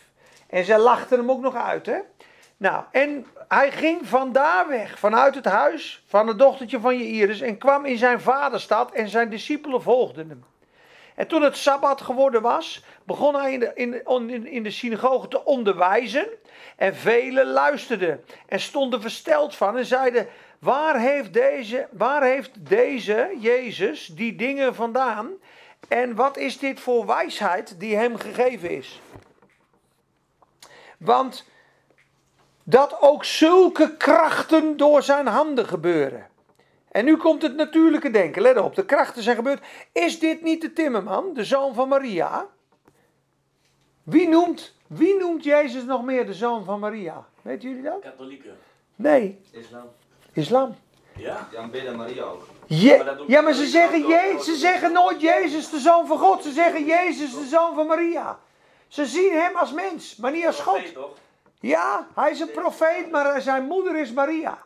En 0.47 0.65
zij 0.65 0.79
lachten 0.79 1.19
hem 1.19 1.31
ook 1.31 1.41
nog 1.41 1.55
uit, 1.55 1.87
hè. 1.87 1.99
Nou, 2.57 2.85
en 2.91 3.27
hij 3.49 3.71
ging 3.71 4.07
vandaar 4.07 4.69
weg, 4.69 4.99
vanuit 4.99 5.35
het 5.35 5.45
huis 5.45 6.05
van 6.07 6.27
het 6.27 6.39
dochtertje 6.39 6.81
van 6.81 6.99
Jairus 6.99 7.41
en 7.41 7.59
kwam 7.59 7.85
in 7.85 7.99
zijn 7.99 8.21
vaderstad 8.21 8.93
en 8.93 9.09
zijn 9.09 9.31
discipelen 9.31 9.83
volgden 9.83 10.29
hem. 10.29 10.45
En 11.15 11.27
toen 11.27 11.43
het 11.43 11.57
Sabbat 11.57 12.01
geworden 12.01 12.43
was, 12.43 12.85
begon 13.05 13.35
hij 13.35 13.53
in 13.53 13.61
de, 13.61 13.73
in, 13.75 14.47
in 14.47 14.63
de 14.63 14.71
synagoge 14.71 15.29
te 15.29 15.45
onderwijzen. 15.45 16.27
En 16.77 16.95
velen 16.95 17.47
luisterden 17.47 18.25
en 18.47 18.61
stonden 18.61 19.01
versteld 19.01 19.57
van 19.57 19.77
en 19.77 19.87
zeiden: 19.87 20.29
Waar 20.59 21.01
heeft 21.01 21.33
deze, 21.33 21.89
waar 21.91 22.23
heeft 22.23 22.51
deze 22.69 23.37
Jezus 23.39 24.07
die 24.07 24.37
dingen 24.37 24.75
vandaan? 24.75 25.31
En 25.89 26.15
wat 26.15 26.37
is 26.37 26.59
dit 26.59 26.81
voor 26.81 27.07
wijsheid 27.07 27.81
die 27.81 27.97
hem 27.97 28.17
gegeven 28.17 28.71
is? 28.71 29.01
Want 30.99 31.45
dat 32.65 33.01
ook 33.01 33.25
zulke 33.25 33.97
krachten 33.97 34.77
door 34.77 35.03
zijn 35.03 35.27
handen 35.27 35.67
gebeuren. 35.67 36.31
En 36.93 37.05
nu 37.05 37.17
komt 37.17 37.43
het 37.43 37.57
natuurlijke 37.57 38.11
denken. 38.11 38.43
Let 38.43 38.59
op, 38.59 38.75
de 38.75 38.85
krachten 38.85 39.23
zijn 39.23 39.37
gebeurd. 39.37 39.65
Is 39.93 40.19
dit 40.19 40.43
niet 40.43 40.61
de 40.61 40.73
timmerman, 40.73 41.35
de 41.35 41.45
zoon 41.45 41.75
van 41.75 41.89
Maria? 41.89 42.47
Wie 44.03 44.29
noemt, 44.29 44.75
wie 44.87 45.19
noemt 45.19 45.45
Jezus 45.45 45.85
nog 45.85 46.05
meer 46.05 46.27
de 46.27 46.35
zoon 46.35 46.65
van 46.65 46.81
Maria? 46.81 47.27
Weet 47.43 47.63
jullie 47.63 47.83
dat? 47.83 48.01
Katholieken. 48.01 48.59
Nee. 48.97 49.41
Islam. 49.51 49.85
Islam. 50.33 50.75
Ja? 51.17 51.47
Die 51.51 51.59
aanbidden 51.59 51.97
Maria 51.97 52.23
ook. 52.23 52.47
Je, 52.67 53.25
ja, 53.27 53.41
maar 53.41 53.53
ze 53.53 53.67
zeggen, 53.67 54.07
je, 54.07 54.39
ze 54.43 54.55
zeggen 54.55 54.93
nooit 54.93 55.21
Jezus 55.21 55.71
de 55.71 55.79
zoon 55.79 56.07
van 56.07 56.19
God. 56.19 56.43
Ze 56.43 56.53
zeggen 56.53 56.85
Jezus 56.85 57.35
de 57.35 57.47
zoon 57.47 57.75
van 57.75 57.87
Maria. 57.87 58.39
Ze 58.89 59.07
zien 59.07 59.33
hem 59.33 59.57
als 59.57 59.73
mens, 59.73 60.17
maar 60.17 60.33
niet 60.33 60.47
als 60.47 60.61
God. 60.61 60.93
toch? 60.95 61.17
Ja, 61.61 62.07
hij 62.15 62.31
is 62.31 62.41
een 62.41 62.51
profeet, 62.51 63.11
maar 63.11 63.41
zijn 63.41 63.65
moeder 63.65 63.97
is 63.97 64.13
Maria. 64.13 64.59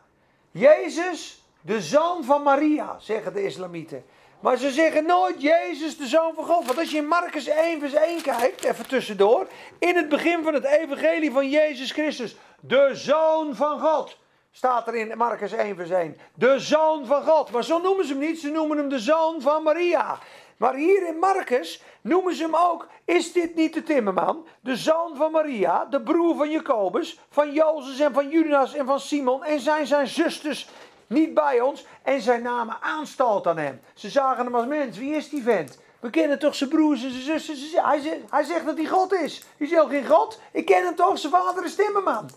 Jezus, 0.51 1.41
de 1.61 1.81
zoon 1.81 2.23
van 2.23 2.43
Maria, 2.43 2.95
zeggen 2.99 3.33
de 3.33 3.43
islamieten. 3.43 4.05
Maar 4.39 4.57
ze 4.57 4.71
zeggen 4.71 5.05
nooit 5.05 5.41
Jezus, 5.41 5.97
de 5.97 6.05
zoon 6.07 6.33
van 6.35 6.45
God. 6.45 6.65
Want 6.65 6.79
als 6.79 6.91
je 6.91 6.97
in 6.97 7.07
Marcus 7.07 7.47
1 7.47 7.79
vers 7.79 7.93
1 7.93 8.21
kijkt, 8.21 8.63
even 8.63 8.87
tussendoor. 8.87 9.47
In 9.79 9.95
het 9.95 10.09
begin 10.09 10.43
van 10.43 10.53
het 10.53 10.63
evangelie 10.63 11.31
van 11.31 11.49
Jezus 11.49 11.91
Christus. 11.91 12.35
De 12.59 12.89
zoon 12.93 13.55
van 13.55 13.79
God. 13.79 14.17
Staat 14.51 14.87
er 14.87 14.95
in 14.95 15.17
Marcus 15.17 15.51
1 15.51 15.75
vers 15.75 15.89
1. 15.89 16.17
De 16.33 16.59
zoon 16.59 17.05
van 17.05 17.23
God. 17.23 17.51
Maar 17.51 17.63
zo 17.63 17.81
noemen 17.81 18.05
ze 18.05 18.11
hem 18.11 18.21
niet. 18.21 18.39
Ze 18.39 18.49
noemen 18.49 18.77
hem 18.77 18.89
de 18.89 18.99
zoon 18.99 19.41
van 19.41 19.63
Maria. 19.63 20.19
Maar 20.57 20.75
hier 20.75 21.07
in 21.07 21.19
Marcus 21.19 21.81
noemen 22.01 22.35
ze 22.35 22.43
hem 22.43 22.55
ook, 22.55 22.87
is 23.05 23.33
dit 23.33 23.55
niet 23.55 23.73
de 23.73 23.83
timmerman, 23.83 24.47
de 24.61 24.75
zoon 24.75 25.15
van 25.15 25.31
Maria, 25.31 25.85
de 25.85 26.01
broer 26.01 26.35
van 26.35 26.49
Jacobus, 26.49 27.19
van 27.29 27.53
Jozef 27.53 27.99
en 27.99 28.13
van 28.13 28.29
Judas 28.29 28.73
en 28.73 28.85
van 28.85 28.99
Simon 28.99 29.43
en 29.43 29.59
zijn 29.59 29.87
zijn 29.87 30.07
zusters 30.07 30.69
niet 31.07 31.33
bij 31.33 31.61
ons 31.61 31.85
en 32.03 32.21
zij 32.21 32.37
namen 32.37 32.77
aanstalt 32.81 33.47
aan 33.47 33.57
hem. 33.57 33.81
Ze 33.93 34.09
zagen 34.09 34.45
hem 34.45 34.55
als 34.55 34.65
mens, 34.65 34.97
wie 34.97 35.15
is 35.15 35.29
die 35.29 35.43
vent? 35.43 35.79
We 35.99 36.09
kennen 36.09 36.39
toch 36.39 36.55
zijn 36.55 36.69
broers 36.69 37.03
en 37.03 37.11
zijn 37.11 37.39
zusters. 37.39 37.59
Hij 37.75 37.99
zegt, 37.99 38.19
hij 38.29 38.43
zegt 38.43 38.65
dat 38.65 38.77
hij 38.77 38.85
God 38.85 39.13
is. 39.13 39.43
Hij 39.57 39.67
zegt 39.67 39.89
geen 39.89 40.05
God. 40.05 40.39
Ik 40.51 40.65
ken 40.65 40.83
hem 40.83 40.95
toch, 40.95 41.19
zijn 41.19 41.33
vader 41.33 41.65
is 41.65 41.75
timmerman. 41.75 42.29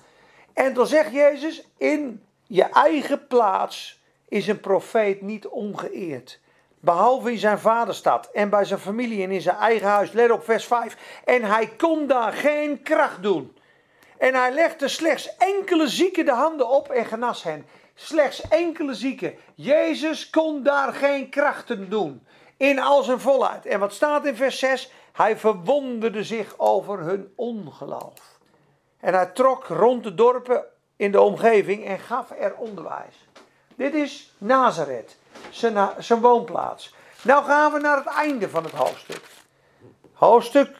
En 0.53 0.75
dan 0.75 0.87
zegt 0.87 1.13
Jezus, 1.13 1.69
in 1.77 2.25
je 2.47 2.65
eigen 2.65 3.27
plaats 3.27 4.01
is 4.29 4.47
een 4.47 4.61
profeet 4.61 5.21
niet 5.21 5.47
ongeëerd. 5.47 6.41
Behalve 6.81 7.33
in 7.33 7.39
zijn 7.39 7.59
vaderstad 7.59 8.31
en 8.33 8.51
bij 8.51 8.65
zijn 8.65 8.81
familie 8.81 9.23
en 9.23 9.31
in 9.31 9.41
zijn 9.41 9.57
eigen 9.57 9.89
huis. 9.89 10.13
Let 10.13 10.31
op 10.31 10.45
vers 10.45 10.65
5. 10.65 10.97
En 11.25 11.45
hij 11.45 11.67
kon 11.67 12.07
daar 12.07 12.33
geen 12.33 12.83
kracht 12.83 13.23
doen. 13.23 13.57
En 14.19 14.35
hij 14.35 14.53
legde 14.53 14.89
slechts 14.89 15.37
enkele 15.37 15.89
zieken 15.89 16.25
de 16.25 16.33
handen 16.33 16.69
op 16.69 16.89
en 16.89 17.05
genas 17.05 17.43
hen. 17.43 17.67
Slechts 18.03 18.49
enkele 18.49 18.95
zieken. 18.95 19.35
Jezus 19.55 20.31
kon 20.31 20.63
daar 20.63 20.93
geen 20.93 21.29
krachten 21.29 21.91
doen. 21.91 22.27
In 22.57 22.79
al 22.79 23.03
zijn 23.03 23.21
volheid. 23.21 23.67
En 23.67 23.81
wat 23.81 23.93
staat 23.93 24.27
in 24.27 24.37
vers 24.37 24.59
6? 24.59 24.93
Hij 25.13 25.37
verwonderde 25.37 26.25
zich 26.25 26.55
over 26.57 26.99
hun 26.99 27.33
ongeloof. 27.37 28.39
En 29.01 29.15
hij 29.15 29.27
trok 29.27 29.67
rond 29.67 30.05
de 30.05 30.15
dorpen 30.15 30.65
in 30.97 31.13
de 31.13 31.21
omgeving 31.21 31.85
en 31.85 31.99
gaf 31.99 32.31
er 32.31 32.55
onderwijs. 32.57 33.27
Dit 33.75 33.95
is 33.95 34.33
Nazareth 34.39 35.17
zijn, 35.51 35.89
zijn 35.99 36.21
woonplaats. 36.21 36.95
Nou 37.23 37.45
gaan 37.45 37.73
we 37.73 37.79
naar 37.79 37.97
het 37.97 38.07
einde 38.07 38.49
van 38.49 38.65
het 38.65 38.73
hoofdstuk. 38.73 39.23
Hoofdstuk 40.13 40.77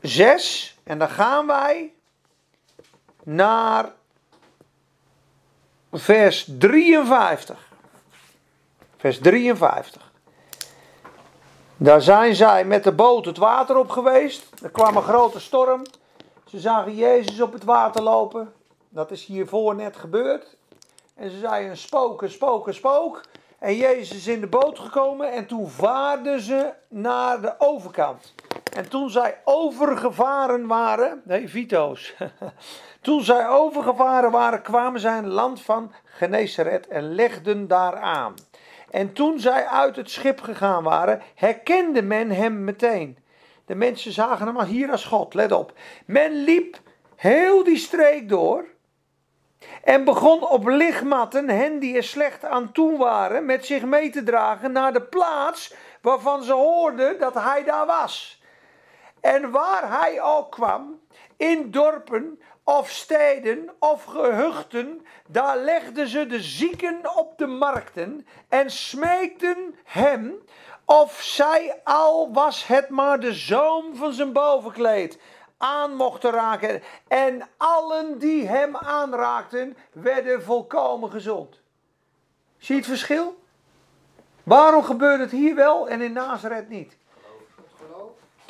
6. 0.00 0.78
En 0.84 0.98
dan 0.98 1.10
gaan 1.10 1.46
wij 1.46 1.92
naar 3.22 3.92
vers 5.92 6.48
53. 6.58 7.68
Vers 8.96 9.18
53. 9.18 10.10
Daar 11.76 12.02
zijn 12.02 12.34
zij 12.34 12.64
met 12.64 12.84
de 12.84 12.92
boot 12.92 13.24
het 13.24 13.36
water 13.36 13.76
op 13.76 13.90
geweest. 13.90 14.48
Er 14.62 14.70
kwam 14.70 14.96
een 14.96 15.02
grote 15.02 15.40
storm. 15.40 15.82
Ze 16.44 16.60
zagen 16.60 16.94
Jezus 16.94 17.40
op 17.40 17.52
het 17.52 17.64
water 17.64 18.02
lopen. 18.02 18.52
Dat 18.88 19.10
is 19.10 19.24
hiervoor 19.24 19.74
net 19.74 19.96
gebeurd. 19.96 20.56
En 21.14 21.30
ze 21.30 21.38
zeiden: 21.38 21.76
spook, 21.76 22.22
een 22.22 22.30
spook, 22.30 22.66
een 22.66 22.74
spook. 22.74 23.20
En 23.58 23.76
Jezus 23.76 24.16
is 24.16 24.26
in 24.26 24.40
de 24.40 24.46
boot 24.46 24.78
gekomen 24.78 25.32
en 25.32 25.46
toen 25.46 25.70
vaarden 25.70 26.40
ze 26.40 26.72
naar 26.88 27.40
de 27.40 27.54
overkant. 27.58 28.34
En 28.76 28.88
toen 28.88 29.10
zij 29.10 29.38
overgevaren 29.44 30.66
waren, 30.66 31.22
nee, 31.24 31.48
Vito's. 31.48 32.14
toen 33.00 33.22
zij 33.22 33.48
overgevaren 33.48 34.30
waren, 34.30 34.62
kwamen 34.62 35.00
zij 35.00 35.16
in 35.16 35.24
het 35.24 35.32
land 35.32 35.62
van 35.62 35.92
Genesaret 36.04 36.88
en 36.88 37.14
legden 37.14 37.68
daar 37.68 37.96
aan. 37.96 38.34
En 38.90 39.12
toen 39.12 39.40
zij 39.40 39.66
uit 39.66 39.96
het 39.96 40.10
schip 40.10 40.40
gegaan 40.40 40.82
waren, 40.82 41.22
herkende 41.34 42.02
men 42.02 42.30
hem 42.30 42.64
meteen. 42.64 43.18
De 43.66 43.74
mensen 43.74 44.12
zagen 44.12 44.46
hem 44.46 44.56
al 44.56 44.64
hier 44.64 44.90
als 44.90 45.04
God, 45.04 45.34
let 45.34 45.52
op. 45.52 45.72
Men 46.06 46.44
liep 46.44 46.80
heel 47.16 47.64
die 47.64 47.78
streek 47.78 48.28
door 48.28 48.64
en 49.84 50.04
begon 50.04 50.48
op 50.48 50.66
lichtmatten 50.66 51.48
hen 51.48 51.78
die 51.78 51.96
er 51.96 52.04
slecht 52.04 52.44
aan 52.44 52.72
toe 52.72 52.98
waren 52.98 53.44
met 53.44 53.66
zich 53.66 53.82
mee 53.82 54.10
te 54.10 54.22
dragen 54.22 54.72
naar 54.72 54.92
de 54.92 55.02
plaats 55.02 55.74
waarvan 56.00 56.42
ze 56.42 56.52
hoorden 56.52 57.18
dat 57.18 57.34
hij 57.34 57.64
daar 57.64 57.86
was. 57.86 58.41
En 59.22 59.50
waar 59.50 60.00
hij 60.00 60.22
ook 60.22 60.50
kwam, 60.50 61.00
in 61.36 61.70
dorpen 61.70 62.40
of 62.64 62.90
steden 62.90 63.70
of 63.78 64.04
gehuchten, 64.04 65.06
daar 65.28 65.56
legden 65.56 66.08
ze 66.08 66.26
de 66.26 66.40
zieken 66.40 67.16
op 67.16 67.38
de 67.38 67.46
markten 67.46 68.26
en 68.48 68.70
smeekten 68.70 69.74
hem 69.84 70.42
of 70.84 71.22
zij 71.22 71.80
al 71.84 72.32
was 72.32 72.66
het 72.66 72.88
maar 72.88 73.20
de 73.20 73.32
zoom 73.32 73.96
van 73.96 74.12
zijn 74.12 74.32
bovenkleed 74.32 75.18
aan 75.56 75.94
mochten 75.94 76.30
raken. 76.30 76.82
En 77.08 77.42
allen 77.56 78.18
die 78.18 78.46
hem 78.46 78.76
aanraakten, 78.76 79.76
werden 79.92 80.42
volkomen 80.42 81.10
gezond. 81.10 81.60
Zie 82.58 82.74
je 82.74 82.80
het 82.80 82.90
verschil? 82.90 83.40
Waarom 84.42 84.82
gebeurt 84.82 85.20
het 85.20 85.30
hier 85.30 85.54
wel 85.54 85.88
en 85.88 86.00
in 86.00 86.12
Nazareth 86.12 86.68
niet? 86.68 86.96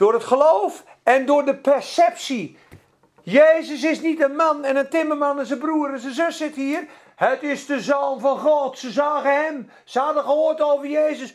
Door 0.03 0.13
het 0.13 0.25
geloof 0.25 0.85
en 1.03 1.27
door 1.27 1.45
de 1.45 1.57
perceptie. 1.57 2.59
Jezus 3.23 3.83
is 3.83 4.01
niet 4.01 4.21
een 4.23 4.37
man 4.37 4.65
en 4.65 4.77
een 4.77 4.89
timmerman 4.89 5.39
en 5.39 5.47
zijn 5.47 5.59
broer 5.59 5.93
en 5.93 6.01
zijn 6.01 6.15
zus 6.15 6.37
zit 6.37 6.55
hier. 6.55 6.87
Het 7.17 7.43
is 7.43 7.67
de 7.67 7.81
zoon 7.81 8.21
van 8.21 8.39
God. 8.39 8.79
Ze 8.79 8.91
zagen 8.91 9.45
hem. 9.45 9.71
Ze 9.85 9.99
hadden 9.99 10.23
gehoord 10.23 10.61
over 10.61 10.87
Jezus. 10.87 11.35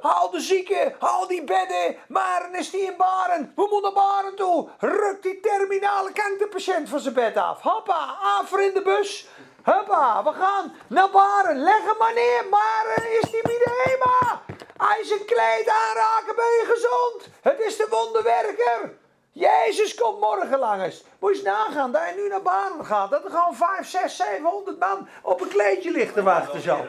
Haal 0.00 0.30
de 0.30 0.40
zieken, 0.40 0.94
haal 0.98 1.26
die 1.26 1.44
bedden. 1.44 1.96
Maren 2.08 2.54
is 2.54 2.70
die 2.70 2.80
in 2.80 2.96
Baren. 2.96 3.52
We 3.56 3.66
moeten 3.70 3.82
naar 3.82 3.92
Baren 3.92 4.36
toe. 4.36 4.68
Ruk 4.78 5.22
die 5.22 5.40
terminale 5.40 6.12
kankerpatiënt 6.12 6.88
van 6.88 7.00
zijn 7.00 7.14
bed 7.14 7.36
af. 7.36 7.60
Hoppa, 7.60 8.16
aver 8.22 8.62
in 8.62 8.74
de 8.74 8.82
bus. 8.82 9.28
Hoppa, 9.62 10.24
we 10.24 10.32
gaan 10.32 10.72
naar 10.86 11.10
Baren. 11.10 11.58
Leg 11.58 11.84
hem 11.84 11.96
maar 11.98 12.14
neer. 12.14 12.44
Maren 12.50 13.20
is 13.20 13.30
die 13.30 13.42
middenhema. 13.42 14.42
Hij 14.46 14.65
is 15.00 15.10
een 15.10 15.24
kleed 15.24 15.68
aanraken, 15.68 16.36
ben 16.36 16.44
je 16.44 16.64
gezond. 16.74 17.34
Het 17.40 17.60
is 17.60 17.76
de 17.76 17.86
wonderwerker. 17.90 18.98
Jezus 19.32 19.94
komt 19.94 20.20
morgen 20.20 20.58
langs. 20.58 21.04
Moet 21.18 21.30
je 21.30 21.36
eens 21.36 21.44
nagaan 21.44 21.92
dat 21.92 22.00
hij 22.00 22.14
nu 22.14 22.28
naar 22.28 22.42
Baren 22.42 22.84
gaat. 22.84 23.10
Dat 23.10 23.24
er 23.24 23.30
gewoon 23.30 23.54
5, 23.54 23.88
6, 23.88 24.16
700 24.16 24.78
man 24.78 25.08
op 25.22 25.40
een 25.40 25.48
kleedje 25.48 25.90
ligt 25.90 26.14
te 26.14 26.22
wachten 26.22 26.60
zo. 26.60 26.84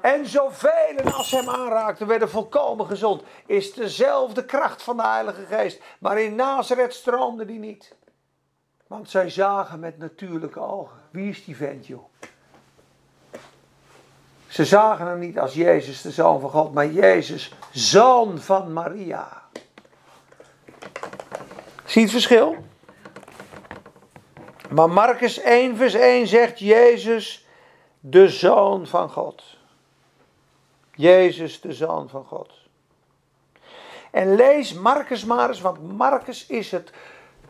En 0.00 0.26
zoveel 0.26 1.12
als 1.14 1.30
hem 1.30 1.48
aanraakten 1.48 2.06
werden 2.06 2.30
volkomen 2.30 2.86
gezond. 2.86 3.22
Is 3.46 3.72
dezelfde 3.72 4.44
kracht 4.44 4.82
van 4.82 4.96
de 4.96 5.02
Heilige 5.02 5.46
Geest. 5.46 5.82
Maar 5.98 6.20
in 6.20 6.34
Nazareth 6.34 6.94
stroomde 6.94 7.44
die 7.44 7.58
niet. 7.58 7.94
Want 8.86 9.10
zij 9.10 9.30
zagen 9.30 9.80
met 9.80 9.98
natuurlijke 9.98 10.60
ogen. 10.60 11.00
Wie 11.10 11.30
is 11.30 11.44
die 11.44 11.56
vent 11.56 11.86
joh? 11.86 12.04
Ze 14.56 14.64
zagen 14.64 15.06
hem 15.06 15.18
niet 15.18 15.38
als 15.38 15.54
Jezus, 15.54 16.02
de 16.02 16.10
Zoon 16.10 16.40
van 16.40 16.50
God, 16.50 16.74
maar 16.74 16.86
Jezus, 16.86 17.52
Zoon 17.70 18.38
van 18.38 18.72
Maria. 18.72 19.42
Zie 21.84 22.00
je 22.00 22.00
het 22.00 22.10
verschil? 22.10 22.56
Maar 24.70 24.90
Marcus 24.90 25.40
1, 25.40 25.76
vers 25.76 25.94
1 25.94 26.26
zegt 26.26 26.58
Jezus, 26.58 27.46
de 28.00 28.28
Zoon 28.28 28.86
van 28.86 29.10
God. 29.10 29.42
Jezus, 30.94 31.60
de 31.60 31.72
Zoon 31.72 32.08
van 32.08 32.24
God. 32.24 32.52
En 34.10 34.34
lees 34.34 34.72
Marcus 34.72 35.24
maar 35.24 35.48
eens, 35.48 35.60
want 35.60 35.96
Marcus 35.96 36.46
is 36.46 36.70
het 36.70 36.90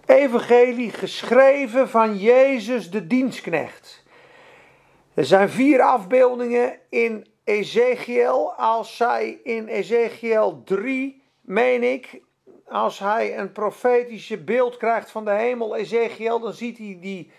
evangelie 0.06 0.90
geschreven 0.90 1.88
van 1.88 2.18
Jezus, 2.18 2.90
de 2.90 3.06
dienstknecht. 3.06 4.04
Er 5.16 5.24
zijn 5.24 5.50
vier 5.50 5.82
afbeeldingen 5.82 6.78
in 6.88 7.26
Ezekiel. 7.44 8.52
Als 8.54 8.96
zij 8.96 9.40
in 9.42 9.68
Ezekiel 9.68 10.62
3, 10.64 11.22
meen 11.40 11.82
ik, 11.82 12.22
als 12.68 12.98
hij 12.98 13.38
een 13.38 13.52
profetische 13.52 14.38
beeld 14.38 14.76
krijgt 14.76 15.10
van 15.10 15.24
de 15.24 15.30
hemel, 15.30 15.76
Ezekiel, 15.76 16.40
dan 16.40 16.52
ziet 16.52 16.78
hij 16.78 16.98
die 17.00 17.30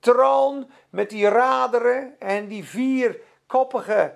troon 0.00 0.70
met 0.90 1.10
die 1.10 1.28
raderen 1.28 2.14
en 2.18 2.48
die 2.48 2.64
vier 2.64 3.20
koppige 3.46 4.14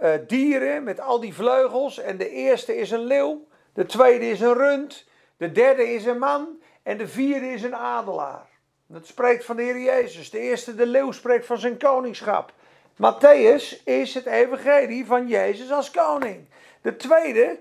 uh, 0.00 0.10
dieren 0.26 0.84
met 0.84 1.00
al 1.00 1.20
die 1.20 1.34
vleugels. 1.34 1.98
En 1.98 2.16
de 2.16 2.30
eerste 2.30 2.76
is 2.76 2.90
een 2.90 3.04
leeuw, 3.04 3.46
de 3.72 3.86
tweede 3.86 4.28
is 4.28 4.40
een 4.40 4.54
rund, 4.54 5.06
de 5.36 5.52
derde 5.52 5.92
is 5.92 6.04
een 6.04 6.18
man 6.18 6.62
en 6.82 6.98
de 6.98 7.08
vierde 7.08 7.52
is 7.52 7.62
een 7.62 7.76
adelaar. 7.76 8.49
Dat 8.92 9.06
spreekt 9.06 9.44
van 9.44 9.56
de 9.56 9.62
Heer 9.62 9.80
Jezus. 9.80 10.30
De 10.30 10.38
eerste, 10.38 10.74
de 10.74 10.86
leeuw, 10.86 11.12
spreekt 11.12 11.46
van 11.46 11.58
zijn 11.58 11.78
koningschap. 11.78 12.52
Matthäus 12.96 13.82
is 13.84 14.14
het 14.14 14.26
evangelie 14.26 15.06
van 15.06 15.28
Jezus 15.28 15.70
als 15.70 15.90
koning. 15.90 16.48
De 16.82 16.96
tweede 16.96 17.58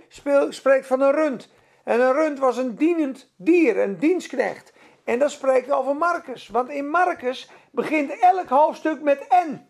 spreekt 0.49 0.87
van 0.87 1.01
een 1.01 1.11
rund. 1.11 1.49
En 1.83 2.01
een 2.01 2.13
rund 2.13 2.39
was 2.39 2.57
een 2.57 2.75
dienend 2.75 3.31
dier, 3.35 3.79
een 3.79 3.97
dienstknecht. 3.99 4.73
En 5.03 5.19
dat 5.19 5.31
spreekt 5.31 5.71
over 5.71 5.95
Marcus. 5.95 6.47
Want 6.47 6.69
in 6.69 6.89
Marcus 6.89 7.49
begint 7.71 8.19
elk 8.19 8.49
hoofdstuk 8.49 9.01
met 9.01 9.27
N. 9.29 9.67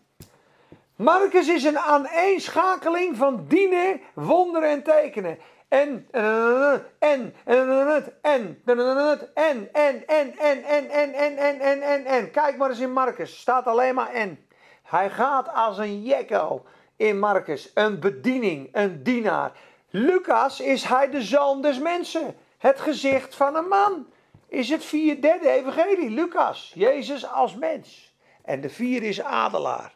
Marcus 0.96 1.48
is 1.48 1.64
een 1.64 1.78
aaneenschakeling 1.78 3.16
van 3.16 3.44
dienen, 3.48 4.00
wonderen 4.14 4.68
en 4.68 4.82
tekenen. 4.82 5.38
En, 5.70 6.08
en, 6.10 6.84
en, 6.98 7.34
en, 7.44 7.74
en, 7.84 8.12
en, 8.22 8.58
en, 8.62 8.88
en, 8.92 9.68
en, 9.72 10.06
en, 10.06 10.68
en, 10.68 11.14
en, 11.14 11.14
en, 11.38 11.60
en, 11.60 11.82
en, 11.82 12.04
en. 12.04 12.30
Kijk 12.30 12.56
maar 12.56 12.70
eens 12.70 12.78
in 12.78 12.92
Marcus, 12.92 13.40
staat 13.40 13.66
alleen 13.66 13.94
maar 13.94 14.12
en. 14.12 14.46
Hij 14.82 15.10
gaat 15.10 15.54
als 15.54 15.78
een 15.78 16.02
jekko 16.02 16.64
in 16.96 17.18
Marcus, 17.18 17.70
een 17.74 18.00
bediening, 18.00 18.68
een 18.72 19.02
dienaar. 19.02 19.52
Lucas 19.90 20.60
is 20.60 20.84
hij 20.84 21.10
de 21.10 21.22
zoon 21.22 21.62
des 21.62 21.78
mensen, 21.78 22.36
het 22.58 22.80
gezicht 22.80 23.34
van 23.34 23.54
een 23.54 23.68
man. 23.68 24.06
Is 24.48 24.68
het 24.68 24.84
vier 24.84 25.20
derde 25.20 25.50
evangelie, 25.50 26.10
Lucas, 26.10 26.72
Jezus 26.74 27.26
als 27.26 27.54
mens. 27.54 28.14
En 28.42 28.60
de 28.60 28.68
vierde 28.68 29.06
is 29.06 29.22
adelaar, 29.22 29.94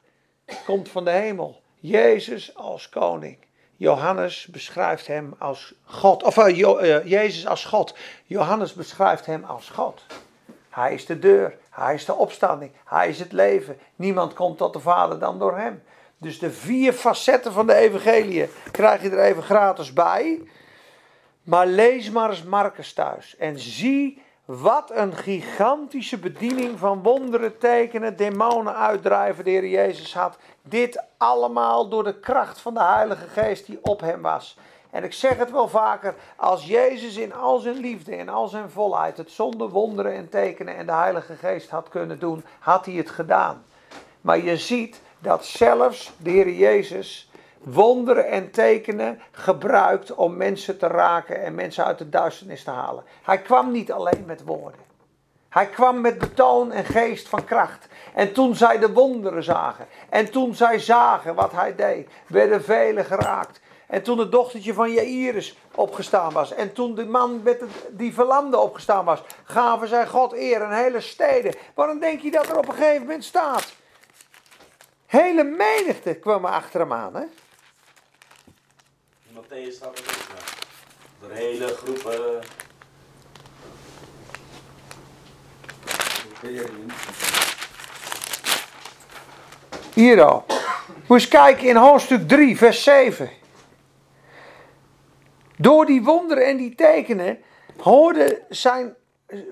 komt 0.67 0.89
van 0.89 1.05
de 1.05 1.11
hemel, 1.11 1.63
Jezus 1.81 2.55
als 2.57 2.89
koning. 2.89 3.39
Johannes 3.85 4.47
beschrijft 4.47 5.07
hem 5.07 5.35
als 5.39 5.75
God, 5.85 6.23
of 6.23 6.37
uh, 6.37 6.59
uh, 6.59 7.05
Jezus 7.07 7.47
als 7.47 7.65
God. 7.65 7.95
Johannes 8.25 8.73
beschrijft 8.73 9.27
hem 9.27 9.45
als 9.45 9.71
God. 9.71 10.03
Hij 10.71 10.95
is 10.95 11.07
de 11.07 11.19
deur, 11.19 11.57
hij 11.71 11.95
is 11.95 12.05
de 12.05 12.15
opstanding, 12.15 12.73
hij 12.85 13.09
is 13.09 13.19
het 13.19 13.33
leven. 13.33 13.79
Niemand 13.97 14.33
komt 14.33 14.59
tot 14.59 14.73
de 14.73 14.81
Vader 14.81 15.19
dan 15.19 15.39
door 15.39 15.57
hem. 15.57 15.83
Dus 16.19 16.39
de 16.39 16.51
vier 16.51 16.93
facetten 16.93 17.53
van 17.53 17.67
de 17.67 17.75
evangelie 17.75 18.49
krijg 18.71 19.03
je 19.03 19.11
er 19.11 19.25
even 19.25 19.43
gratis 19.43 19.93
bij. 19.93 20.43
Maar 21.43 21.67
lees 21.67 22.11
maar 22.11 22.31
eens 22.31 22.43
Marcus 22.43 22.93
thuis 22.93 23.37
en 23.37 23.59
zie 23.59 24.23
wat 24.45 24.91
een 24.91 25.17
gigantische 25.17 26.19
bediening 26.19 26.79
van 26.79 27.03
wonderen, 27.03 27.59
tekenen, 27.59 28.17
demonen 28.17 28.77
uitdrijven 28.77 29.45
de 29.45 29.51
Heer 29.51 29.67
Jezus 29.67 30.15
had. 30.15 30.39
Dit 30.63 31.03
allemaal 31.17 31.89
door 31.89 32.05
de 32.05 32.19
kracht 32.21 32.61
van 32.61 32.75
de 32.75 32.83
Heilige 32.83 33.27
Geest 33.27 33.67
die 33.67 33.79
op 33.83 34.01
hem 34.01 34.23
was. 34.23 34.57
En 34.91 35.05
ik 35.05 35.13
zeg 35.13 35.37
het 35.37 35.51
wel 35.51 35.69
vaker, 35.69 36.15
als 36.37 36.67
Jezus 36.67 37.17
in 37.17 37.35
al 37.35 37.59
zijn 37.59 37.77
liefde 37.77 38.17
en 38.17 38.29
al 38.29 38.49
zijn 38.49 38.71
volheid 38.71 39.17
het 39.17 39.31
zonder 39.31 39.69
wonderen 39.69 40.13
en 40.13 40.29
tekenen 40.29 40.77
en 40.77 40.87
de 40.87 40.93
Heilige 40.93 41.35
Geest 41.35 41.71
had 41.71 41.89
kunnen 41.89 42.19
doen, 42.19 42.45
had 42.59 42.85
hij 42.85 42.95
het 42.95 43.11
gedaan. 43.11 43.65
Maar 44.21 44.39
je 44.39 44.57
ziet 44.57 45.01
dat 45.19 45.45
zelfs 45.45 46.13
de 46.17 46.31
Heer 46.31 46.51
Jezus 46.51 47.31
wonderen 47.65 48.29
en 48.29 48.51
tekenen 48.51 49.21
gebruikt 49.31 50.15
om 50.15 50.37
mensen 50.37 50.79
te 50.79 50.87
raken 50.87 51.43
en 51.43 51.55
mensen 51.55 51.85
uit 51.85 51.99
de 51.99 52.09
duisternis 52.09 52.65
te 52.65 52.71
halen. 52.71 53.05
Hij 53.23 53.39
kwam 53.39 53.71
niet 53.71 53.93
alleen 53.93 54.25
met 54.27 54.45
woorden. 54.45 54.81
Hij 55.49 55.67
kwam 55.67 56.01
met 56.01 56.19
betoon 56.19 56.73
en 56.73 56.85
geest 56.85 57.29
van 57.29 57.45
kracht. 57.45 57.87
En 58.15 58.33
toen 58.33 58.55
zij 58.55 58.79
de 58.79 58.93
wonderen 58.93 59.43
zagen, 59.43 59.87
en 60.09 60.31
toen 60.31 60.55
zij 60.55 60.79
zagen 60.79 61.35
wat 61.35 61.53
hij 61.53 61.75
deed, 61.75 62.09
werden 62.27 62.65
velen 62.65 63.05
geraakt. 63.05 63.61
En 63.87 64.03
toen 64.03 64.19
het 64.19 64.33
dochtertje 64.33 64.75
van 64.75 64.93
Jairus 64.93 65.59
opgestaan 65.75 66.33
was. 66.33 66.55
En 66.55 66.73
toen 66.73 66.95
de 66.95 67.07
man 67.07 67.43
met 67.43 67.63
die 67.91 68.15
verlamde 68.15 68.59
opgestaan 68.59 69.05
was. 69.05 69.23
Gaven 69.45 69.89
zij 69.89 70.07
God 70.07 70.33
eer 70.33 70.63
en 70.63 70.77
hele 70.77 71.01
steden. 71.01 71.55
Waarom 71.75 71.99
denk 71.99 72.21
je 72.21 72.31
dat 72.31 72.49
er 72.49 72.59
op 72.59 72.69
een 72.69 72.75
gegeven 72.75 73.03
moment 73.03 73.25
staat? 73.25 73.75
Hele 75.07 75.45
menigte 75.45 76.15
kwamen 76.15 76.51
achter 76.51 76.81
hem 76.81 76.93
aan. 76.93 77.15
Hè? 77.15 77.25
Er 79.55 79.61
ja. 79.61 79.69
Er 81.29 81.35
hele 81.35 81.67
groepen. 81.67 82.43
Hier 89.95 90.23
al. 90.23 90.45
Moet 91.07 91.21
eens 91.21 91.29
kijken 91.29 91.69
in 91.69 91.77
hoofdstuk 91.77 92.29
3, 92.29 92.57
vers 92.57 92.83
7. 92.83 93.31
Door 95.57 95.87
die 95.87 96.03
wonderen 96.03 96.47
en 96.47 96.57
die 96.57 96.75
tekenen 96.75 97.43
hoorde 97.77 98.43
zijn, 98.49 98.95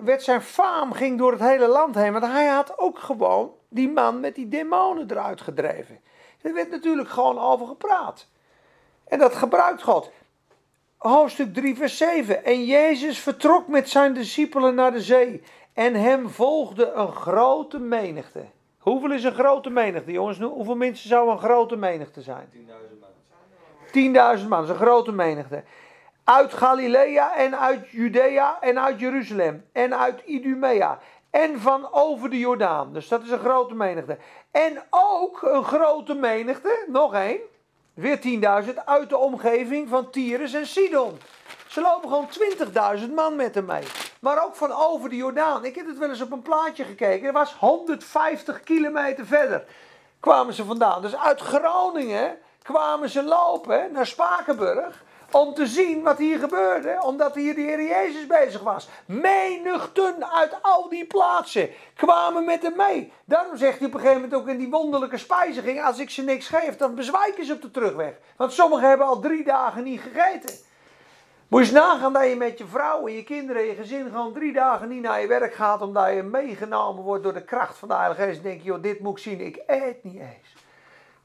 werd 0.01 0.23
zijn 0.23 0.43
faam 0.43 0.93
ging 0.93 1.19
door 1.19 1.33
het 1.33 1.41
hele 1.41 1.67
land 1.67 1.95
heen. 1.95 2.13
Want 2.13 2.25
hij 2.25 2.47
had 2.47 2.79
ook 2.79 2.99
gewoon 2.99 3.53
die 3.69 3.91
man 3.91 4.21
met 4.21 4.35
die 4.35 4.49
demonen 4.49 5.11
eruit 5.11 5.41
gedreven. 5.41 6.01
Er 6.41 6.55
werd 6.55 6.71
natuurlijk 6.71 7.09
gewoon 7.09 7.39
over 7.39 7.67
gepraat. 7.67 8.31
En 9.13 9.19
dat 9.19 9.35
gebruikt 9.35 9.83
God. 9.83 10.11
Hoofdstuk 10.97 11.55
3, 11.55 11.77
vers 11.77 11.97
7. 11.97 12.45
En 12.45 12.65
Jezus 12.65 13.19
vertrok 13.19 13.69
met 13.69 13.89
zijn 13.89 14.15
discipelen 14.15 14.75
naar 14.75 14.93
de 14.93 15.01
zee. 15.01 15.43
En 15.73 15.95
hem 15.95 16.29
volgde 16.29 16.91
een 16.93 17.13
grote 17.13 17.79
menigte. 17.79 18.45
Hoeveel 18.79 19.13
is 19.13 19.25
een 19.25 19.35
grote 19.35 19.71
menigte, 19.71 20.13
jongens? 20.13 20.39
Hoeveel 20.39 20.77
mensen 20.77 21.09
zou 21.09 21.31
een 21.31 21.39
grote 21.39 21.77
menigte 21.77 22.23
zijn? 22.23 22.49
10.000 22.53 22.61
man. 23.01 24.39
10.000 24.41 24.49
man, 24.49 24.61
dat 24.61 24.63
is 24.63 24.69
een 24.69 24.87
grote 24.87 25.13
menigte. 25.13 25.63
Uit 26.25 26.53
Galilea 26.53 27.37
en 27.37 27.59
uit 27.59 27.89
Judea 27.89 28.61
en 28.61 28.81
uit 28.81 29.01
Jeruzalem 29.01 29.65
en 29.73 29.99
uit 29.99 30.23
Idumea 30.25 30.99
en 31.31 31.61
van 31.61 31.93
over 31.93 32.31
de 32.31 32.39
Jordaan. 32.39 32.93
Dus 32.93 33.09
dat 33.09 33.23
is 33.23 33.31
een 33.31 33.39
grote 33.39 33.75
menigte. 33.75 34.19
En 34.51 34.83
ook 34.91 35.43
een 35.43 35.65
grote 35.65 36.15
menigte, 36.15 36.85
nog 36.89 37.15
één, 37.15 37.41
weer 37.95 38.19
10.000 38.65 38.75
uit 38.85 39.09
de 39.09 39.17
omgeving 39.17 39.89
van 39.89 40.11
Tyrus 40.11 40.53
en 40.53 40.67
Sidon. 40.67 41.19
Ze 41.67 41.81
lopen 41.81 42.09
gewoon 42.09 42.29
20.000 43.01 43.15
man 43.15 43.37
met 43.37 43.55
hem 43.55 43.65
mee. 43.65 43.83
Maar 44.21 44.45
ook 44.45 44.57
van 44.57 44.73
over 44.73 45.09
de 45.09 45.17
Jordaan. 45.17 45.65
Ik 45.65 45.75
heb 45.75 45.87
het 45.87 45.99
wel 45.99 46.09
eens 46.09 46.21
op 46.21 46.33
een 46.33 46.43
plaatje 46.43 46.85
gekeken. 46.85 47.27
Er 47.27 47.33
was 47.33 47.55
150 47.55 48.61
kilometer 48.61 49.27
verder 49.27 49.65
kwamen 50.23 50.55
ze 50.55 50.65
vandaan. 50.65 51.03
Dus 51.03 51.17
uit 51.17 51.41
Groningen 51.41 52.39
kwamen 52.63 53.11
ze 53.11 53.23
lopen 53.23 53.93
naar 53.93 54.07
Spakenburg 54.07 55.03
om 55.35 55.55
te 55.55 55.67
zien 55.67 56.03
wat 56.03 56.19
hier 56.19 56.39
gebeurde, 56.39 56.99
omdat 57.03 57.35
hier 57.35 57.55
de 57.55 57.61
Heer 57.61 57.83
Jezus 57.83 58.27
bezig 58.27 58.61
was. 58.61 58.89
Menigten 59.07 60.33
uit 60.33 60.57
al 60.63 60.89
die 60.89 61.07
plaatsen 61.07 61.71
kwamen 61.95 62.45
met 62.45 62.63
hem 62.63 62.77
mee. 62.77 63.13
Daarom 63.25 63.57
zegt 63.57 63.79
hij 63.79 63.87
op 63.87 63.95
een 63.95 64.01
gegeven 64.01 64.21
moment 64.23 64.41
ook 64.41 64.49
in 64.49 64.59
die 64.59 64.71
wonderlijke 64.71 65.19
spijziging: 65.19 65.83
als 65.83 65.99
ik 65.99 66.11
ze 66.11 66.23
niks 66.23 66.49
geef, 66.49 66.77
dan 66.77 66.95
bezwijken 66.95 67.45
ze 67.45 67.53
op 67.53 67.63
de 67.63 67.71
terugweg. 67.71 68.13
Want 68.37 68.53
sommigen 68.53 68.89
hebben 68.89 69.07
al 69.07 69.21
drie 69.21 69.45
dagen 69.45 69.85
niet 69.85 70.01
gegeten. 70.01 70.55
Moet 71.49 71.67
je 71.67 71.73
nagaan 71.73 72.13
dat 72.13 72.29
je 72.29 72.37
met 72.37 72.59
je 72.59 72.67
vrouw 72.67 73.07
en 73.07 73.13
je 73.13 73.25
kinderen 73.25 73.63
en 73.63 73.69
je 73.69 73.75
gezin 73.75 74.11
gewoon 74.11 74.33
drie 74.33 74.53
dagen 74.53 74.89
niet 74.89 75.03
naar 75.03 75.21
je 75.21 75.27
werk 75.27 75.55
gaat, 75.55 75.83
omdat 75.83 76.15
je 76.15 76.23
meegenomen 76.23 77.03
wordt 77.03 77.23
door 77.23 77.35
de 77.35 77.45
kracht 77.45 77.79
van 77.79 77.89
de 77.89 77.95
Heilige 77.95 78.23
Geest. 78.23 78.37
En 78.37 78.43
denk 78.43 78.61
je, 78.61 78.67
joh, 78.67 78.83
dit 78.83 79.01
moet 79.01 79.17
ik 79.17 79.23
zien, 79.23 79.41
ik 79.41 79.63
eet 79.67 80.05
niet 80.05 80.21
eens. 80.21 80.62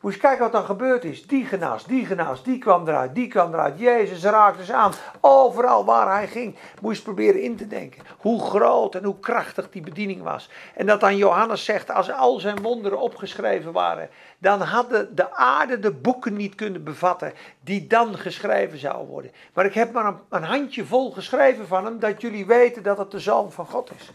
Moet 0.02 0.14
je 0.14 0.20
kijken 0.20 0.40
wat 0.40 0.52
dan 0.52 0.66
gebeurd 0.66 1.04
is. 1.04 1.28
Die 1.28 1.46
genas, 1.46 1.86
die 1.86 2.06
genas, 2.06 2.44
die 2.44 2.58
kwam 2.58 2.88
eruit, 2.88 3.16
die 3.16 3.28
kwam 3.28 3.54
eruit. 3.54 3.80
Jezus 3.80 4.24
raakte 4.24 4.66
ze 4.66 4.74
aan. 4.74 4.94
Overal 5.22 5.86
waar 5.86 6.12
hij 6.12 6.28
ging. 6.28 6.56
Moet 6.82 6.98
je 6.98 7.04
proberen 7.04 7.42
in 7.42 7.56
te 7.56 7.68
denken. 7.68 8.04
Hoe 8.18 8.42
groot 8.42 8.96
en 8.96 9.04
hoe 9.04 9.20
krachtig 9.20 9.70
die 9.70 9.82
bediening 9.82 10.24
was. 10.24 10.50
En 10.76 10.86
dat 10.86 11.00
dan 11.00 11.18
Johannes 11.18 11.66
zegt, 11.66 11.92
als 11.92 12.12
al 12.12 12.40
zijn 12.40 12.62
wonderen 12.62 13.00
opgeschreven 13.00 13.72
waren. 13.72 14.10
Dan 14.38 14.62
hadden 14.62 15.16
de 15.16 15.36
aarde 15.36 15.80
de 15.80 15.92
boeken 15.92 16.36
niet 16.36 16.56
kunnen 16.56 16.84
bevatten 16.84 17.34
die 17.62 17.88
dan 17.88 18.18
geschreven 18.18 18.78
zouden 18.78 19.08
worden. 19.08 19.32
Maar 19.54 19.66
ik 19.66 19.74
heb 19.74 19.92
maar 19.94 20.06
een, 20.06 20.20
een 20.30 20.44
handje 20.44 20.86
vol 20.86 21.12
geschreven 21.12 21.68
van 21.68 21.86
hem. 21.86 22.00
Dat 22.00 22.22
jullie 22.22 22.46
weten 22.46 22.84
dat 22.84 22.98
het 22.98 23.12
de 23.12 23.20
zoon 23.20 23.52
van 23.52 23.66
God 23.66 23.92
is. 24.00 24.12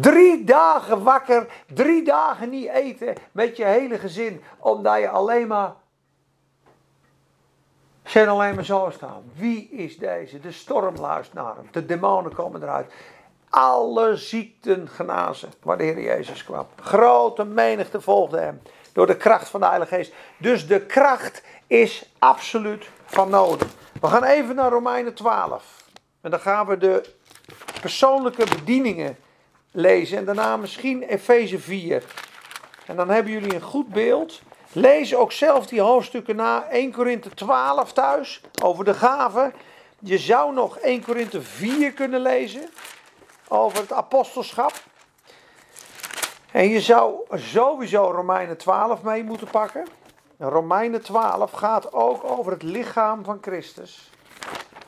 Drie 0.00 0.44
dagen 0.44 1.02
wakker, 1.02 1.46
drie 1.74 2.04
dagen 2.04 2.50
niet 2.50 2.68
eten 2.68 3.14
met 3.32 3.56
je 3.56 3.64
hele 3.64 3.98
gezin, 3.98 4.42
omdat 4.58 4.98
je 4.98 5.08
alleen 5.08 5.46
maar. 5.46 5.74
Zijn 8.04 8.28
alleen 8.28 8.54
maar 8.54 8.64
zo 8.64 8.90
staan. 8.92 9.22
Wie 9.34 9.68
is 9.68 9.98
deze? 9.98 10.40
De 10.40 10.52
storm 10.52 10.96
luistert 10.96 11.34
naar 11.34 11.56
hem. 11.56 11.68
De 11.70 11.86
demonen 11.86 12.34
komen 12.34 12.62
eruit. 12.62 12.92
Alle 13.50 14.16
ziekten 14.16 14.88
genazen 14.88 15.52
waar 15.62 15.78
de 15.78 15.84
Heer 15.84 16.00
Jezus 16.00 16.44
kwam. 16.44 16.66
Grote 16.80 17.44
menigte 17.44 18.00
volgde 18.00 18.38
hem. 18.38 18.62
Door 18.92 19.06
de 19.06 19.16
kracht 19.16 19.48
van 19.48 19.60
de 19.60 19.66
Heilige 19.66 19.94
Geest. 19.94 20.12
Dus 20.38 20.66
de 20.66 20.80
kracht 20.80 21.42
is 21.66 22.12
absoluut 22.18 22.90
van 23.04 23.30
nodig. 23.30 23.68
We 24.00 24.06
gaan 24.06 24.24
even 24.24 24.54
naar 24.54 24.70
Romeinen 24.70 25.14
12. 25.14 25.84
En 26.20 26.30
dan 26.30 26.40
gaan 26.40 26.66
we 26.66 26.76
de 26.76 27.14
persoonlijke 27.80 28.44
bedieningen 28.44 29.16
lezen. 29.76 30.18
En 30.18 30.24
daarna 30.24 30.56
misschien 30.56 31.02
Efeze 31.02 31.58
4. 31.58 32.02
En 32.86 32.96
dan 32.96 33.08
hebben 33.08 33.32
jullie 33.32 33.54
een 33.54 33.60
goed 33.60 33.88
beeld. 33.88 34.40
Lees 34.72 35.14
ook 35.14 35.32
zelf 35.32 35.66
die 35.66 35.80
hoofdstukken 35.80 36.36
na. 36.36 36.68
1 36.68 36.92
Korinthe 36.92 37.30
12 37.34 37.92
thuis. 37.92 38.40
Over 38.62 38.84
de 38.84 38.94
gaven. 38.94 39.52
Je 39.98 40.18
zou 40.18 40.54
nog 40.54 40.78
1 40.78 41.04
Korinthe 41.04 41.42
4 41.42 41.92
kunnen 41.92 42.20
lezen. 42.20 42.68
Over 43.48 43.78
het 43.78 43.92
apostelschap. 43.92 44.72
En 46.50 46.68
je 46.68 46.80
zou 46.80 47.14
sowieso 47.30 48.10
Romeinen 48.10 48.56
12 48.56 49.02
mee 49.02 49.24
moeten 49.24 49.50
pakken. 49.50 49.86
Romeinen 50.38 51.02
12 51.02 51.50
gaat 51.50 51.92
ook 51.92 52.24
over 52.24 52.52
het 52.52 52.62
lichaam 52.62 53.24
van 53.24 53.38
Christus. 53.40 54.10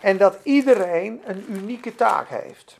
En 0.01 0.16
dat 0.16 0.39
iedereen 0.43 1.20
een 1.24 1.45
unieke 1.49 1.95
taak 1.95 2.28
heeft. 2.28 2.76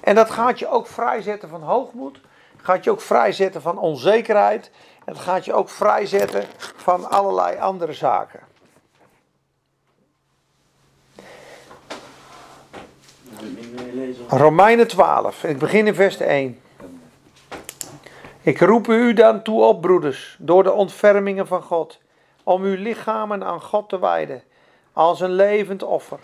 En 0.00 0.14
dat 0.14 0.30
gaat 0.30 0.58
je 0.58 0.68
ook 0.68 0.86
vrijzetten 0.86 1.48
van 1.48 1.62
hoogmoed. 1.62 2.20
Gaat 2.56 2.84
je 2.84 2.90
ook 2.90 3.00
vrijzetten 3.00 3.62
van 3.62 3.78
onzekerheid. 3.78 4.70
En 5.04 5.12
het 5.12 5.22
gaat 5.22 5.44
je 5.44 5.52
ook 5.52 5.68
vrijzetten 5.68 6.44
van 6.76 7.10
allerlei 7.10 7.58
andere 7.58 7.92
zaken. 7.92 8.40
Romeinen 14.28 14.88
12. 14.88 15.44
Ik 15.44 15.58
begin 15.58 15.86
in 15.86 15.94
vers 15.94 16.16
1. 16.16 16.60
Ik 18.42 18.60
roep 18.60 18.88
u 18.88 19.12
dan 19.12 19.42
toe 19.42 19.62
op, 19.62 19.80
broeders, 19.80 20.36
door 20.38 20.62
de 20.62 20.72
ontfermingen 20.72 21.46
van 21.46 21.62
God, 21.62 21.98
om 22.42 22.62
uw 22.62 22.76
lichamen 22.76 23.44
aan 23.44 23.60
God 23.60 23.88
te 23.88 23.98
wijden, 23.98 24.42
als 24.92 25.20
een 25.20 25.32
levend 25.32 25.82
offer, 25.82 26.18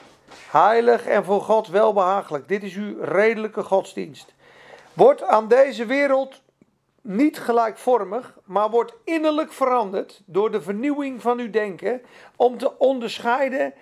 heilig 0.50 1.06
en 1.06 1.24
voor 1.24 1.40
God 1.40 1.68
welbehagelijk. 1.68 2.48
Dit 2.48 2.62
is 2.62 2.74
uw 2.74 3.02
redelijke 3.02 3.62
godsdienst. 3.62 4.34
Wordt 4.92 5.22
aan 5.22 5.48
deze 5.48 5.86
wereld 5.86 6.42
niet 7.00 7.38
gelijkvormig, 7.38 8.38
maar 8.44 8.70
wordt 8.70 8.94
innerlijk 9.04 9.52
veranderd 9.52 10.22
door 10.24 10.50
de 10.50 10.62
vernieuwing 10.62 11.22
van 11.22 11.38
uw 11.38 11.50
denken, 11.50 12.02
om 12.36 12.58
te 12.58 12.78
onderscheiden 12.78 13.74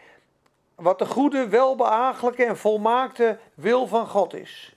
wat 0.74 0.98
de 0.98 1.06
goede, 1.06 1.48
welbehagelijke 1.48 2.44
en 2.44 2.56
volmaakte 2.56 3.38
wil 3.54 3.86
van 3.86 4.06
God 4.06 4.34
is. 4.34 4.76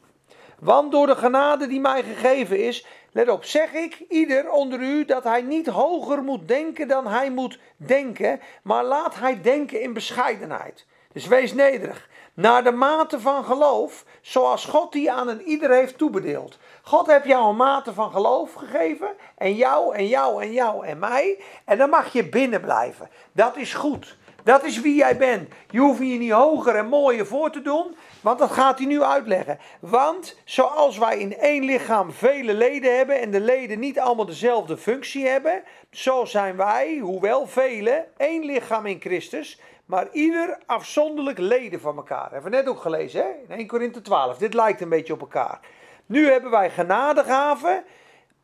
Want 0.60 0.92
door 0.92 1.08
de 1.08 1.16
genade 1.16 1.68
die 1.68 1.80
mij 1.80 2.04
gegeven 2.04 2.66
is, 2.66 2.86
let 3.12 3.30
op, 3.30 3.44
zeg 3.44 3.74
ik 3.74 4.06
ieder 4.10 4.50
onder 4.50 4.80
u 4.80 5.06
dat 5.06 5.24
hij 5.24 5.42
niet 5.42 5.68
hoger 5.68 6.24
moet 6.24 6.48
denken 6.48 6.88
dan 6.88 7.08
hij 7.08 7.32
moet 7.32 7.60
denken, 7.78 8.40
maar 8.64 8.84
laat 8.84 9.16
hij 9.16 9.42
denken 9.42 9.82
in 9.82 9.94
bescheidenheid. 9.94 10.86
Dus 11.14 11.28
wees 11.28 11.54
nederig, 11.54 12.10
naar 12.34 12.64
de 12.64 12.72
mate 12.72 13.20
van 13.20 13.44
geloof, 13.44 14.06
zoals 14.22 14.66
God 14.66 14.92
die 14.92 15.12
aan 15.12 15.28
een 15.28 15.42
ieder 15.42 15.72
heeft 15.72 15.98
toebedeeld. 15.98 16.58
God 16.82 17.08
heeft 17.08 17.26
jou 17.26 17.50
een 17.50 17.56
mate 17.56 17.94
van 17.94 18.12
geloof 18.12 18.54
gegeven, 18.54 19.16
en 19.38 19.56
jou 19.56 19.96
en 19.96 20.08
jou 20.08 20.42
en 20.42 20.52
jou 20.52 20.86
en 20.86 21.00
mij, 21.00 21.40
en 21.66 21.78
dan 21.78 21.90
mag 21.90 22.14
je 22.14 22.30
binnen 22.30 22.62
blijven. 22.62 23.10
Dat 23.32 23.58
is 23.58 23.74
goed. 23.74 24.18
Dat 24.48 24.64
is 24.64 24.82
wie 24.82 24.96
jij 24.96 25.18
bent. 25.18 25.50
Je 25.70 25.80
hoeft 25.80 26.00
je 26.00 26.06
niet 26.06 26.32
hoger 26.32 26.76
en 26.76 26.88
mooier 26.88 27.26
voor 27.26 27.52
te 27.52 27.62
doen, 27.62 27.96
want 28.22 28.40
dat 28.40 28.52
gaat 28.52 28.78
hij 28.78 28.88
nu 28.88 29.04
uitleggen. 29.04 29.60
Want 29.80 30.36
zoals 30.46 30.98
wij 30.98 31.20
in 31.20 31.38
één 31.38 31.64
lichaam 31.64 32.12
vele 32.12 32.54
leden 32.54 32.98
hebben 32.98 33.20
en 33.20 33.32
de 33.32 33.40
leden 33.40 33.80
niet 33.80 34.00
allemaal 34.00 34.26
dezelfde 34.26 34.78
functie 34.78 35.28
hebben, 35.28 35.64
zo 35.92 36.26
zijn 36.26 36.58
wij, 36.58 36.98
hoewel 36.98 37.48
vele, 37.48 38.06
één 38.18 38.46
lichaam 38.46 38.86
in 38.86 39.00
Christus, 39.00 39.60
maar 39.88 40.08
ieder 40.12 40.58
afzonderlijk 40.66 41.38
leden 41.38 41.80
van 41.80 41.98
elkaar. 41.98 42.32
Hebben 42.32 42.52
we 42.52 42.58
net 42.58 42.68
ook 42.68 42.82
gelezen, 42.82 43.22
hè? 43.22 43.28
in 43.48 43.60
1 43.60 43.68
Korinthe 43.68 44.02
12. 44.02 44.38
Dit 44.38 44.54
lijkt 44.54 44.82
een 44.82 44.90
beetje 44.90 45.14
op 45.14 45.22
elkaar. 45.22 45.60
Nu 46.06 46.30
hebben 46.32 46.52
wij 46.52 46.70
genadegaven, 46.70 47.84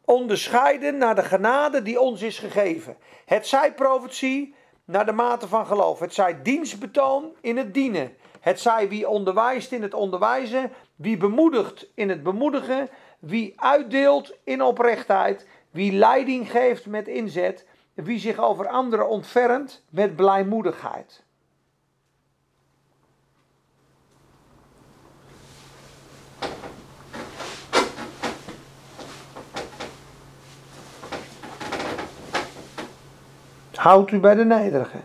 onderscheiden 0.05 0.97
naar 0.97 1.15
de 1.15 1.23
genade 1.23 1.81
die 1.81 1.99
ons 1.99 2.21
is 2.21 2.39
gegeven. 2.39 2.97
Het 3.25 3.47
zij 3.47 3.73
profetie, 3.73 4.55
naar 4.85 5.05
de 5.05 5.11
mate 5.11 5.47
van 5.47 5.65
geloof. 5.65 5.99
Het 5.99 6.13
zij 6.13 6.41
dienstbetoon 6.41 7.35
in 7.41 7.57
het 7.57 7.73
dienen. 7.73 8.15
Het 8.39 8.59
zij 8.59 8.89
wie 8.89 9.09
onderwijst 9.09 9.71
in 9.71 9.81
het 9.81 9.93
onderwijzen, 9.93 10.71
wie 10.95 11.17
bemoedigt 11.17 11.87
in 11.95 12.09
het 12.09 12.23
bemoedigen, 12.23 12.89
wie 13.19 13.53
uitdeelt 13.55 14.37
in 14.43 14.61
oprechtheid, 14.61 15.47
wie 15.71 15.91
leiding 15.91 16.51
geeft 16.51 16.85
met 16.85 17.07
inzet, 17.07 17.65
wie 17.93 18.19
zich 18.19 18.37
over 18.37 18.67
anderen 18.67 19.09
ontfermt 19.09 19.85
met 19.89 20.15
blijmoedigheid. 20.15 21.22
Houdt 33.83 34.11
u 34.11 34.19
bij 34.19 34.35
de 34.35 34.45
nederige. 34.45 34.97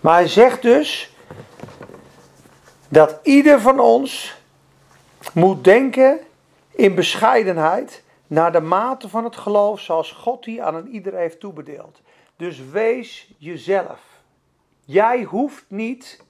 Maar 0.00 0.14
hij 0.14 0.28
zegt 0.28 0.62
dus 0.62 1.14
dat 2.88 3.18
ieder 3.22 3.60
van 3.60 3.80
ons 3.80 4.36
moet 5.32 5.64
denken 5.64 6.18
in 6.70 6.94
bescheidenheid 6.94 8.02
naar 8.26 8.52
de 8.52 8.60
mate 8.60 9.08
van 9.08 9.24
het 9.24 9.36
geloof 9.36 9.80
zoals 9.80 10.12
God 10.12 10.44
die 10.44 10.62
aan 10.62 10.74
een 10.74 10.88
ieder 10.88 11.14
heeft 11.14 11.40
toebedeeld. 11.40 12.00
Dus 12.36 12.70
wees 12.70 13.30
jezelf. 13.38 14.00
Jij 14.84 15.22
hoeft 15.22 15.64
niet 15.68 16.22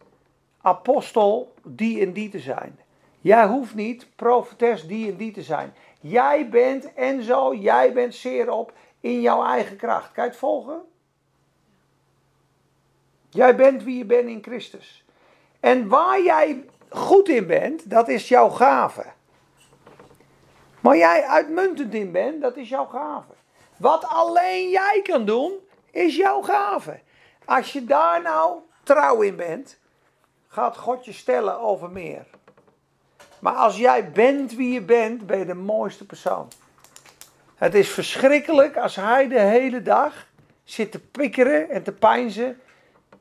apostel 0.61 1.55
die 1.65 2.01
en 2.01 2.13
die 2.13 2.29
te 2.29 2.41
zijn. 2.41 2.79
Jij 3.21 3.47
hoeft 3.47 3.75
niet 3.75 4.07
profetes 4.17 4.87
die 4.87 5.11
en 5.11 5.17
die 5.17 5.33
te 5.33 5.43
zijn. 5.43 5.75
Jij 6.01 6.49
bent 6.49 6.95
en 6.95 7.23
zo, 7.23 7.55
jij 7.55 7.93
bent 7.93 8.15
zeer 8.15 8.51
op 8.51 8.73
in 9.01 9.21
jouw 9.21 9.45
eigen 9.45 9.77
kracht. 9.77 10.15
Je 10.15 10.21
het 10.21 10.37
volgen? 10.37 10.81
Jij 13.31 13.57
bent 13.57 13.83
wie 13.83 13.99
je 13.99 14.05
bent 14.05 14.29
in 14.29 14.43
Christus. 14.43 15.05
En 15.61 15.89
waar 15.89 16.23
jij 16.23 16.65
goed 16.89 17.29
in 17.29 17.47
bent, 17.47 17.91
dat 17.91 18.09
is 18.09 18.29
jouw 18.29 18.49
gave. 18.49 19.05
Maar 20.81 20.97
jij 20.97 21.25
uitmuntend 21.25 21.95
in 21.95 22.13
bent, 22.13 22.41
dat 22.41 22.57
is 22.57 22.69
jouw 22.69 22.85
gave. 22.85 23.33
Wat 23.77 24.05
alleen 24.05 24.71
jij 24.71 25.01
kan 25.03 25.25
doen, 25.25 25.53
is 25.91 26.17
jouw 26.17 26.43
gave. 26.43 27.01
Als 27.45 27.73
je 27.73 27.85
daar 27.85 28.23
nou 28.23 28.61
trouw 28.83 29.21
in 29.21 29.37
bent, 29.37 29.79
gaat 30.49 30.77
God 30.77 31.05
je 31.05 31.13
stellen 31.13 31.61
over 31.61 31.91
meer. 31.91 32.27
Maar 33.39 33.55
als 33.55 33.77
jij 33.77 34.13
bent 34.13 34.55
wie 34.55 34.73
je 34.73 34.83
bent, 34.83 35.27
ben 35.27 35.39
je 35.39 35.45
de 35.45 35.55
mooiste 35.55 36.07
persoon. 36.07 36.49
Het 37.57 37.75
is 37.75 37.91
verschrikkelijk 37.91 38.77
als 38.77 38.97
hij 38.97 39.29
de 39.29 39.41
hele 39.41 39.83
dag 39.83 40.27
zit 40.65 40.93
te 40.93 40.99
pikkeren 40.99 41.71
en 41.71 41.83
te 41.83 41.93
pijnzen. 41.93 42.61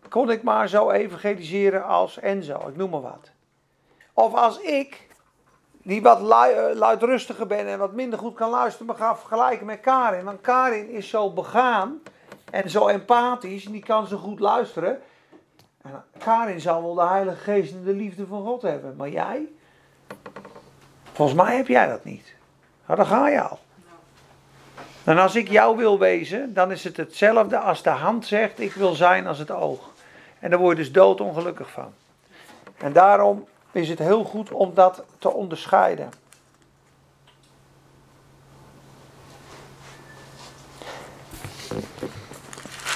Kon 0.09 0.31
ik 0.31 0.43
maar 0.43 0.69
zo 0.69 0.89
evangeliseren 0.89 1.85
als 1.85 2.19
Enzo, 2.19 2.67
ik 2.67 2.75
noem 2.75 2.89
maar 2.89 3.01
wat. 3.01 3.31
Of 4.13 4.33
als 4.33 4.59
ik, 4.59 5.07
die 5.83 6.01
wat 6.01 6.19
eh, 6.19 6.63
luidrustiger 6.73 7.47
ben 7.47 7.67
en 7.67 7.79
wat 7.79 7.93
minder 7.93 8.19
goed 8.19 8.35
kan 8.35 8.49
luisteren, 8.49 8.87
me 8.87 8.93
ga 8.93 9.17
vergelijken 9.17 9.65
met 9.65 9.79
Karin. 9.79 10.23
Want 10.23 10.41
Karin 10.41 10.89
is 10.89 11.09
zo 11.09 11.31
begaan 11.31 12.01
en 12.51 12.69
zo 12.69 12.87
empathisch 12.87 13.65
en 13.65 13.71
die 13.71 13.83
kan 13.83 14.07
zo 14.07 14.17
goed 14.17 14.39
luisteren. 14.39 15.01
En 15.81 16.03
Karin 16.17 16.59
zal 16.59 16.81
wel 16.81 16.93
de 16.93 17.07
Heilige 17.07 17.37
Geest 17.37 17.73
en 17.73 17.83
de 17.83 17.93
liefde 17.93 18.27
van 18.27 18.43
God 18.43 18.61
hebben. 18.61 18.95
Maar 18.95 19.09
jij? 19.09 19.47
Volgens 21.13 21.37
mij 21.37 21.55
heb 21.55 21.67
jij 21.67 21.87
dat 21.87 22.03
niet. 22.03 22.35
Nou, 22.85 22.97
dan 22.97 23.07
ga 23.07 23.29
je 23.29 23.41
al. 23.41 23.59
En 25.05 25.17
als 25.17 25.35
ik 25.35 25.49
jou 25.49 25.77
wil 25.77 25.99
wezen, 25.99 26.53
dan 26.53 26.71
is 26.71 26.83
het 26.83 26.97
hetzelfde 26.97 27.59
als 27.59 27.81
de 27.81 27.89
hand 27.89 28.25
zegt: 28.25 28.59
Ik 28.59 28.73
wil 28.73 28.93
zijn 28.93 29.27
als 29.27 29.39
het 29.39 29.51
oog. 29.51 29.89
En 30.39 30.49
daar 30.49 30.59
word 30.59 30.77
je 30.77 30.83
dus 30.83 30.91
doodongelukkig 30.91 31.71
van. 31.71 31.93
En 32.77 32.93
daarom 32.93 33.47
is 33.71 33.89
het 33.89 33.99
heel 33.99 34.23
goed 34.23 34.51
om 34.51 34.73
dat 34.73 35.03
te 35.19 35.29
onderscheiden. 35.29 36.09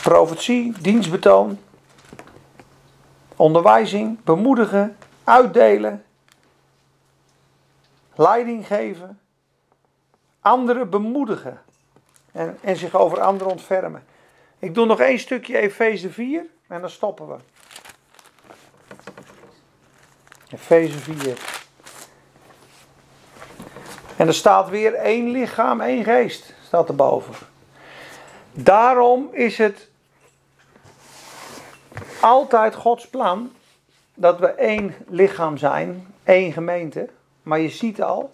Profetie, 0.02 0.74
dienstbetoon, 0.82 1.60
onderwijzing, 3.36 4.24
bemoedigen, 4.24 4.98
uitdelen. 5.24 6.04
leiding 8.16 8.68
geven, 8.68 9.20
anderen 10.42 10.90
bemoedigen 10.90 11.62
en, 12.40 12.58
en 12.62 12.76
zich 12.76 12.96
over 12.96 13.22
anderen 13.22 13.52
ontfermen. 13.52 14.04
Ik 14.60 14.74
doe 14.74 14.86
nog 14.86 15.00
één 15.00 15.20
stukje 15.20 15.58
Efeze 15.58 16.10
4 16.10 16.46
en 16.68 16.82
dan 16.82 16.90
stoppen 16.90 17.28
we. 17.28 17.36
Efeze 20.50 20.98
4. 20.98 21.38
En 24.16 24.28
er 24.28 24.34
staat 24.34 24.70
weer 24.70 24.94
één 24.94 25.30
lichaam, 25.30 25.82
één 25.82 26.04
geest, 26.04 26.54
staat 26.64 26.90
erboven. 26.90 27.34
Daarom 28.52 29.30
is 29.32 29.58
het 29.58 29.90
altijd 32.22 32.76
Gods 32.76 33.08
plan 33.08 33.52
dat 34.14 34.40
we 34.40 34.48
één 34.48 34.96
lichaam 35.08 35.58
zijn, 35.58 36.16
één 36.24 36.54
gemeente. 36.54 37.10
Maar 37.44 37.60
je 37.60 37.70
ziet 37.70 38.02
al, 38.02 38.32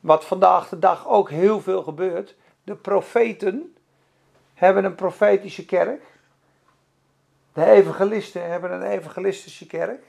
wat 0.00 0.24
vandaag 0.24 0.68
de 0.68 0.78
dag 0.78 1.08
ook 1.08 1.30
heel 1.30 1.60
veel 1.60 1.82
gebeurt. 1.82 2.34
De 2.68 2.74
profeten 2.74 3.76
hebben 4.54 4.84
een 4.84 4.94
profetische 4.94 5.64
kerk. 5.64 6.02
De 7.52 7.64
evangelisten 7.64 8.50
hebben 8.50 8.72
een 8.72 8.82
evangelistische 8.82 9.66
kerk. 9.66 10.02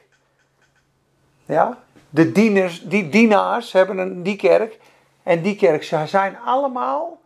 Ja, 1.45 1.83
de 2.09 2.31
dieners, 2.31 2.83
die 2.83 3.09
dienaars 3.09 3.71
hebben 3.71 3.97
een, 3.97 4.23
die 4.23 4.35
kerk. 4.35 4.79
En 5.23 5.41
die 5.41 5.55
kerk, 5.55 5.83
ze 5.83 6.03
zijn 6.05 6.37
allemaal 6.45 7.21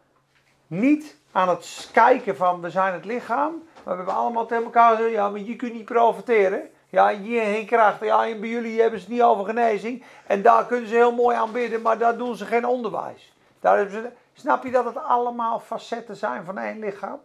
niet 0.68 1.16
aan 1.32 1.50
het 1.50 1.90
kijken 1.94 2.36
van 2.36 2.62
we 2.62 2.70
zijn 2.70 2.94
het 2.94 3.06
lichaam. 3.06 3.64
Maar 3.74 3.94
we 3.94 4.04
hebben 4.04 4.16
allemaal 4.16 4.46
tegen 4.46 4.64
elkaar 4.64 4.96
gezegd, 4.96 5.14
ja, 5.14 5.30
maar 5.30 5.40
je 5.40 5.56
kunt 5.56 5.74
niet 5.74 5.86
profiteren. 5.86 6.70
Ja, 6.90 7.18
hierheen 7.18 7.66
krijgt, 7.66 8.00
ja, 8.00 8.28
en 8.28 8.40
bij 8.40 8.50
jullie 8.50 8.82
hebben 8.82 9.00
ze 9.00 9.10
niet 9.10 9.22
over 9.22 9.46
genezing. 9.46 10.04
En 10.28 10.42
daar 10.42 10.66
kunnen 10.66 10.90
ze 10.90 10.96
heel 10.96 11.16
mooi 11.16 11.36
aanbidden, 11.36 11.82
maar 11.82 11.98
daar 11.98 12.18
doen 12.18 12.36
ze 12.36 12.46
geen 12.46 12.66
onderwijs. 12.66 13.34
Daar 13.60 13.78
hebben 13.78 13.94
ze, 13.94 14.12
snap 14.34 14.64
je 14.64 14.72
dat 14.72 14.86
het 14.86 14.98
allemaal 14.98 15.60
facetten 15.60 16.16
zijn 16.16 16.46
van 16.46 16.58
één 16.58 16.80
lichaam? 16.80 17.20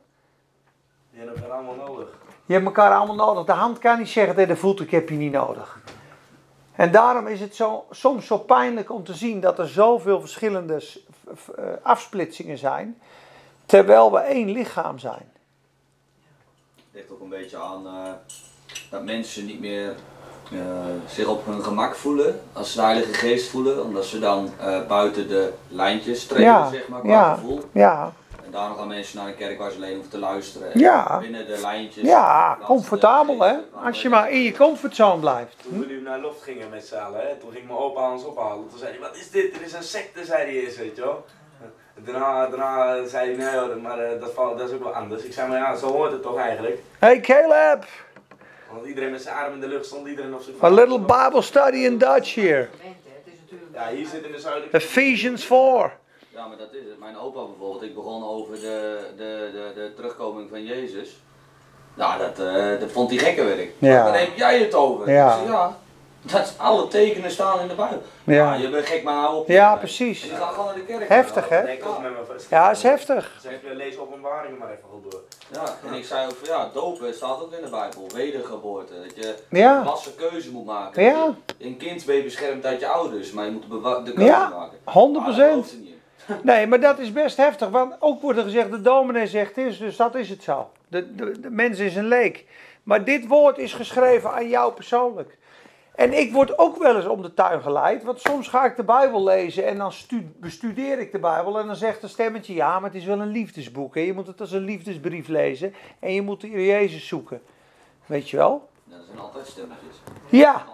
Je 1.10 1.18
hebt 1.18 1.36
elkaar 1.36 1.50
allemaal 1.50 1.86
nodig. 1.86 2.08
Je 2.46 2.52
hebt 2.52 2.64
elkaar 2.64 2.94
allemaal 2.94 3.26
nodig. 3.26 3.44
De 3.44 3.52
hand 3.52 3.78
kan 3.78 3.98
niet 3.98 4.08
zeggen 4.08 4.34
tegen 4.34 4.48
de 4.48 4.56
voet, 4.56 4.80
ik 4.80 4.90
heb 4.90 5.08
je 5.08 5.14
niet 5.14 5.32
nodig. 5.32 5.80
En 6.72 6.90
daarom 6.92 7.26
is 7.26 7.40
het 7.40 7.56
zo, 7.56 7.86
soms 7.90 8.26
zo 8.26 8.38
pijnlijk 8.38 8.90
om 8.90 9.04
te 9.04 9.14
zien 9.14 9.40
dat 9.40 9.58
er 9.58 9.68
zoveel 9.68 10.20
verschillende 10.20 10.82
eh, 11.56 11.64
afsplitsingen 11.82 12.58
zijn, 12.58 13.00
terwijl 13.66 14.12
we 14.12 14.18
één 14.18 14.50
lichaam 14.50 14.98
zijn. 14.98 15.32
Het 16.74 16.84
ligt 16.92 17.10
ook 17.10 17.20
een 17.20 17.28
beetje 17.28 17.56
aan 17.56 17.86
uh, 17.86 18.12
dat 18.90 19.04
mensen 19.04 19.46
niet 19.46 19.60
meer 19.60 19.94
uh, 20.52 20.60
zich 21.06 21.26
op 21.26 21.46
hun 21.46 21.62
gemak 21.62 21.94
voelen 21.94 22.40
als 22.52 22.70
ze 22.72 22.76
de 22.78 22.84
Heilige 22.84 23.14
Geest 23.14 23.50
voelen, 23.50 23.84
omdat 23.84 24.04
ze 24.04 24.18
dan 24.18 24.50
uh, 24.60 24.86
buiten 24.86 25.28
de 25.28 25.52
lijntjes 25.68 26.26
treden, 26.26 26.44
Ja, 26.46 26.70
zeg 26.70 26.88
maar, 26.88 27.00
qua 27.00 27.10
ja. 27.10 27.34
gevoel. 27.34 27.60
Ja, 27.72 28.12
En 28.44 28.50
daarom 28.50 28.76
gaan 28.76 28.88
mensen 28.88 29.18
naar 29.18 29.28
een 29.28 29.36
kerk 29.36 29.58
waar 29.58 29.70
ze 29.70 29.76
alleen 29.76 29.92
hoeven 29.94 30.10
te 30.10 30.18
luisteren. 30.18 30.78
Ja. 30.78 31.18
Binnen 31.20 31.46
de 31.46 31.58
lijntjes. 31.60 32.04
ja 32.04 32.54
de 32.60 32.64
comfortabel 32.64 33.40
hè. 33.40 33.54
Als 33.84 34.02
je 34.02 34.08
maar 34.08 34.30
in 34.30 34.42
je 34.42 34.52
comfortzone 34.56 35.20
blijft. 35.20 35.56
Toen 35.62 35.80
we 35.80 35.86
nu 35.86 36.00
naar 36.02 36.18
Loft 36.20 36.42
gingen 36.42 36.68
met 36.70 36.86
z'n 36.86 36.94
allen, 36.94 37.20
hè, 37.20 37.34
toen 37.40 37.52
ging 37.52 37.66
mijn 37.66 37.78
opa 37.78 38.12
ons 38.12 38.24
ophalen. 38.24 38.68
Toen 38.70 38.78
zei 38.78 38.90
hij, 38.90 39.00
wat 39.00 39.16
is 39.16 39.30
dit? 39.30 39.52
Dit 39.52 39.66
is 39.66 39.72
een 39.72 39.82
secte, 39.82 40.24
zei 40.24 40.42
hij 40.42 40.52
eerst, 40.52 40.76
weet 40.76 40.96
je 40.96 41.02
wel. 41.02 41.24
Daarna, 42.04 42.46
daarna 42.46 43.06
zei 43.06 43.26
hij, 43.34 43.44
nee 43.44 43.58
hoor, 43.60 43.76
maar 43.82 43.98
eh, 43.98 44.20
dat, 44.20 44.32
valt, 44.34 44.58
dat 44.58 44.68
is 44.68 44.74
ook 44.74 44.82
wel 44.82 44.92
anders. 44.94 45.22
Ik 45.22 45.32
zei, 45.32 45.48
maar 45.48 45.58
ja, 45.58 45.76
zo 45.76 45.86
hoort 45.86 46.12
het 46.12 46.22
toch 46.22 46.36
eigenlijk. 46.36 46.78
Hey 46.98 47.20
Caleb, 47.20 47.84
Want 48.72 48.86
iedereen 48.86 49.10
met 49.10 49.22
zijn 49.22 49.36
arm 49.36 49.52
in 49.52 49.60
de 49.60 49.68
lucht 49.68 49.86
stond, 49.86 50.08
iedereen 50.08 50.34
op 50.34 50.42
zijn 50.42 50.56
a 50.62 50.68
little 50.68 50.98
Bible 50.98 51.42
study 51.42 51.76
in 51.76 51.98
Dutch 51.98 52.34
here. 52.34 52.68
Ja, 53.72 53.88
hier 53.88 54.06
zit 54.06 54.24
in 54.24 54.32
de 54.32 54.40
zuidelijke... 54.40 54.76
Ephesians 54.76 55.44
4. 55.44 55.56
Ja, 56.34 56.46
maar 56.46 56.56
dat 56.56 56.72
is 56.72 56.84
het. 56.88 56.98
Mijn 56.98 57.18
opa 57.18 57.44
bijvoorbeeld, 57.44 57.82
ik 57.82 57.94
begon 57.94 58.24
over 58.24 58.54
de, 58.54 58.98
de, 59.16 59.50
de, 59.52 59.72
de 59.74 59.92
terugkoming 59.96 60.48
van 60.50 60.64
Jezus. 60.64 61.16
Nou, 61.94 62.18
dat, 62.18 62.38
eh, 62.46 62.80
dat 62.80 62.92
vond 62.92 63.10
hij 63.10 63.18
gekke 63.18 63.44
werk. 63.44 63.70
Ja. 63.78 64.04
Daar 64.04 64.18
heb 64.18 64.36
jij 64.36 64.58
het 64.58 64.74
over. 64.74 65.10
Ja. 65.10 65.38
Zeg, 65.38 65.48
ja. 65.48 65.76
Dat 66.22 66.46
is, 66.46 66.54
alle 66.58 66.88
tekenen 66.88 67.30
staan 67.30 67.60
in 67.60 67.68
de 67.68 67.74
Bijbel. 67.74 68.02
Ja. 68.24 68.52
Ah, 68.52 68.60
je 68.60 68.70
bent 68.70 68.86
gek, 68.86 69.02
maar 69.02 69.14
hou 69.14 69.36
op. 69.36 69.48
Ja, 69.48 69.72
En 69.72 69.78
precies. 69.78 70.22
die 70.22 70.30
gewoon 70.30 70.64
naar 70.64 70.74
de 70.74 70.84
kerk. 70.84 71.08
Heftig, 71.08 71.48
hè? 71.48 71.62
Nee, 71.62 71.76
ik 71.76 71.86
ook 71.86 72.02
met 72.02 72.12
mijn 72.12 72.40
Ja, 72.50 72.70
is 72.70 72.82
heftig. 72.82 73.38
Zeg, 73.42 73.52
lees 73.72 73.98
openbaringen 73.98 74.58
maar 74.58 74.70
even. 74.70 74.87
Ja, 75.52 75.76
en 75.86 75.94
ik 75.94 76.04
zei 76.04 76.26
ook 76.26 76.36
van 76.42 76.48
ja, 76.58 76.70
dopen 76.72 77.14
staat 77.14 77.40
ook 77.42 77.52
in 77.52 77.62
de 77.64 77.70
Bijbel. 77.70 78.06
Wedergeboorte. 78.14 78.92
Dat 79.02 79.14
je 79.24 79.34
Ja. 79.50 79.78
een 79.78 79.84
wassen 79.84 80.14
keuze 80.14 80.50
moet 80.50 80.64
maken. 80.66 81.02
Ja. 81.02 81.34
Een 81.58 81.76
kind 81.76 82.04
ben 82.04 82.16
je 82.16 82.22
beschermd 82.22 82.64
uit 82.66 82.80
je 82.80 82.88
ouders, 82.88 83.32
maar 83.32 83.44
je 83.44 83.50
moet 83.50 83.62
de, 84.06 84.12
keuze 84.12 84.30
Ja, 84.30 84.48
maken. 84.48 84.78
100%. 84.84 85.12
Maar 85.12 85.24
dat 85.24 85.34
gelooft 85.34 85.68
ze 85.68 85.76
niet 85.76 85.86
in. 85.88 85.96
Nee, 86.42 86.66
maar 86.66 86.80
dat 86.80 86.98
is 86.98 87.12
best 87.12 87.36
heftig. 87.36 87.68
Want 87.68 87.94
ook 87.98 88.22
wordt 88.22 88.38
er 88.38 88.44
gezegd, 88.44 88.70
de 88.70 88.80
dominee 88.80 89.26
zegt 89.26 89.56
is, 89.56 89.78
dus 89.78 89.96
dat 89.96 90.14
is 90.14 90.28
het 90.28 90.42
zo. 90.42 90.70
De, 90.88 91.14
de, 91.14 91.40
de 91.40 91.50
mens 91.50 91.78
is 91.78 91.96
een 91.96 92.08
leek. 92.08 92.44
Maar 92.82 93.04
dit 93.04 93.26
woord 93.26 93.58
is 93.58 93.72
geschreven 93.72 94.32
aan 94.32 94.48
jou 94.48 94.72
persoonlijk. 94.72 95.36
En 95.98 96.18
ik 96.18 96.32
word 96.32 96.58
ook 96.58 96.76
wel 96.76 96.96
eens 96.96 97.06
om 97.06 97.22
de 97.22 97.34
tuin 97.34 97.62
geleid. 97.62 98.04
Want 98.04 98.20
soms 98.20 98.48
ga 98.48 98.64
ik 98.64 98.76
de 98.76 98.84
Bijbel 98.84 99.24
lezen 99.24 99.66
en 99.66 99.78
dan 99.78 99.92
stu- 99.92 100.32
bestudeer 100.36 100.98
ik 100.98 101.12
de 101.12 101.18
Bijbel. 101.18 101.58
En 101.58 101.66
dan 101.66 101.76
zegt 101.76 102.02
een 102.02 102.08
stemmetje, 102.08 102.54
ja, 102.54 102.80
maar 102.80 102.90
het 102.90 102.98
is 103.00 103.04
wel 103.04 103.20
een 103.20 103.30
liefdesboek. 103.30 103.94
Hè? 103.94 104.00
Je 104.00 104.12
moet 104.12 104.26
het 104.26 104.40
als 104.40 104.52
een 104.52 104.64
liefdesbrief 104.64 105.28
lezen. 105.28 105.74
En 105.98 106.14
je 106.14 106.22
moet 106.22 106.40
de 106.40 106.50
Jezus 106.66 107.06
zoeken. 107.06 107.42
Weet 108.06 108.30
je 108.30 108.36
wel? 108.36 108.68
Ja, 108.84 108.96
dat 108.96 109.06
zijn 109.06 109.18
altijd 109.18 109.46
stemmetjes. 109.46 109.96
Ja, 110.28 110.64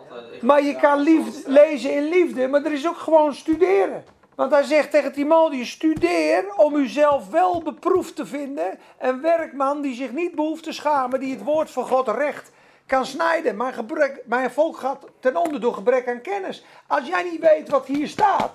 maar 0.41 0.63
je 0.63 0.77
kan 0.77 1.01
liefde, 1.01 1.51
lezen 1.51 1.95
in 1.95 2.09
liefde, 2.09 2.49
maar 2.49 2.65
er 2.65 2.73
is 2.73 2.89
ook 2.89 2.97
gewoon 2.99 3.35
studeren. 3.35 4.05
Want 4.35 4.51
hij 4.53 4.63
zegt 4.63 4.91
tegen 4.91 5.13
Timotheus, 5.13 5.71
studeer 5.71 6.45
om 6.57 6.75
uzelf 6.75 7.31
wel 7.31 7.63
beproefd 7.63 8.17
te 8.17 8.27
vinden. 8.27 8.79
Een 8.99 9.21
werkman 9.21 9.81
die 9.81 9.95
zich 9.95 10.13
niet 10.13 10.35
behoeft 10.35 10.63
te 10.63 10.73
schamen, 10.73 11.21
die 11.21 11.35
het 11.35 11.45
woord 11.45 11.71
van 11.71 11.87
God 11.87 12.09
recht 12.09 12.53
kan 12.87 13.07
snijden. 13.07 13.57
Mijn, 13.57 13.75
gebrek, 13.75 14.23
mijn 14.27 14.51
volk 14.51 14.77
gaat 14.77 15.05
ten 15.21 15.37
onder 15.37 15.61
door 15.61 15.75
gebrek 15.75 16.09
aan 16.09 16.21
kennis. 16.21 16.65
Als 16.87 17.07
jij 17.07 17.23
niet 17.23 17.41
weet 17.41 17.69
wat 17.69 17.87
hier 17.87 18.09
staat, 18.09 18.53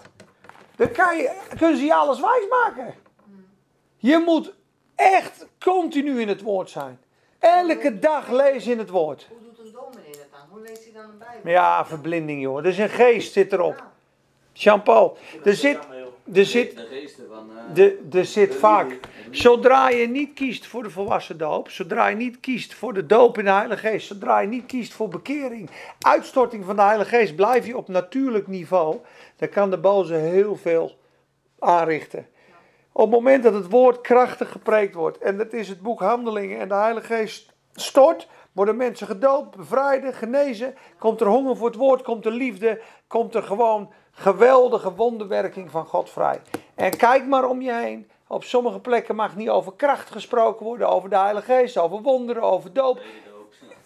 dan 0.75 0.91
kan 0.91 1.17
je, 1.17 1.41
kunnen 1.57 1.77
ze 1.77 1.85
je 1.85 1.93
alles 1.93 2.19
wijsmaken. 2.19 2.95
Je 3.97 4.17
moet 4.25 4.53
echt 4.95 5.45
continu 5.59 6.21
in 6.21 6.27
het 6.27 6.41
woord 6.41 6.69
zijn. 6.69 6.99
Elke 7.39 7.99
dag 7.99 8.29
lezen 8.29 8.71
in 8.71 8.77
het 8.77 8.89
woord. 8.89 9.27
Hoe 9.29 9.39
doet 9.41 9.59
een 9.59 9.71
dominee 9.71 10.11
dat 10.11 10.31
dan? 10.31 10.39
Hoe 10.49 10.61
leest 10.61 10.83
hij 10.83 10.93
dan 10.93 11.09
een 11.09 11.17
Bijbel? 11.17 11.51
Ja, 11.51 11.85
verblinding 11.85 12.41
joh. 12.41 12.57
Er 12.57 12.65
is 12.65 12.77
een 12.77 12.89
geest 12.89 13.33
zit 13.33 13.53
erop. 13.53 13.83
Jean-Paul, 14.53 15.17
er 15.43 15.55
zit, 15.55 15.79
er 16.33 16.45
zit, 16.45 16.75
De 16.75 16.83
eh, 16.83 17.73
de, 17.73 18.17
er 18.17 18.25
zit 18.25 18.55
vaak. 18.55 18.99
Zodra 19.31 19.89
je 19.89 20.07
niet 20.07 20.33
kiest 20.33 20.67
voor 20.67 20.83
de 20.83 20.89
volwassen 20.89 21.37
doop, 21.37 21.69
zodra 21.69 22.07
je 22.07 22.15
niet 22.15 22.39
kiest 22.39 22.73
voor 22.73 22.93
de 22.93 23.05
doop 23.05 23.37
in 23.37 23.43
de 23.43 23.51
Heilige 23.51 23.87
Geest, 23.87 24.07
zodra 24.07 24.39
je 24.39 24.47
niet 24.47 24.65
kiest 24.65 24.93
voor 24.93 25.07
bekering, 25.07 25.69
uitstorting 25.99 26.65
van 26.65 26.75
de 26.75 26.81
Heilige 26.81 27.09
Geest, 27.09 27.35
blijf 27.35 27.65
je 27.65 27.77
op 27.77 27.87
natuurlijk 27.87 28.47
niveau. 28.47 28.97
Dan 29.35 29.49
kan 29.49 29.69
de 29.69 29.77
boze 29.77 30.13
heel 30.13 30.55
veel 30.55 30.97
aanrichten. 31.59 32.27
Op 32.91 33.01
het 33.01 33.11
moment 33.11 33.43
dat 33.43 33.53
het 33.53 33.69
woord 33.69 34.01
krachtig 34.01 34.51
gepreekt 34.51 34.95
wordt, 34.95 35.17
en 35.17 35.37
dat 35.37 35.53
is 35.53 35.69
het 35.69 35.81
boek 35.81 35.99
Handelingen, 35.99 36.59
en 36.59 36.67
de 36.67 36.73
Heilige 36.73 37.13
Geest 37.13 37.53
stort, 37.73 38.27
worden 38.51 38.75
mensen 38.75 39.07
gedoopt, 39.07 39.55
bevrijden, 39.55 40.13
genezen. 40.13 40.75
Komt 40.97 41.21
er 41.21 41.27
honger 41.27 41.57
voor 41.57 41.67
het 41.67 41.75
woord, 41.75 42.01
komt 42.01 42.25
er 42.25 42.31
liefde, 42.31 42.81
komt 43.07 43.35
er 43.35 43.43
gewoon 43.43 43.93
geweldige 44.19 44.93
wonderwerking 44.95 45.71
van 45.71 45.85
God 45.85 46.09
vrij. 46.09 46.41
En 46.75 46.97
kijk 46.97 47.25
maar 47.25 47.49
om 47.49 47.61
je 47.61 47.73
heen. 47.73 48.09
Op 48.27 48.43
sommige 48.43 48.79
plekken 48.79 49.15
mag 49.15 49.35
niet 49.35 49.49
over 49.49 49.73
kracht 49.73 50.11
gesproken 50.11 50.65
worden, 50.65 50.89
over 50.89 51.09
de 51.09 51.17
Heilige 51.17 51.53
Geest, 51.53 51.77
over 51.77 52.01
wonderen, 52.01 52.43
over 52.43 52.73
doop. 52.73 52.99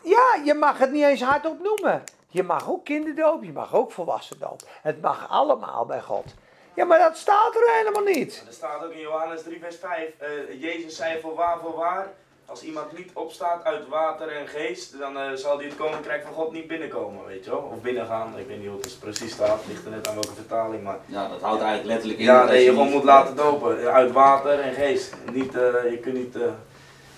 Ja, 0.01 0.41
je 0.45 0.53
mag 0.53 0.77
het 0.77 0.91
niet 0.91 1.03
eens 1.03 1.21
hardop 1.21 1.59
noemen. 1.63 2.03
Je 2.27 2.43
mag 2.43 2.69
ook 2.69 2.85
kinderdoop, 2.85 3.43
je 3.43 3.51
mag 3.51 3.75
ook 3.75 3.91
volwassen 3.91 4.39
doop. 4.39 4.61
Het 4.81 5.01
mag 5.01 5.29
allemaal 5.29 5.85
bij 5.85 6.01
God. 6.01 6.25
Ja, 6.73 6.85
maar 6.85 6.99
dat 6.99 7.17
staat 7.17 7.55
er 7.55 7.75
helemaal 7.77 8.03
niet. 8.03 8.43
Er 8.47 8.53
staat 8.53 8.83
ook 8.83 8.91
in 8.91 8.99
Johannes 8.99 9.43
3 9.43 9.59
vers 9.59 9.75
5, 9.75 10.09
eh, 10.17 10.61
Jezus 10.61 10.95
zei 10.95 11.21
voorwaar, 11.21 11.59
voorwaar, 11.59 12.07
als 12.45 12.63
iemand 12.63 12.97
niet 12.97 13.11
opstaat 13.13 13.63
uit 13.63 13.87
water 13.87 14.27
en 14.27 14.47
geest, 14.47 14.99
dan 14.99 15.17
eh, 15.17 15.33
zal 15.33 15.57
hij 15.57 15.65
het 15.65 15.75
koninkrijk 15.75 16.23
van 16.23 16.33
God 16.33 16.51
niet 16.51 16.67
binnenkomen, 16.67 17.25
weet 17.25 17.45
je 17.45 17.49
wel. 17.49 17.69
Of 17.73 17.81
binnengaan, 17.81 18.33
ik 18.37 18.47
weet 18.47 18.59
niet 18.59 18.67
hoe 18.67 18.79
het 18.79 18.97
precies 18.99 19.31
staat, 19.31 19.63
ligt 19.67 19.85
er 19.85 19.91
net 19.91 20.07
aan 20.07 20.13
welke 20.13 20.33
vertaling, 20.33 20.83
maar... 20.83 20.97
Ja, 21.05 21.27
dat 21.27 21.41
houdt 21.41 21.61
eigenlijk 21.61 21.89
letterlijk 21.89 22.19
in. 22.19 22.25
Ja, 22.25 22.45
nee, 22.45 22.63
je 22.63 22.69
gewoon 22.69 22.89
moet 22.89 23.03
laten 23.03 23.35
dopen, 23.35 23.93
uit 23.93 24.11
water 24.11 24.59
en 24.59 24.73
geest. 24.73 25.15
Niet, 25.31 25.55
eh, 25.55 25.91
je 25.91 25.97
kunt 26.01 26.15
niet, 26.15 26.35
eh, 26.35 26.41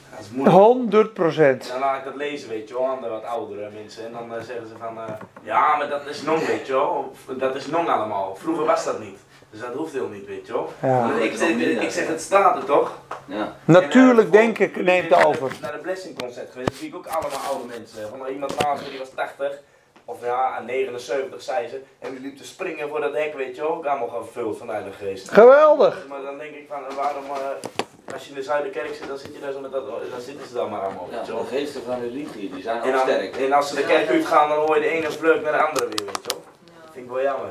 dat 0.09 0.19
is 0.19 0.29
moeilijk. 0.29 0.57
100 0.57 1.13
procent. 1.13 1.67
Dan 1.67 1.79
laat 1.79 1.97
ik 1.97 2.03
dat 2.03 2.15
lezen, 2.15 2.49
weet 2.49 2.67
je 2.67 2.73
wel, 2.73 2.87
aan 2.87 3.01
de 3.01 3.07
wat 3.07 3.23
oudere 3.23 3.69
mensen. 3.73 4.05
En 4.05 4.11
dan 4.11 4.43
zeggen 4.43 4.67
ze 4.67 4.73
van, 4.79 4.97
eh, 4.97 5.13
ja, 5.41 5.77
maar 5.77 5.89
dat 5.89 6.05
is 6.05 6.21
nong, 6.21 6.45
weet 6.45 6.67
je 6.67 6.73
wel. 6.73 7.11
Of, 7.11 7.35
dat 7.37 7.55
is 7.55 7.67
nong 7.67 7.89
allemaal. 7.89 8.35
Vroeger 8.35 8.65
was 8.65 8.85
dat 8.85 8.99
niet. 8.99 9.19
Dus 9.55 9.63
dat 9.63 9.73
hoeft 9.73 9.93
heel 9.93 10.07
niet, 10.07 10.25
weet 10.25 10.47
je 10.47 10.53
wel. 10.53 10.69
Ja. 10.81 11.11
Ik, 11.19 11.35
zeg, 11.35 11.49
ik 11.79 11.91
zeg, 11.91 12.07
het 12.07 12.21
staat 12.21 12.55
er 12.55 12.65
toch? 12.65 12.91
Ja. 13.25 13.55
Natuurlijk 13.65 14.27
En, 14.27 14.33
eh, 14.33 14.39
denk 14.39 14.59
ik, 14.59 14.81
neemt 14.81 15.11
ik 15.11 15.25
over. 15.25 15.51
Naar 15.61 15.71
de 15.71 15.77
Blessing 15.77 16.19
concert 16.19 16.51
geweest, 16.51 16.75
zie 16.75 16.87
ik 16.87 16.95
ook 16.95 17.07
allemaal 17.07 17.39
oude 17.49 17.65
mensen. 17.67 18.09
Van 18.09 18.27
iemand 18.27 18.59
naast 18.59 18.83
me, 18.83 18.89
die 18.89 18.99
was 18.99 19.09
80. 19.09 19.59
Of 20.05 20.17
ja, 20.21 20.55
aan 20.57 20.65
79 20.65 21.41
zei 21.41 21.67
ze. 21.67 21.81
En 21.99 22.11
die 22.11 22.19
liep 22.19 22.37
te 22.37 22.45
springen 22.45 22.89
voor 22.89 23.01
dat 23.01 23.13
hek, 23.13 23.33
weet 23.35 23.55
je 23.55 23.61
wel. 23.61 23.71
Ook 23.71 23.85
allemaal 23.85 24.07
gevuld 24.07 24.57
van 24.57 24.67
de 24.67 24.91
Geest. 24.99 25.31
Geweldig. 25.31 26.05
Maar 26.09 26.21
dan 26.21 26.37
denk 26.37 26.55
ik 26.55 26.67
van, 26.69 26.95
waarom, 26.95 27.23
uh, 27.23 28.13
als 28.13 28.23
je 28.23 28.29
in 28.29 28.35
de 28.35 28.43
Zuiderkerk 28.43 28.95
zit, 28.95 29.07
dan 29.07 29.17
zit 29.17 29.33
je 29.33 29.39
daar 29.39 29.51
zo 29.51 29.59
met 29.59 29.71
dat, 29.71 29.87
dan 29.87 30.21
zitten 30.21 30.47
ze 30.47 30.53
dan 30.53 30.69
maar 30.69 30.81
allemaal, 30.81 31.07
Ja, 31.11 31.17
weet 31.17 31.25
je 31.25 31.33
wel. 31.33 31.41
de 31.41 31.55
geesten 31.55 31.81
van 31.83 31.99
religie, 31.99 32.49
die 32.53 32.63
zijn 32.63 32.77
ook 32.77 32.91
dan, 32.91 32.99
sterk. 32.99 33.35
en 33.35 33.53
als 33.53 33.69
ze 33.69 33.75
de 33.75 33.85
kerk 33.85 34.09
uitgaan, 34.09 34.49
dan 34.49 34.57
hoor 34.57 34.75
je 34.75 34.81
de 34.81 34.87
ene 34.89 35.11
vleug 35.11 35.41
naar 35.41 35.51
de 35.51 35.63
andere 35.63 35.85
weer, 35.85 36.05
weet 36.05 36.25
je 36.25 36.31
wel. 36.31 36.43
Ja, 36.65 36.91
Vind 36.91 37.05
ik 37.05 37.11
wel 37.11 37.21
jammer. 37.21 37.49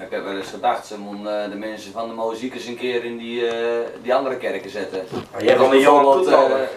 Ja, 0.00 0.06
ik 0.06 0.12
heb 0.12 0.24
wel 0.24 0.36
eens 0.36 0.50
gedacht, 0.50 0.86
ze 0.86 0.98
moeten 0.98 1.44
eh, 1.44 1.50
de 1.50 1.56
mensen 1.56 1.92
van 1.92 2.08
de 2.08 2.14
muziek 2.14 2.54
eens 2.54 2.66
een 2.66 2.76
keer 2.76 3.04
in 3.04 3.18
die, 3.18 3.46
eh, 3.46 3.86
die 4.02 4.14
andere 4.14 4.36
kerken 4.36 4.70
zetten. 4.70 5.04
Maar 5.32 5.42
je 5.42 5.48
hebt 5.48 5.60
al 5.60 5.72
een 5.72 5.80
Johan 5.80 6.12
Toet 6.12 6.26
eh, 6.26 6.34
hadden. 6.34 6.68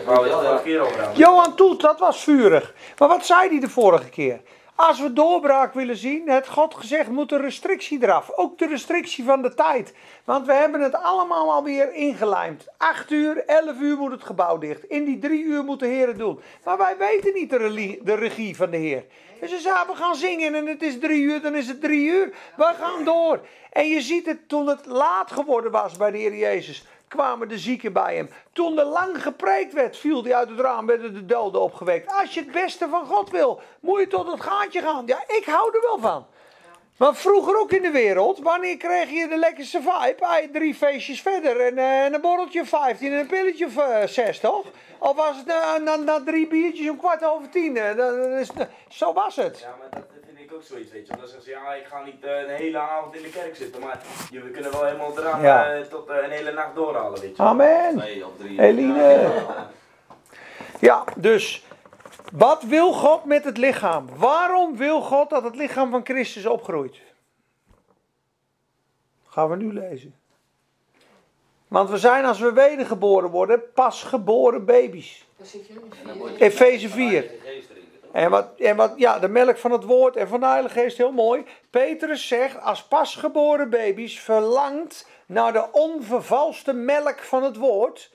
Johan 1.13 1.55
Toet, 1.55 1.81
dat 1.81 1.99
was 1.99 2.23
vurig. 2.23 2.73
Maar 2.97 3.07
wat 3.07 3.25
zei 3.25 3.49
hij 3.49 3.59
de 3.59 3.69
vorige 3.69 4.09
keer? 4.09 4.41
Als 4.75 4.99
we 4.99 5.13
doorbraak 5.13 5.73
willen 5.73 5.97
zien, 5.97 6.29
het 6.29 6.47
God 6.47 6.75
gezegd, 6.75 7.09
moet 7.09 7.29
de 7.29 7.37
restrictie 7.37 8.03
eraf. 8.03 8.31
Ook 8.35 8.57
de 8.57 8.67
restrictie 8.67 9.23
van 9.23 9.41
de 9.41 9.53
tijd. 9.53 9.93
Want 10.23 10.45
we 10.45 10.53
hebben 10.53 10.81
het 10.81 10.95
allemaal 10.95 11.51
alweer 11.51 11.93
ingelijmd. 11.93 12.67
8 12.77 13.11
uur, 13.11 13.45
11 13.45 13.79
uur 13.79 13.97
moet 13.97 14.11
het 14.11 14.23
gebouw 14.23 14.57
dicht. 14.57 14.83
In 14.83 15.05
die 15.05 15.19
drie 15.19 15.43
uur 15.43 15.63
moet 15.63 15.79
de 15.79 15.87
Heer 15.87 16.07
het 16.07 16.17
doen. 16.17 16.39
Maar 16.63 16.77
wij 16.77 16.97
weten 16.97 17.33
niet 17.33 17.49
de, 17.49 18.15
regie 18.15 18.55
van 18.55 18.69
de 18.69 18.77
Heer. 18.77 19.05
Dus 19.39 19.49
ze 19.49 19.59
zeiden, 19.59 19.87
we 19.87 19.95
gaan 19.95 20.15
zingen 20.15 20.55
en 20.55 20.67
het 20.67 20.81
is 20.81 20.99
drie 20.99 21.21
uur, 21.21 21.41
dan 21.41 21.55
is 21.55 21.67
het 21.67 21.81
drie 21.81 22.07
uur. 22.07 22.33
We 22.55 22.73
gaan 22.79 23.03
door. 23.03 23.39
En 23.71 23.87
je 23.87 24.01
ziet 24.01 24.25
het 24.25 24.47
toen 24.47 24.67
het 24.67 24.85
laat 24.85 25.31
geworden 25.31 25.71
was 25.71 25.97
bij 25.97 26.11
de 26.11 26.17
Heer 26.17 26.35
Jezus 26.35 26.85
kwamen 27.15 27.47
de 27.47 27.57
zieken 27.57 27.93
bij 27.93 28.15
hem. 28.15 28.29
Toen 28.53 28.79
er 28.79 28.85
lang 28.85 29.23
gepreekt 29.23 29.73
werd, 29.73 29.97
viel 29.97 30.23
hij 30.23 30.35
uit 30.35 30.49
het 30.49 30.59
raam, 30.59 30.85
werden 30.85 31.13
de 31.13 31.25
doden 31.25 31.61
opgewekt. 31.61 32.11
Als 32.19 32.33
je 32.33 32.39
het 32.39 32.51
beste 32.51 32.87
van 32.89 33.05
God 33.05 33.29
wil, 33.29 33.61
moet 33.79 33.99
je 33.99 34.07
tot 34.07 34.31
het 34.31 34.41
gaatje 34.41 34.81
gaan. 34.81 35.03
Ja, 35.05 35.23
ik 35.27 35.43
hou 35.45 35.75
er 35.75 35.81
wel 35.81 35.99
van. 35.99 36.25
Maar 36.97 37.15
vroeger 37.15 37.59
ook 37.59 37.71
in 37.71 37.81
de 37.81 37.91
wereld, 37.91 38.39
wanneer 38.39 38.77
kreeg 38.77 39.09
je 39.09 39.27
de 39.27 39.37
lekkerste 39.37 39.81
vibe? 39.81 40.25
Ah, 40.25 40.43
drie 40.51 40.75
feestjes 40.75 41.21
verder 41.21 41.59
en, 41.59 41.77
eh, 41.77 42.05
en 42.05 42.13
een 42.13 42.21
borreltje 42.21 42.61
of 42.61 42.67
15 42.67 43.11
en 43.11 43.19
een 43.19 43.27
pilletje 43.27 43.65
of 43.65 43.77
eh, 43.77 44.07
zes, 44.07 44.39
toch? 44.39 44.65
Of 44.99 45.15
was 45.15 45.37
het 45.37 45.45
na, 45.45 45.77
na, 45.77 45.95
na 45.95 46.21
drie 46.25 46.47
biertjes 46.47 46.89
om 46.89 46.97
kwart 46.97 47.23
over 47.23 47.49
tien? 47.49 47.77
eh, 47.77 47.95
dat 47.95 48.15
is, 48.15 48.49
zo 48.89 49.13
was 49.13 49.35
het. 49.35 49.59
Ja, 49.59 49.75
maar 49.79 50.03
ook 50.63 50.69
zoiets, 50.69 50.91
weet 50.91 51.07
je. 51.07 51.13
Dan 51.17 51.25
zeggen 51.27 51.43
ze, 51.43 51.49
ja, 51.49 51.73
ik 51.73 51.85
ga 51.85 52.03
niet 52.03 52.23
eh, 52.23 52.39
een 52.41 52.49
hele 52.49 52.77
avond 52.77 53.15
in 53.15 53.21
de 53.21 53.29
kerk 53.29 53.55
zitten. 53.55 53.81
Maar 53.81 54.01
je, 54.31 54.41
we 54.41 54.49
kunnen 54.49 54.71
wel 54.71 54.85
helemaal 54.85 55.17
eraan 55.19 55.41
Ja. 55.41 55.73
eh, 55.73 55.81
tot 55.81 56.09
eh, 56.09 56.23
een 56.23 56.29
hele 56.31 56.51
nacht 56.51 56.75
doorhalen, 56.75 57.19
weet 57.21 57.35
je. 57.35 57.43
Amen. 57.43 57.97
Twee 57.97 58.25
of 58.25 58.31
drie. 58.37 58.59
Eline. 58.61 59.31
Ja, 60.79 61.03
dus 61.17 61.65
wat 62.33 62.63
wil 62.63 62.93
God 62.93 63.25
met 63.25 63.43
het 63.43 63.57
lichaam? 63.57 64.07
Waarom 64.15 64.77
wil 64.77 65.01
God 65.01 65.29
dat 65.29 65.43
het 65.43 65.55
lichaam 65.55 65.91
van 65.91 66.01
Christus 66.05 66.45
opgroeit? 66.45 67.01
Gaan 69.27 69.49
we 69.49 69.55
nu 69.55 69.73
lezen. 69.73 70.15
Want 71.67 71.89
we 71.89 71.97
zijn 71.97 72.25
als 72.25 72.39
we 72.39 72.53
wedergeboren 72.53 73.29
worden, 73.29 73.61
pasgeboren 73.73 74.65
baby's. 74.65 75.25
Daar 75.37 75.47
zit 75.47 75.67
je 75.67 75.73
nu 75.73 75.79
En 75.79 75.89
dan 75.89 76.15
vier. 76.15 76.15
moet 76.15 76.37
je 76.37 76.43
Efeze 76.43 76.89
4. 76.89 77.31
En 78.13 78.29
wat, 78.29 78.47
en 78.57 78.75
wat, 78.75 78.93
ja, 78.95 79.19
de 79.19 79.27
melk 79.27 79.57
van 79.57 79.71
het 79.71 79.83
woord 79.83 80.15
en 80.15 80.27
van 80.27 80.39
de 80.39 80.45
Heilige 80.45 80.79
Geest, 80.79 80.97
heel 80.97 81.11
mooi. 81.11 81.45
Petrus 81.69 82.27
zegt, 82.27 82.61
als 82.61 82.83
pasgeboren 82.83 83.69
baby's 83.69 84.19
verlangt 84.19 85.07
naar 85.25 85.53
de 85.53 85.71
onvervalste 85.71 86.73
melk 86.73 87.19
van 87.19 87.43
het 87.43 87.57
woord. 87.57 88.11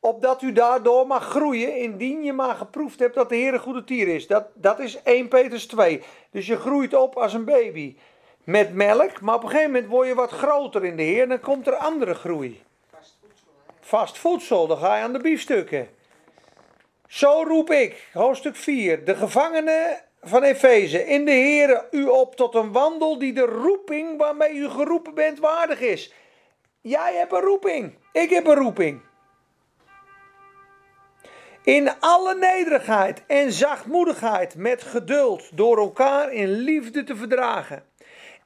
Opdat 0.00 0.42
u 0.42 0.52
daardoor 0.52 1.06
mag 1.06 1.24
groeien, 1.24 1.76
indien 1.76 2.22
je 2.22 2.32
maar 2.32 2.54
geproefd 2.54 2.98
hebt 2.98 3.14
dat 3.14 3.28
de 3.28 3.34
Heer 3.34 3.54
een 3.54 3.60
goede 3.60 3.84
tier 3.84 4.08
is. 4.08 4.26
Dat, 4.26 4.46
dat 4.54 4.78
is 4.78 5.02
1 5.02 5.28
Petrus 5.28 5.66
2. 5.66 6.02
Dus 6.30 6.46
je 6.46 6.56
groeit 6.56 6.94
op 6.94 7.16
als 7.16 7.32
een 7.32 7.44
baby 7.44 7.96
met 8.44 8.74
melk, 8.74 9.20
maar 9.20 9.34
op 9.34 9.42
een 9.42 9.48
gegeven 9.48 9.72
moment 9.72 9.90
word 9.90 10.08
je 10.08 10.14
wat 10.14 10.30
groter 10.30 10.84
in 10.84 10.96
de 10.96 11.02
Heer 11.02 11.22
en 11.22 11.28
dan 11.28 11.40
komt 11.40 11.66
er 11.66 11.74
andere 11.74 12.14
groei. 12.14 12.62
Vast 12.90 13.16
voedsel, 13.20 13.46
hè. 13.66 13.72
Vast 13.80 14.18
voedsel, 14.18 14.66
dan 14.66 14.78
ga 14.78 14.96
je 14.96 15.02
aan 15.02 15.12
de 15.12 15.18
biefstukken. 15.18 15.88
Zo 17.14 17.42
roep 17.46 17.70
ik, 17.70 18.08
hoofdstuk 18.12 18.56
4, 18.56 19.04
de 19.04 19.14
gevangenen 19.14 20.02
van 20.22 20.42
Efeze, 20.42 21.06
in 21.06 21.24
de 21.24 21.30
Heer 21.30 21.86
u 21.90 22.04
op 22.04 22.36
tot 22.36 22.54
een 22.54 22.72
wandel 22.72 23.18
die 23.18 23.32
de 23.32 23.44
roeping 23.44 24.18
waarmee 24.18 24.54
u 24.54 24.68
geroepen 24.68 25.14
bent 25.14 25.38
waardig 25.38 25.80
is. 25.80 26.12
Jij 26.80 27.14
hebt 27.14 27.32
een 27.32 27.40
roeping, 27.40 27.98
ik 28.12 28.30
heb 28.30 28.46
een 28.46 28.54
roeping. 28.54 29.00
In 31.64 31.90
alle 32.00 32.34
nederigheid 32.34 33.22
en 33.26 33.52
zachtmoedigheid 33.52 34.54
met 34.54 34.82
geduld 34.82 35.56
door 35.56 35.78
elkaar 35.78 36.32
in 36.32 36.48
liefde 36.48 37.04
te 37.04 37.16
verdragen. 37.16 37.84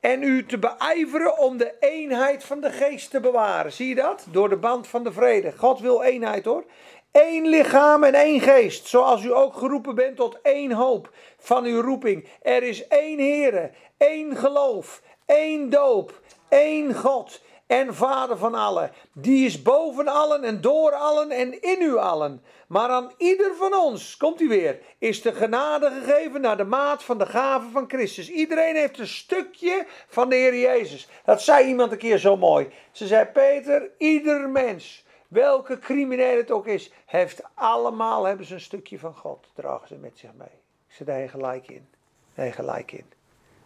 En 0.00 0.22
u 0.22 0.46
te 0.46 0.58
beijveren 0.58 1.38
om 1.38 1.56
de 1.56 1.74
eenheid 1.80 2.44
van 2.44 2.60
de 2.60 2.70
geest 2.70 3.10
te 3.10 3.20
bewaren. 3.20 3.72
Zie 3.72 3.88
je 3.88 3.94
dat? 3.94 4.26
Door 4.30 4.48
de 4.48 4.56
band 4.56 4.86
van 4.86 5.04
de 5.04 5.12
vrede. 5.12 5.52
God 5.56 5.80
wil 5.80 6.02
eenheid 6.02 6.44
hoor. 6.44 6.64
Eén 7.12 7.46
lichaam 7.46 8.04
en 8.04 8.14
één 8.14 8.40
geest. 8.40 8.86
Zoals 8.86 9.24
u 9.24 9.34
ook 9.34 9.56
geroepen 9.56 9.94
bent 9.94 10.16
tot 10.16 10.38
één 10.42 10.72
hoop 10.72 11.10
van 11.38 11.64
uw 11.64 11.80
roeping. 11.80 12.28
Er 12.42 12.62
is 12.62 12.86
één 12.88 13.18
Heere, 13.18 13.70
één 13.96 14.36
geloof, 14.36 15.02
één 15.26 15.70
doop, 15.70 16.20
één 16.48 16.94
God 16.94 17.40
en 17.68 17.94
Vader 17.94 18.38
van 18.38 18.54
allen. 18.54 18.92
Die 19.12 19.46
is 19.46 19.62
boven 19.62 20.08
allen 20.08 20.44
en 20.44 20.60
door 20.60 20.92
allen 20.92 21.30
en 21.30 21.62
in 21.62 21.82
u 21.82 21.96
allen. 21.96 22.42
Maar 22.68 22.88
aan 22.88 23.12
ieder 23.16 23.54
van 23.56 23.74
ons, 23.74 24.16
komt 24.16 24.40
u 24.40 24.48
weer, 24.48 24.78
is 24.98 25.22
de 25.22 25.32
genade 25.32 25.90
gegeven 25.90 26.40
naar 26.40 26.56
de 26.56 26.64
maat 26.64 27.04
van 27.04 27.18
de 27.18 27.26
gave 27.26 27.70
van 27.72 27.84
Christus. 27.88 28.30
Iedereen 28.30 28.76
heeft 28.76 28.98
een 28.98 29.06
stukje 29.06 29.86
van 30.08 30.28
de 30.28 30.36
Heer 30.36 30.58
Jezus. 30.58 31.08
Dat 31.24 31.42
zei 31.42 31.66
iemand 31.66 31.92
een 31.92 31.98
keer 31.98 32.18
zo 32.18 32.36
mooi. 32.36 32.68
Ze 32.92 33.06
zei, 33.06 33.24
Peter, 33.24 33.90
ieder 33.98 34.48
mens, 34.48 35.04
welke 35.28 35.78
crimineel 35.78 36.36
het 36.36 36.50
ook 36.50 36.66
is, 36.66 36.92
heeft 37.06 37.42
allemaal 37.54 38.24
hebben 38.24 38.46
ze 38.46 38.54
een 38.54 38.60
stukje 38.60 38.98
van 38.98 39.14
God. 39.14 39.50
Dragen 39.54 39.88
ze 39.88 39.94
met 39.94 40.18
zich 40.18 40.30
mee. 40.36 40.48
Ik 40.88 40.94
zei, 40.94 41.08
daar 41.08 41.28
gelijk 41.28 41.68
in. 41.68 41.88
Je 42.34 42.52
gelijk 42.52 42.92
in. 42.92 43.04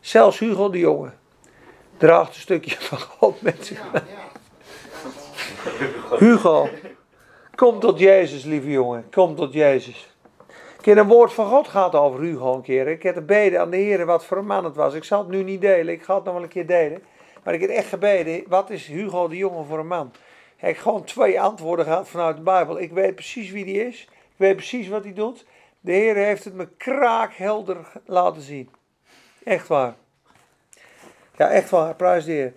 Zelfs 0.01 0.39
Hugo 0.39 0.71
de 0.71 0.79
Jonge 0.79 1.11
draagt 1.97 2.35
een 2.35 2.41
stukje 2.41 2.77
van 2.81 2.99
God 2.99 3.43
met 3.43 3.67
zich 3.67 3.93
mee. 3.93 4.03
Hugo, 6.19 6.69
kom 7.55 7.81
tot 7.81 7.99
Jezus, 7.99 8.45
lieve 8.45 8.71
jongen. 8.71 9.07
Kom 9.11 9.37
tot 9.37 9.53
Jezus. 9.53 10.15
Ik 10.79 10.85
heb 10.85 10.97
een 10.97 11.09
woord 11.09 11.33
van 11.33 11.47
God 11.47 11.69
gehad 11.69 11.95
over 11.95 12.21
Hugo 12.21 12.55
een 12.55 12.63
keer. 12.63 12.89
Ik 12.89 13.03
heb 13.03 13.15
gebeden 13.15 13.61
aan 13.61 13.71
de 13.71 13.77
Heer 13.77 14.07
wat 14.07 14.25
voor 14.25 14.37
een 14.37 14.47
man 14.47 14.65
het 14.65 14.77
was. 14.77 14.95
Ik 14.95 15.05
zal 15.05 15.19
het 15.19 15.29
nu 15.29 15.43
niet 15.43 15.61
delen. 15.61 15.95
Ik 15.95 16.03
ga 16.03 16.15
het 16.15 16.25
nog 16.25 16.35
wel 16.35 16.43
een 16.43 16.49
keer 16.49 16.67
delen. 16.67 17.03
Maar 17.43 17.55
ik 17.55 17.61
heb 17.61 17.71
echt 17.71 17.89
gebeden. 17.89 18.45
Wat 18.49 18.71
is 18.71 18.87
Hugo 18.87 19.29
de 19.29 19.37
jongen 19.37 19.67
voor 19.67 19.79
een 19.79 19.87
man? 19.87 20.13
Ik 20.63 20.69
heb 20.69 20.77
gewoon 20.77 21.05
twee 21.05 21.41
antwoorden 21.41 21.85
gehad 21.85 22.09
vanuit 22.09 22.37
de 22.37 22.43
Bijbel. 22.43 22.81
Ik 22.81 22.93
weet 22.93 23.15
precies 23.15 23.51
wie 23.51 23.65
die 23.65 23.87
is. 23.87 24.03
Ik 24.03 24.37
weet 24.37 24.57
precies 24.57 24.89
wat 24.89 25.05
hij 25.05 25.13
doet. 25.13 25.45
De 25.81 25.93
Heer 25.93 26.17
heeft 26.17 26.45
het 26.45 26.55
me 26.55 26.69
kraakhelder 26.77 27.93
laten 28.07 28.43
zien. 28.43 28.71
Echt 29.45 29.69
waar. 29.69 29.95
Ja, 31.37 31.51
echt 31.51 31.71
waar. 31.71 31.95
Prijs 31.95 32.25
de 32.25 32.33
Heer. 32.33 32.53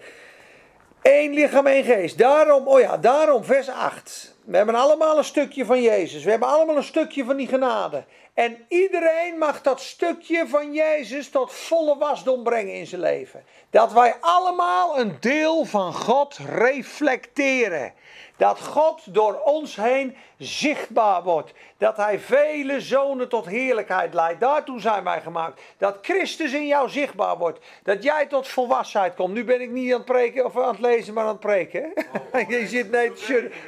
Eén 1.01 1.34
lichaam, 1.34 1.68
één 1.68 1.84
geest. 1.84 2.18
Daarom, 2.18 2.68
oh 2.68 2.80
ja, 2.80 2.97
daarom, 2.97 3.43
vers 3.43 3.70
8. 3.70 4.35
We 4.46 4.58
hebben 4.58 4.76
allemaal 4.76 5.18
een 5.18 5.24
stukje 5.24 5.66
van 5.66 5.82
Jezus. 5.82 6.24
We 6.24 6.30
hebben 6.30 6.48
allemaal 6.48 6.78
een 6.78 6.84
stukje 6.84 7.24
van 7.24 7.38
die 7.38 7.48
genade. 7.48 8.06
En 8.34 8.66
iedereen 8.68 9.38
mag 9.38 9.62
dat 9.62 9.82
stukje 9.82 10.48
van 10.48 10.74
Jezus 10.74 11.30
tot 11.30 11.54
volle 11.54 11.98
wasdom 11.98 12.43
brengen 12.43 12.74
in 12.74 12.88
zijn 12.88 13.02
leven. 13.02 13.43
Dat 13.70 13.93
wij 13.93 14.16
allemaal 14.20 15.00
een 15.00 15.18
deel 15.20 15.66
van 15.66 15.93
God 15.93 16.38
reflecteren. 16.38 17.93
Dat 18.38 18.60
God 18.60 19.14
door 19.14 19.42
ons 19.42 19.76
heen 19.76 20.18
zichtbaar 20.38 21.24
wordt. 21.24 21.54
Dat 21.78 21.98
Hij 21.98 22.20
vele 22.20 22.82
zonen 22.82 23.30
tot 23.30 23.46
heerlijkheid 23.46 24.14
leidt. 24.14 24.40
Daartoe 24.40 24.80
zijn 24.80 25.04
wij 25.04 25.22
gemaakt. 25.22 25.62
Dat 25.78 25.98
Christus 26.02 26.54
in 26.54 26.68
jou 26.68 26.90
zichtbaar 26.90 27.38
wordt. 27.38 27.60
Dat 27.84 28.04
jij 28.04 28.26
tot 28.26 28.48
volwassenheid 28.48 29.16
komt. 29.16 29.34
Nu 29.34 29.44
ben 29.44 29.62
ik 29.62 29.70
niet 29.70 29.92
aan 29.92 29.98
het 29.98 30.06
preken 30.06 30.46
of 30.46 30.58
aan 30.58 30.72
het 30.72 30.80
lezen, 30.80 31.14
maar 31.14 31.24
aan 31.24 31.30
het 31.30 31.40
preken. 31.40 31.94
Je 32.48 32.68
zit 32.68 32.92
nee. 32.92 33.12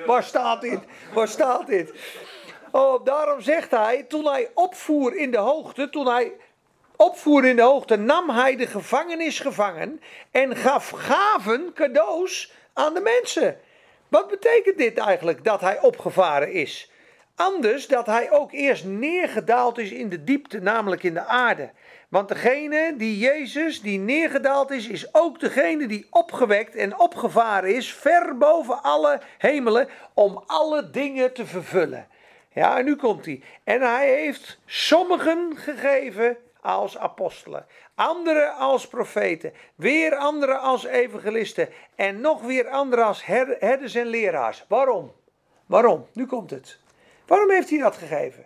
Waar 0.05 0.23
staat 0.23 0.61
dit? 0.61 0.79
Waar 1.13 1.27
staat 1.27 1.67
dit? 1.67 1.93
Oh, 2.71 3.05
daarom 3.05 3.41
zegt 3.41 3.71
hij, 3.71 4.03
toen 4.03 4.25
hij 4.25 4.49
opvoer 4.53 5.15
in 5.15 5.31
de 5.31 5.37
hoogte, 5.37 5.89
toen 5.89 6.07
hij 6.07 6.31
opvoer 6.95 7.45
in 7.45 7.55
de 7.55 7.61
hoogte, 7.61 7.95
nam 7.95 8.29
hij 8.29 8.55
de 8.55 8.67
gevangenis 8.67 9.39
gevangen 9.39 10.01
en 10.31 10.55
gaf 10.55 10.89
gaven, 10.89 11.73
cadeaus 11.73 12.53
aan 12.73 12.93
de 12.93 12.99
mensen. 12.99 13.59
Wat 14.07 14.27
betekent 14.27 14.77
dit 14.77 14.97
eigenlijk, 14.97 15.43
dat 15.43 15.61
hij 15.61 15.81
opgevaren 15.81 16.51
is? 16.51 16.91
Anders 17.35 17.87
dat 17.87 18.05
hij 18.05 18.31
ook 18.31 18.51
eerst 18.51 18.85
neergedaald 18.85 19.77
is 19.77 19.91
in 19.91 20.09
de 20.09 20.23
diepte, 20.23 20.59
namelijk 20.59 21.03
in 21.03 21.13
de 21.13 21.25
aarde. 21.25 21.69
Want 22.09 22.27
degene 22.27 22.93
die 22.97 23.17
Jezus, 23.17 23.81
die 23.81 23.99
neergedaald 23.99 24.71
is, 24.71 24.87
is 24.87 25.13
ook 25.13 25.39
degene 25.39 25.87
die 25.87 26.07
opgewekt 26.09 26.75
en 26.75 26.99
opgevaren 26.99 27.75
is, 27.75 27.93
ver 27.93 28.37
boven 28.37 28.81
alle 28.83 29.21
hemelen, 29.37 29.87
om 30.13 30.43
alle 30.47 30.89
dingen 30.89 31.33
te 31.33 31.45
vervullen. 31.45 32.07
Ja, 32.53 32.77
en 32.77 32.85
nu 32.85 32.95
komt 32.95 33.25
hij. 33.25 33.41
En 33.63 33.81
hij 33.81 34.09
heeft 34.09 34.59
sommigen 34.65 35.53
gegeven 35.55 36.37
als 36.67 36.97
apostelen, 36.97 37.65
anderen 37.95 38.55
als 38.55 38.87
profeten, 38.87 39.53
weer 39.75 40.15
anderen 40.15 40.59
als 40.59 40.85
evangelisten 40.85 41.69
en 41.95 42.21
nog 42.21 42.41
weer 42.41 42.67
anderen 42.69 43.05
als 43.05 43.25
her- 43.25 43.55
herders 43.59 43.95
en 43.95 44.05
leraars. 44.05 44.65
Waarom? 44.67 45.13
Waarom? 45.65 46.07
Nu 46.13 46.25
komt 46.25 46.49
het. 46.49 46.79
Waarom 47.25 47.49
heeft 47.49 47.69
hij 47.69 47.79
dat 47.79 47.95
gegeven? 47.95 48.45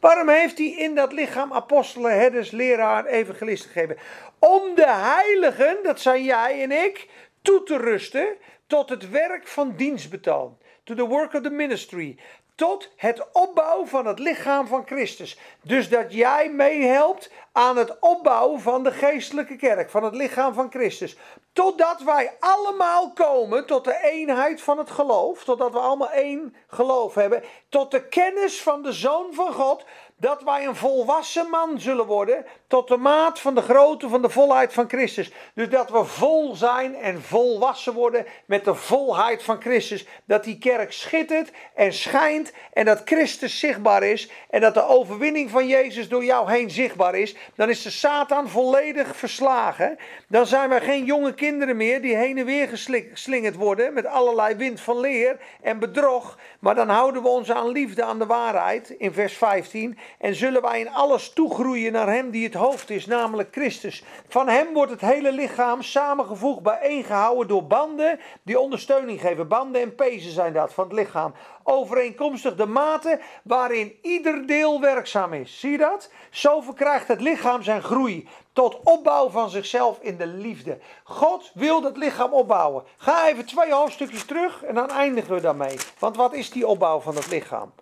Waarom 0.00 0.28
heeft 0.28 0.58
hij 0.58 0.66
in 0.66 0.94
dat 0.94 1.12
lichaam 1.12 1.52
apostelen, 1.52 2.18
herders, 2.18 2.50
leraar, 2.50 3.06
evangelisten 3.06 3.70
gegeven? 3.70 3.96
Om 4.38 4.74
de 4.74 4.90
heiligen, 4.90 5.78
dat 5.82 6.00
zijn 6.00 6.24
jij 6.24 6.62
en 6.62 6.72
ik, 6.72 7.08
toe 7.42 7.62
te 7.62 7.76
rusten 7.76 8.36
tot 8.66 8.88
het 8.88 9.10
werk 9.10 9.46
van 9.46 9.76
dienstbetoon. 9.76 10.58
To 10.84 10.94
the 10.94 11.06
work 11.06 11.32
of 11.34 11.42
the 11.42 11.50
ministry. 11.50 12.18
Tot 12.54 12.92
het 12.96 13.32
opbouwen 13.32 13.88
van 13.88 14.06
het 14.06 14.18
lichaam 14.18 14.66
van 14.66 14.86
Christus. 14.86 15.38
Dus 15.62 15.88
dat 15.88 16.12
jij 16.12 16.50
meehelpt 16.50 17.30
aan 17.52 17.76
het 17.76 17.98
opbouwen 17.98 18.60
van 18.60 18.82
de 18.82 18.90
geestelijke 18.90 19.56
kerk, 19.56 19.90
van 19.90 20.04
het 20.04 20.14
lichaam 20.14 20.54
van 20.54 20.70
Christus. 20.70 21.16
Totdat 21.52 22.02
wij 22.02 22.36
allemaal 22.40 23.12
komen 23.12 23.66
tot 23.66 23.84
de 23.84 24.00
eenheid 24.02 24.62
van 24.62 24.78
het 24.78 24.90
geloof. 24.90 25.44
Totdat 25.44 25.72
we 25.72 25.78
allemaal 25.78 26.10
één 26.10 26.56
geloof 26.66 27.14
hebben. 27.14 27.42
Tot 27.68 27.90
de 27.90 28.08
kennis 28.08 28.62
van 28.62 28.82
de 28.82 28.92
Zoon 28.92 29.34
van 29.34 29.52
God. 29.52 29.84
Dat 30.22 30.42
wij 30.42 30.66
een 30.66 30.76
volwassen 30.76 31.50
man 31.50 31.80
zullen 31.80 32.06
worden. 32.06 32.44
Tot 32.66 32.88
de 32.88 32.96
maat 32.96 33.40
van 33.40 33.54
de 33.54 33.62
grootte 33.62 34.08
van 34.08 34.22
de 34.22 34.30
volheid 34.30 34.72
van 34.72 34.88
Christus. 34.88 35.32
Dus 35.54 35.68
dat 35.68 35.90
we 35.90 36.04
vol 36.04 36.54
zijn 36.54 36.94
en 36.94 37.22
volwassen 37.22 37.94
worden 37.94 38.26
met 38.46 38.64
de 38.64 38.74
volheid 38.74 39.42
van 39.42 39.60
Christus. 39.60 40.06
Dat 40.24 40.44
die 40.44 40.58
kerk 40.58 40.92
schittert 40.92 41.50
en 41.74 41.92
schijnt. 41.92 42.52
En 42.72 42.84
dat 42.84 43.02
Christus 43.04 43.58
zichtbaar 43.58 44.02
is. 44.02 44.30
En 44.50 44.60
dat 44.60 44.74
de 44.74 44.86
overwinning 44.86 45.50
van 45.50 45.66
Jezus 45.66 46.08
door 46.08 46.24
jou 46.24 46.50
heen 46.50 46.70
zichtbaar 46.70 47.14
is. 47.14 47.36
Dan 47.54 47.68
is 47.68 47.82
de 47.82 47.90
Satan 47.90 48.48
volledig 48.48 49.16
verslagen. 49.16 49.98
Dan 50.28 50.46
zijn 50.46 50.68
wij 50.68 50.80
geen 50.80 51.04
jonge 51.04 51.34
kinderen 51.34 51.76
meer 51.76 52.02
die 52.02 52.16
heen 52.16 52.38
en 52.38 52.44
weer 52.44 52.68
geslingerd 52.68 53.56
worden. 53.56 53.92
Met 53.92 54.06
allerlei 54.06 54.54
wind 54.54 54.80
van 54.80 55.00
leer 55.00 55.38
en 55.62 55.78
bedrog. 55.78 56.38
Maar 56.58 56.74
dan 56.74 56.88
houden 56.88 57.22
we 57.22 57.28
ons 57.28 57.50
aan 57.50 57.68
liefde, 57.68 58.04
aan 58.04 58.18
de 58.18 58.26
waarheid. 58.26 58.90
In 58.90 59.12
vers 59.12 59.36
15. 59.36 59.98
En 60.18 60.34
zullen 60.34 60.62
wij 60.62 60.80
in 60.80 60.90
alles 60.90 61.32
toegroeien 61.32 61.92
naar 61.92 62.12
hem 62.12 62.30
die 62.30 62.44
het 62.44 62.54
hoofd 62.54 62.90
is, 62.90 63.06
namelijk 63.06 63.48
Christus. 63.50 64.04
Van 64.28 64.48
hem 64.48 64.72
wordt 64.72 64.90
het 64.90 65.00
hele 65.00 65.32
lichaam 65.32 65.82
samengevoegd, 65.82 66.62
bijeengehouden 66.62 67.48
door 67.48 67.66
banden 67.66 68.20
die 68.42 68.58
ondersteuning 68.58 69.20
geven. 69.20 69.48
Banden 69.48 69.82
en 69.82 69.94
pezen 69.94 70.32
zijn 70.32 70.52
dat 70.52 70.74
van 70.74 70.84
het 70.84 70.92
lichaam. 70.92 71.34
Overeenkomstig 71.62 72.54
de 72.54 72.66
mate 72.66 73.20
waarin 73.44 73.98
ieder 74.02 74.46
deel 74.46 74.80
werkzaam 74.80 75.32
is. 75.32 75.60
Zie 75.60 75.70
je 75.70 75.78
dat? 75.78 76.10
Zo 76.30 76.60
verkrijgt 76.60 77.08
het 77.08 77.20
lichaam 77.20 77.62
zijn 77.62 77.82
groei 77.82 78.28
tot 78.52 78.80
opbouw 78.84 79.28
van 79.28 79.50
zichzelf 79.50 79.98
in 80.00 80.16
de 80.16 80.26
liefde. 80.26 80.78
God 81.04 81.50
wil 81.54 81.80
dat 81.80 81.96
lichaam 81.96 82.32
opbouwen. 82.32 82.84
Ga 82.96 83.28
even 83.28 83.46
twee 83.46 83.72
hoofdstukjes 83.72 84.24
terug 84.24 84.62
en 84.62 84.74
dan 84.74 84.90
eindigen 84.90 85.34
we 85.34 85.40
daarmee. 85.40 85.76
Want 85.98 86.16
wat 86.16 86.32
is 86.32 86.50
die 86.50 86.66
opbouw 86.66 87.00
van 87.00 87.14
het 87.16 87.30
lichaam? 87.30 87.72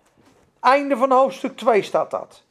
Einde 0.60 0.96
van 0.96 1.12
hoofdstuk 1.12 1.56
2 1.56 1.82
staat 1.82 2.10
dat. 2.10 2.42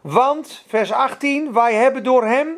Want, 0.00 0.64
vers 0.66 0.92
18, 0.92 1.52
wij 1.52 1.74
hebben 1.74 2.04
door 2.04 2.24
hem, 2.24 2.56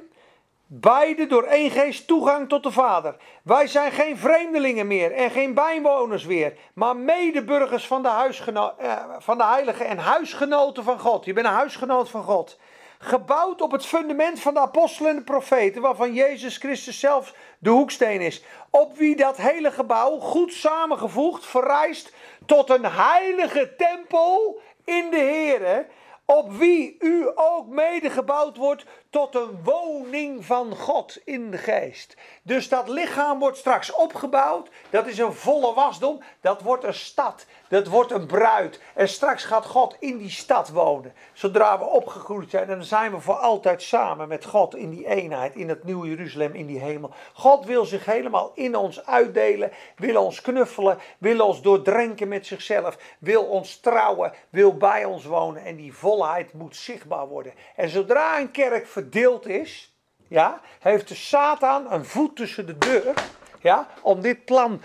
beide 0.67 1.27
door 1.27 1.43
één 1.43 1.71
geest, 1.71 2.07
toegang 2.07 2.49
tot 2.49 2.63
de 2.63 2.71
Vader. 2.71 3.17
Wij 3.43 3.67
zijn 3.67 3.93
geen 3.93 4.17
vreemdelingen 4.17 4.87
meer 4.87 5.13
en 5.13 5.31
geen 5.31 5.55
bijwoners 5.55 6.25
weer, 6.25 6.57
maar 6.75 6.97
medeburgers 6.97 7.87
van 7.87 8.03
de, 8.03 8.09
huisgeno- 8.09 8.75
eh, 8.79 8.97
van 9.19 9.39
de 9.39 9.45
heiligen 9.45 9.87
en 9.87 9.99
huisgenoten 9.99 10.85
van 10.85 10.99
God. 10.99 11.25
Je 11.25 11.33
bent 11.33 11.47
een 11.47 11.53
huisgenoot 11.53 12.11
van 12.11 12.23
God. 12.23 12.59
Gebouwd 12.99 13.63
op 13.63 13.73
het 13.73 13.87
fundament 13.87 14.41
van 14.41 14.55
de 14.55 14.61
apostelen 14.61 15.11
en 15.11 15.17
de 15.17 15.23
profeten, 15.23 15.83
waarvan 15.83 16.15
Jezus 16.15 16.57
Christus 16.57 17.01
zelf 17.01 17.35
de 17.63 17.71
hoeksteen 17.71 18.21
is. 18.21 18.45
Op 18.71 18.97
wie 18.97 19.17
dat 19.17 19.37
hele 19.37 19.71
gebouw, 19.71 20.19
goed 20.19 20.53
samengevoegd, 20.53 21.47
verrijst 21.47 22.13
tot 22.47 22.71
een 22.71 22.85
heilige 22.85 23.75
tempel 23.77 24.61
in 24.85 25.11
de 25.11 25.19
Here, 25.19 25.87
op 26.25 26.53
wie 26.53 26.97
u 26.99 27.31
ook 27.35 27.67
mede 27.67 28.11
gebouwd 28.11 28.57
wordt 28.57 28.85
tot 29.11 29.35
een 29.35 29.63
woning 29.65 30.45
van 30.45 30.77
God 30.77 31.19
in 31.25 31.51
de 31.51 31.59
geest. 31.59 32.17
Dus 32.43 32.69
dat 32.69 32.89
lichaam 32.89 33.39
wordt 33.39 33.57
straks 33.57 33.93
opgebouwd, 33.93 34.69
dat 34.91 35.07
is 35.07 35.19
een 35.19 35.33
volle 35.33 35.75
wasdom, 35.75 36.23
dat 36.41 36.63
wordt 36.63 36.85
een 36.85 36.95
stad, 36.95 37.47
dat 37.73 37.87
wordt 37.87 38.11
een 38.11 38.27
bruid. 38.27 38.81
En 38.95 39.09
straks 39.09 39.45
gaat 39.45 39.67
God 39.67 39.97
in 39.99 40.19
die 40.19 40.31
stad 40.31 40.69
wonen. 40.69 41.15
Zodra 41.33 41.79
we 41.79 41.85
opgegroeid 41.85 42.51
zijn, 42.51 42.67
dan 42.67 42.85
zijn 42.85 43.11
we 43.11 43.21
voor 43.21 43.35
altijd 43.35 43.83
samen 43.83 44.29
met 44.29 44.45
God 44.45 44.77
in 44.77 44.91
die 44.91 45.07
eenheid, 45.07 45.55
in 45.55 45.69
het 45.69 45.85
nieuwe 45.85 46.09
Jeruzalem, 46.09 46.55
in 46.55 46.67
die 46.67 46.79
hemel. 46.79 47.11
God 47.33 47.65
wil 47.65 47.85
zich 47.85 48.05
helemaal 48.05 48.53
in 48.55 48.77
ons 48.77 49.07
uitdelen, 49.07 49.71
wil 49.97 50.25
ons 50.25 50.41
knuffelen, 50.41 50.99
wil 51.19 51.47
ons 51.47 51.63
doordrenken 51.63 52.29
met 52.29 52.47
zichzelf, 52.47 52.99
wil 53.19 53.43
ons 53.43 53.77
trouwen, 53.81 54.33
wil 54.51 54.77
bij 54.77 55.05
ons 55.05 55.25
wonen. 55.25 55.65
En 55.65 55.77
die 55.77 55.95
volheid 55.95 56.53
moet 56.53 56.77
zichtbaar 56.77 57.27
worden. 57.27 57.53
En 57.77 57.89
zodra 57.89 58.39
een 58.39 58.51
kerk 58.51 58.87
verdeeld 58.87 59.47
is, 59.47 59.97
ja, 60.29 60.61
heeft 60.81 61.09
de 61.09 61.15
Satan 61.15 61.93
een 61.93 62.05
voet 62.05 62.37
tussen 62.37 62.67
de 62.67 62.79
deur 62.79 63.15
ja, 63.61 63.89
om 64.03 64.21
dit 64.21 64.45
plan 64.45 64.83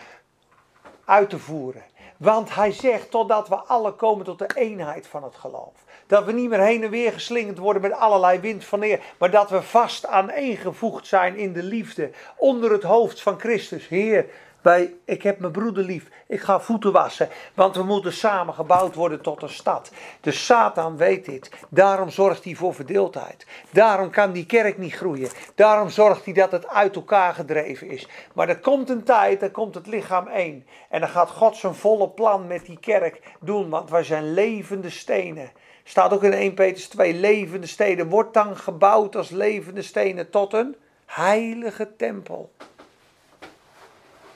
uit 1.06 1.30
te 1.30 1.40
voeren. 1.40 1.84
Want 2.18 2.56
hij 2.56 2.72
zegt 2.72 3.12
totdat 3.12 3.48
we 3.48 3.56
alle 3.56 3.92
komen 3.92 4.26
tot 4.26 4.40
de 4.40 4.50
eenheid 4.56 5.08
van 5.08 5.24
het 5.24 5.36
geloof. 5.36 5.74
Dat 6.08 6.26
we 6.26 6.32
niet 6.32 6.50
meer 6.50 6.62
heen 6.62 6.84
en 6.84 6.90
weer 6.90 7.12
geslingerd 7.12 7.58
worden 7.58 7.82
met 7.82 7.92
allerlei 7.92 8.40
wind 8.40 8.66
van 8.66 8.80
neer. 8.80 9.00
Maar 9.18 9.32
dat 9.32 9.50
we 9.50 9.62
vast 9.62 10.06
aaneengevoegd 10.06 11.08
zijn 11.08 11.36
in 11.36 11.54
de 11.54 11.64
liefde. 11.64 12.12
Onder 12.38 12.72
het 12.72 12.84
hoofd 12.84 13.22
van 13.22 13.40
Christus. 13.40 13.88
Heer, 13.88 14.26
wij, 14.62 14.94
ik 15.06 15.24
heb 15.24 15.40
mijn 15.40 15.52
broeder 15.52 15.84
lief. 15.84 16.10
Ik 16.28 16.42
ga 16.42 16.60
voeten 16.60 16.92
wassen. 16.92 17.30
Want 17.54 17.76
we 17.76 17.84
moeten 17.84 18.14
samen 18.14 18.54
gebouwd 18.54 18.96
worden 18.96 19.22
tot 19.22 19.42
een 19.42 19.50
stad. 19.50 19.92
De 20.22 20.32
Satan 20.32 20.98
weet 20.98 21.26
dit. 21.26 21.52
Daarom 21.70 22.10
zorgt 22.10 22.44
hij 22.44 22.56
voor 22.56 22.74
verdeeldheid. 22.74 23.46
Daarom 23.72 24.10
kan 24.10 24.32
die 24.32 24.46
kerk 24.46 24.78
niet 24.78 24.94
groeien. 24.94 25.30
Daarom 25.56 25.90
zorgt 25.90 26.26
hij 26.26 26.34
dat 26.34 26.52
het 26.52 26.68
uit 26.68 26.96
elkaar 26.96 27.34
gedreven 27.34 27.90
is. 27.90 28.08
Maar 28.34 28.50
er 28.50 28.60
komt 28.60 28.90
een 28.90 29.04
tijd, 29.04 29.40
dan 29.40 29.52
komt 29.52 29.76
het 29.76 29.88
lichaam 29.88 30.28
één. 30.28 30.66
En 30.90 31.00
dan 31.00 31.10
gaat 31.10 31.30
God 31.30 31.58
zijn 31.58 31.76
volle 31.76 32.10
plan 32.10 32.48
met 32.48 32.66
die 32.66 32.80
kerk 32.80 33.22
doen. 33.40 33.70
Want 33.70 33.90
wij 33.90 34.04
zijn 34.04 34.34
levende 34.34 34.90
stenen. 34.90 35.52
Staat 35.84 36.14
ook 36.14 36.24
in 36.24 36.34
1 36.34 36.54
Petrus 36.54 36.88
2, 36.88 37.14
levende 37.14 37.68
stenen. 37.68 38.10
Wordt 38.10 38.34
dan 38.34 38.58
gebouwd 38.58 39.16
als 39.16 39.30
levende 39.30 39.82
stenen 39.82 40.30
tot 40.30 40.54
een 40.54 40.76
heilige 41.06 41.96
tempel 41.96 42.52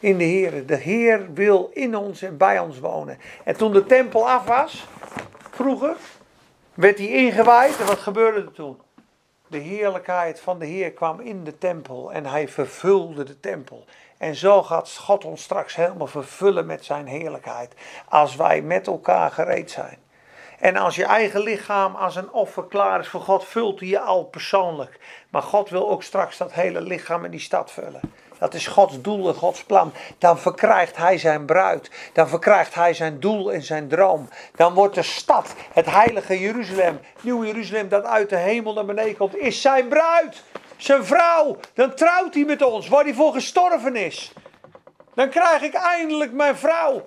in 0.01 0.17
de 0.17 0.23
Heer. 0.23 0.65
De 0.65 0.75
Heer 0.75 1.33
wil 1.33 1.69
in 1.73 1.95
ons 1.95 2.21
en 2.21 2.37
bij 2.37 2.59
ons 2.59 2.79
wonen. 2.79 3.19
En 3.43 3.57
toen 3.57 3.71
de 3.71 3.85
tempel 3.85 4.29
af 4.29 4.45
was, 4.45 4.87
vroeger, 5.51 5.95
werd 6.73 6.97
hij 6.97 7.07
ingewaaid. 7.07 7.79
En 7.79 7.85
wat 7.85 7.99
gebeurde 7.99 8.39
er 8.39 8.51
toen? 8.51 8.79
De 9.47 9.57
heerlijkheid 9.57 10.39
van 10.39 10.59
de 10.59 10.65
Heer 10.65 10.91
kwam 10.91 11.19
in 11.19 11.43
de 11.43 11.57
tempel 11.57 12.11
en 12.11 12.25
hij 12.25 12.47
vervulde 12.47 13.23
de 13.23 13.39
tempel. 13.39 13.85
En 14.17 14.35
zo 14.35 14.63
gaat 14.63 14.97
God 14.97 15.25
ons 15.25 15.43
straks 15.43 15.75
helemaal 15.75 16.07
vervullen 16.07 16.65
met 16.65 16.85
zijn 16.85 17.07
heerlijkheid. 17.07 17.73
Als 18.09 18.35
wij 18.35 18.61
met 18.61 18.87
elkaar 18.87 19.31
gereed 19.31 19.71
zijn. 19.71 19.97
En 20.59 20.77
als 20.77 20.95
je 20.95 21.05
eigen 21.05 21.41
lichaam 21.41 21.95
als 21.95 22.15
een 22.15 22.31
offer 22.31 22.63
klaar 22.63 22.99
is 22.99 23.07
voor 23.07 23.21
God, 23.21 23.45
vult 23.45 23.79
hij 23.79 23.89
je 23.89 23.99
al 23.99 24.23
persoonlijk. 24.23 24.99
Maar 25.29 25.41
God 25.41 25.69
wil 25.69 25.89
ook 25.89 26.03
straks 26.03 26.37
dat 26.37 26.53
hele 26.53 26.81
lichaam 26.81 27.25
in 27.25 27.31
die 27.31 27.39
stad 27.39 27.71
vullen. 27.71 28.01
Dat 28.41 28.53
is 28.53 28.67
Gods 28.67 29.01
doel 29.01 29.27
en 29.27 29.33
Gods 29.33 29.63
plan. 29.63 29.93
Dan 30.17 30.39
verkrijgt 30.39 30.97
hij 30.97 31.17
zijn 31.17 31.45
bruid. 31.45 31.91
Dan 32.13 32.27
verkrijgt 32.27 32.73
hij 32.73 32.93
zijn 32.93 33.19
doel 33.19 33.51
en 33.53 33.63
zijn 33.63 33.87
droom. 33.87 34.29
Dan 34.55 34.73
wordt 34.73 34.95
de 34.95 35.03
stad, 35.03 35.53
het 35.73 35.85
heilige 35.85 36.39
Jeruzalem, 36.39 36.99
nieuw 37.21 37.45
Jeruzalem 37.45 37.89
dat 37.89 38.03
uit 38.03 38.29
de 38.29 38.35
hemel 38.35 38.73
naar 38.73 38.85
beneden 38.85 39.17
komt, 39.17 39.35
is 39.35 39.61
zijn 39.61 39.87
bruid. 39.87 40.43
Zijn 40.77 41.05
vrouw. 41.05 41.57
Dan 41.73 41.95
trouwt 41.95 42.33
hij 42.33 42.43
met 42.43 42.61
ons, 42.61 42.87
waar 42.87 43.03
hij 43.03 43.13
voor 43.13 43.33
gestorven 43.33 43.95
is. 43.95 44.33
Dan 45.13 45.29
krijg 45.29 45.61
ik 45.61 45.73
eindelijk 45.73 46.31
mijn 46.31 46.57
vrouw. 46.57 47.03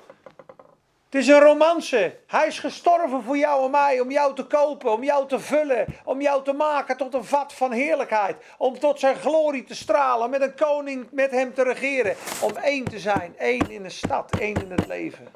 Het 1.15 1.23
is 1.23 1.29
een 1.29 1.41
romance. 1.41 2.17
Hij 2.27 2.47
is 2.47 2.59
gestorven 2.59 3.23
voor 3.23 3.37
jou 3.37 3.65
en 3.65 3.71
mij, 3.71 4.01
om 4.01 4.11
jou 4.11 4.35
te 4.35 4.45
kopen, 4.45 4.93
om 4.93 5.05
jou 5.05 5.29
te 5.29 5.41
vullen, 5.41 5.87
om 6.05 6.21
jou 6.21 6.45
te 6.45 6.53
maken 6.53 6.97
tot 6.97 7.15
een 7.15 7.25
vat 7.25 7.53
van 7.53 7.73
heerlijkheid. 7.73 8.37
Om 8.59 8.79
tot 8.79 9.01
zijn 9.01 9.17
glorie 9.17 9.65
te 9.65 9.75
stralen, 9.75 10.31
met 10.31 10.41
een 10.41 10.55
koning 10.55 11.07
met 11.11 11.31
hem 11.31 11.55
te 11.55 11.62
regeren. 11.62 12.15
Om 12.43 12.57
één 12.57 12.85
te 12.85 12.99
zijn, 12.99 13.35
één 13.39 13.71
in 13.71 13.83
de 13.83 13.91
stad, 13.91 14.39
één 14.39 14.62
in 14.62 14.71
het 14.71 14.87
leven. 14.87 15.29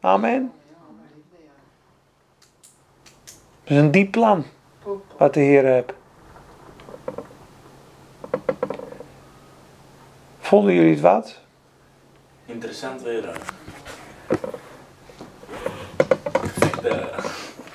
Amen. 0.00 0.52
Dat 3.64 3.70
is 3.70 3.76
een 3.76 3.90
diep 3.90 4.10
plan 4.10 4.44
wat 5.18 5.34
de 5.34 5.40
Heer 5.40 5.64
heeft. 5.64 5.92
Vonden 10.40 10.74
jullie 10.74 10.90
het 10.90 11.00
wat? 11.00 11.40
Interessant 12.46 13.02
weer. 13.02 13.26
hè? 13.26 13.32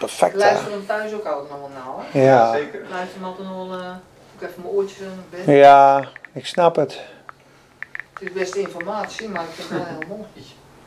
Perfect. 0.07 0.33
Ik 0.35 0.41
hè? 0.41 0.47
luister 0.47 0.71
hem 0.71 0.85
thuis 0.85 1.13
ook 1.13 1.25
altijd 1.25 1.49
nog 1.49 1.59
wel 1.59 1.69
naar 1.73 1.83
hoor. 1.83 2.23
Ja. 2.23 2.51
Zeker. 2.51 2.79
Ik 2.79 2.89
luister 2.89 3.15
hem 3.19 3.27
altijd 3.27 3.47
nog 3.47 3.67
wel, 3.67 3.79
eh, 3.79 3.89
ook 4.35 4.41
even 4.49 4.61
mijn 4.61 4.73
oortjes 4.73 4.99
in 4.99 5.23
bed. 5.29 5.55
ja, 5.55 6.07
ik 6.33 6.45
snap 6.45 6.75
het. 6.75 6.99
Het 8.13 8.27
is 8.27 8.31
best 8.31 8.55
informatie, 8.55 9.29
maar 9.29 9.43
ik 9.43 9.49
vind 9.49 9.69
het 9.69 9.77
wel 9.77 9.87
heel 9.87 10.07
mooi. 10.17 10.27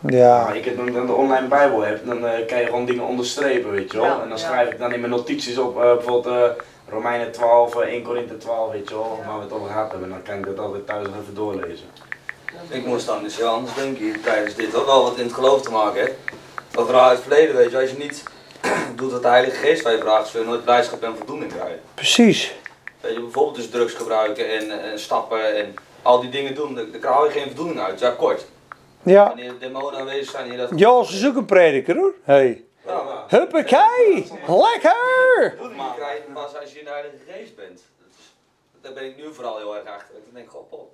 Ja, 0.08 0.44
Maar 0.44 0.56
ik 0.56 0.64
heb 0.64 0.76
dan, 0.76 0.92
dan 0.92 1.06
de 1.06 1.12
online 1.12 1.46
bijbel 1.48 1.80
heb, 1.80 2.06
dan 2.06 2.26
eh, 2.26 2.46
kan 2.46 2.58
je 2.58 2.64
gewoon 2.64 2.84
dingen 2.84 3.04
onderstrepen, 3.04 3.70
weet 3.70 3.92
je 3.92 3.98
wel. 3.98 4.06
Ja, 4.06 4.12
en 4.12 4.28
dan 4.28 4.28
ja. 4.28 4.36
schrijf 4.36 4.70
ik 4.70 4.78
dan 4.78 4.92
in 4.92 5.00
mijn 5.00 5.12
notities 5.12 5.58
op, 5.58 5.76
eh, 5.76 5.94
bijvoorbeeld 5.94 6.26
eh, 6.26 6.62
Romeinen 6.88 7.32
12, 7.32 7.76
eh, 7.76 7.92
1 7.92 8.02
Korinthe 8.02 8.36
12, 8.36 8.72
weet 8.72 8.88
je 8.88 8.94
wel, 8.94 9.18
Ja. 9.20 9.26
waar 9.28 9.36
we 9.36 9.44
het 9.44 9.52
over 9.52 9.66
gehad 9.66 9.90
hebben. 9.90 10.08
En 10.08 10.14
dan 10.14 10.22
kan 10.22 10.38
ik 10.38 10.44
dat 10.56 10.64
altijd 10.64 10.86
thuis 10.86 11.06
nog 11.06 11.14
even 11.22 11.34
doorlezen. 11.34 11.86
Ik 12.68 12.86
moest 12.86 13.06
dan 13.06 13.22
dus 13.22 13.36
heel 13.36 13.48
anders 13.48 13.74
denken 13.74 14.20
tijdens 14.22 14.54
dit. 14.54 14.74
Ook 14.74 14.86
wel 14.86 15.02
wat 15.02 15.16
in 15.16 15.24
het 15.24 15.32
geloof 15.32 15.62
te 15.62 15.70
maken 15.70 16.00
heeft. 16.00 16.14
Wat 16.70 16.92
uit 16.92 17.10
het 17.10 17.20
verleden, 17.20 17.56
weet 17.56 17.70
je. 17.70 17.78
Als 17.80 17.90
je 17.90 17.96
niet 17.96 18.22
doet 18.96 19.12
wat 19.12 19.22
de 19.22 19.28
Heilige 19.28 19.56
Geest 19.56 19.88
je 19.88 19.98
vraagt, 19.98 20.28
zul 20.28 20.40
je 20.40 20.46
nooit 20.46 20.64
blijdschap 20.64 21.02
en 21.02 21.16
voldoening 21.16 21.52
krijgen. 21.52 21.80
precies. 21.94 22.54
Weet 23.00 23.14
je, 23.14 23.20
bijvoorbeeld 23.20 23.56
dus 23.56 23.70
drugs 23.70 23.94
gebruiken 23.94 24.50
en, 24.50 24.82
en 24.82 25.00
stappen 25.00 25.56
en 25.56 25.74
al 26.02 26.20
die 26.20 26.30
dingen 26.30 26.54
doen, 26.54 26.74
daar, 26.74 26.84
krijg 26.84 27.24
je 27.34 27.40
geen 27.40 27.46
voldoening 27.46 27.80
uit. 27.80 28.00
Ja, 28.00 28.10
kort. 28.10 28.46
Ja. 29.02 29.26
Wanneer 29.26 29.58
demonen 29.58 30.00
aanwezig 30.00 30.30
zijn, 30.30 30.50
je 30.50 30.56
dat... 30.56 30.70
Jos 30.74 31.14
is 31.14 31.26
ook 31.26 31.36
een 31.36 31.44
prediker 31.44 31.96
hoor. 31.96 32.14
Hey. 32.22 32.64
Ja, 32.86 33.02
maar 33.02 33.24
Huppakee! 33.28 34.26
Lekker! 34.46 35.54
voldoening 35.58 36.32
pas 36.32 36.56
als 36.60 36.72
je 36.72 36.78
in 36.78 36.84
de 36.84 36.90
Heilige 36.90 37.16
Geest 37.28 37.56
bent. 37.56 37.82
Dat 37.98 38.08
is, 38.18 38.34
daar 38.80 38.92
ben 38.92 39.04
ik 39.04 39.16
nu 39.16 39.34
vooral 39.34 39.56
heel 39.56 39.76
erg 39.76 39.86
achter. 39.86 40.14
Ik 40.16 40.34
denk, 40.34 40.50
Paul, 40.70 40.92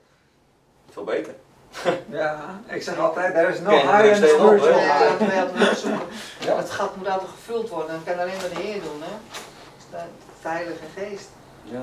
veel 0.91 1.05
beter. 1.05 1.35
Ja, 2.21 2.61
ik 2.69 2.83
zeg 2.83 2.99
altijd, 2.99 3.35
er 3.35 3.49
is 3.49 3.61
nog 3.61 3.73
je 3.73 3.79
high 3.79 3.93
op, 3.95 4.03
hè? 4.03 4.15
spiritual 4.15 4.51
high. 4.79 5.53
wel 5.59 5.75
zoeken. 5.75 6.07
Ja. 6.41 6.57
Het 6.57 6.71
gat 6.71 6.97
moet 6.97 7.09
altijd 7.09 7.31
gevuld 7.31 7.69
worden 7.69 7.91
en 7.91 8.01
dat 8.05 8.15
kan 8.15 8.23
alleen 8.25 8.37
maar 8.41 8.51
de 8.55 8.61
Heer 8.67 8.81
doen. 8.83 9.03
Hè? 9.03 9.15
Dat 9.31 9.39
is 9.79 9.85
de, 9.91 9.97
de 10.43 10.49
Heilige 10.49 10.87
Geest. 10.97 11.29
Ja. 11.63 11.83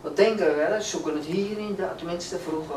Wat 0.00 0.16
denken 0.16 0.46
we 0.46 0.54
wel? 0.54 0.72
eens? 0.72 0.90
Zoeken 0.90 1.14
het 1.14 1.24
hierin, 1.24 1.74
daar, 1.78 1.94
tenminste 1.96 2.38
vroeger. 2.38 2.76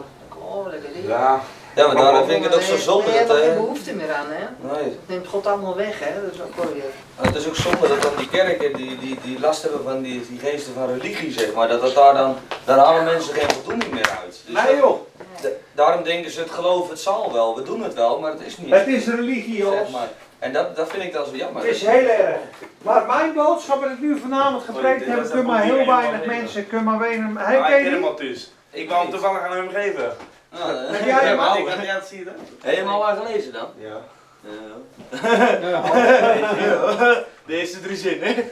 Oh, 0.53 0.67
lekker. 0.67 0.89
Ja, 1.07 1.39
ja, 1.75 1.87
maar 1.87 1.95
daarom 1.95 2.25
vind 2.27 2.37
ik 2.37 2.51
het 2.51 2.55
ook 2.55 2.61
zo 2.61 2.77
zonde 2.77 3.11
je 3.11 3.17
hebt 3.17 3.27
dat... 3.27 3.37
er 3.37 3.43
geen 3.43 3.51
eh, 3.51 3.57
behoefte 3.59 3.93
meer 3.93 4.13
aan, 4.13 4.25
hè? 4.29 4.73
Nee. 4.73 4.83
Het 4.83 5.07
neemt 5.07 5.27
God 5.27 5.47
allemaal 5.47 5.75
weg, 5.75 5.99
hè? 5.99 6.21
Dat 6.23 6.33
is 6.33 6.41
ook 6.41 6.55
wel 6.55 6.73
weer. 6.73 6.83
Het 7.15 7.35
is 7.35 7.47
ook 7.47 7.55
zonde 7.55 7.87
dat 7.87 8.01
dan 8.01 8.11
die 8.17 8.29
kerken 8.29 8.73
die, 8.73 8.97
die, 8.99 9.17
die 9.23 9.39
last 9.39 9.61
hebben 9.61 9.83
van 9.83 10.01
die, 10.01 10.27
die 10.27 10.39
geesten 10.39 10.73
van 10.73 10.87
religie, 10.87 11.31
zeg 11.31 11.53
maar, 11.53 11.67
dat, 11.67 11.81
dat 11.81 11.95
daar 11.95 12.13
dan, 12.13 12.35
daar 12.65 12.77
halen 12.77 13.03
mensen 13.03 13.33
geen 13.33 13.49
voldoening 13.49 13.91
meer 13.91 14.09
uit. 14.23 14.39
Dus 14.45 14.55
Nee 14.55 14.65
dat- 14.65 14.75
joh, 14.81 14.99
da- 15.41 15.49
daarom 15.71 16.03
denken 16.03 16.31
ze 16.31 16.39
het 16.39 16.51
geloof, 16.51 16.89
het 16.89 16.99
zal 16.99 17.33
wel, 17.33 17.55
we 17.55 17.63
doen 17.63 17.83
het 17.83 17.93
wel, 17.93 18.19
maar 18.19 18.31
het 18.31 18.41
is 18.45 18.57
niet. 18.57 18.69
het 18.73 18.87
is 18.87 19.07
religie 19.07 19.63
zeg 19.65 19.79
Jos. 19.81 19.89
maar. 19.89 20.07
En 20.39 20.53
dat, 20.53 20.75
dat 20.75 20.89
vind 20.89 21.03
ik 21.03 21.13
dan 21.13 21.25
zo 21.25 21.35
jammer. 21.35 21.61
Het 21.63 21.71
is 21.75 21.85
heel 21.85 22.07
erg. 22.07 22.37
Maar 22.81 23.05
mijn 23.05 23.33
boodschap 23.33 23.81
dat 23.81 23.91
ik 23.91 23.99
nu 23.99 24.19
vanavond 24.19 24.63
gepreekt 24.63 25.05
heb, 25.05 25.21
kunnen 25.29 25.45
maar 25.45 25.61
heel 25.63 25.85
weinig 25.85 26.25
mensen, 26.25 26.67
kunnen 26.67 26.85
maar 26.85 26.99
weinig... 26.99 27.43
Hey, 27.45 27.59
maar 27.59 27.69
ken 27.69 27.77
ik 27.79 27.83
je 27.83 27.85
ken 27.89 27.91
hem 27.91 28.01
die? 28.01 28.09
al 28.09 28.15
dus. 28.15 28.51
Ik 28.69 28.89
wou 28.89 29.01
hem 29.01 29.11
toevallig 29.11 29.41
aan 29.41 29.55
hem 29.57 29.69
geven. 29.69 30.15
Nou, 30.49 30.75
eh, 30.75 30.91
Heb 30.91 31.03
jij 31.05 31.13
hem 31.13 31.23
helemaal-? 31.23 31.57
Ik 31.57 31.67
het 31.67 32.07
zien 32.07 32.25
hè? 32.25 32.31
Heb 32.61 32.71
je 32.73 32.79
hem 32.79 32.87
al 32.87 33.07
aan 33.07 33.17
gelezen 33.17 33.53
dan? 33.53 33.67
Ja. 33.77 33.97
Ja. 34.41 35.09
De 37.45 37.59
eerste 37.59 37.79
drie 37.79 37.97
zinnen. 37.97 38.35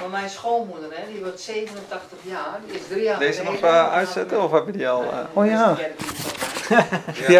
Maar 0.00 0.08
mijn 0.10 0.30
schoonmoeder, 0.30 0.88
hè, 0.92 1.12
die 1.12 1.20
wordt 1.22 1.40
87 1.40 2.18
jaar, 2.22 2.58
die 2.66 2.74
is 2.80 2.86
drie 2.88 3.02
jaar 3.02 3.18
Deze 3.18 3.42
nog 3.42 3.54
geleden- 3.54 3.70
eh, 3.80 3.92
uitzetten 3.92 4.42
of 4.42 4.52
heb 4.52 4.66
je 4.66 4.72
die 4.72 4.88
al? 4.88 5.02
eh? 5.02 5.18
Oh 5.32 5.46
ja. 5.46 5.74
Zo. 5.76 6.74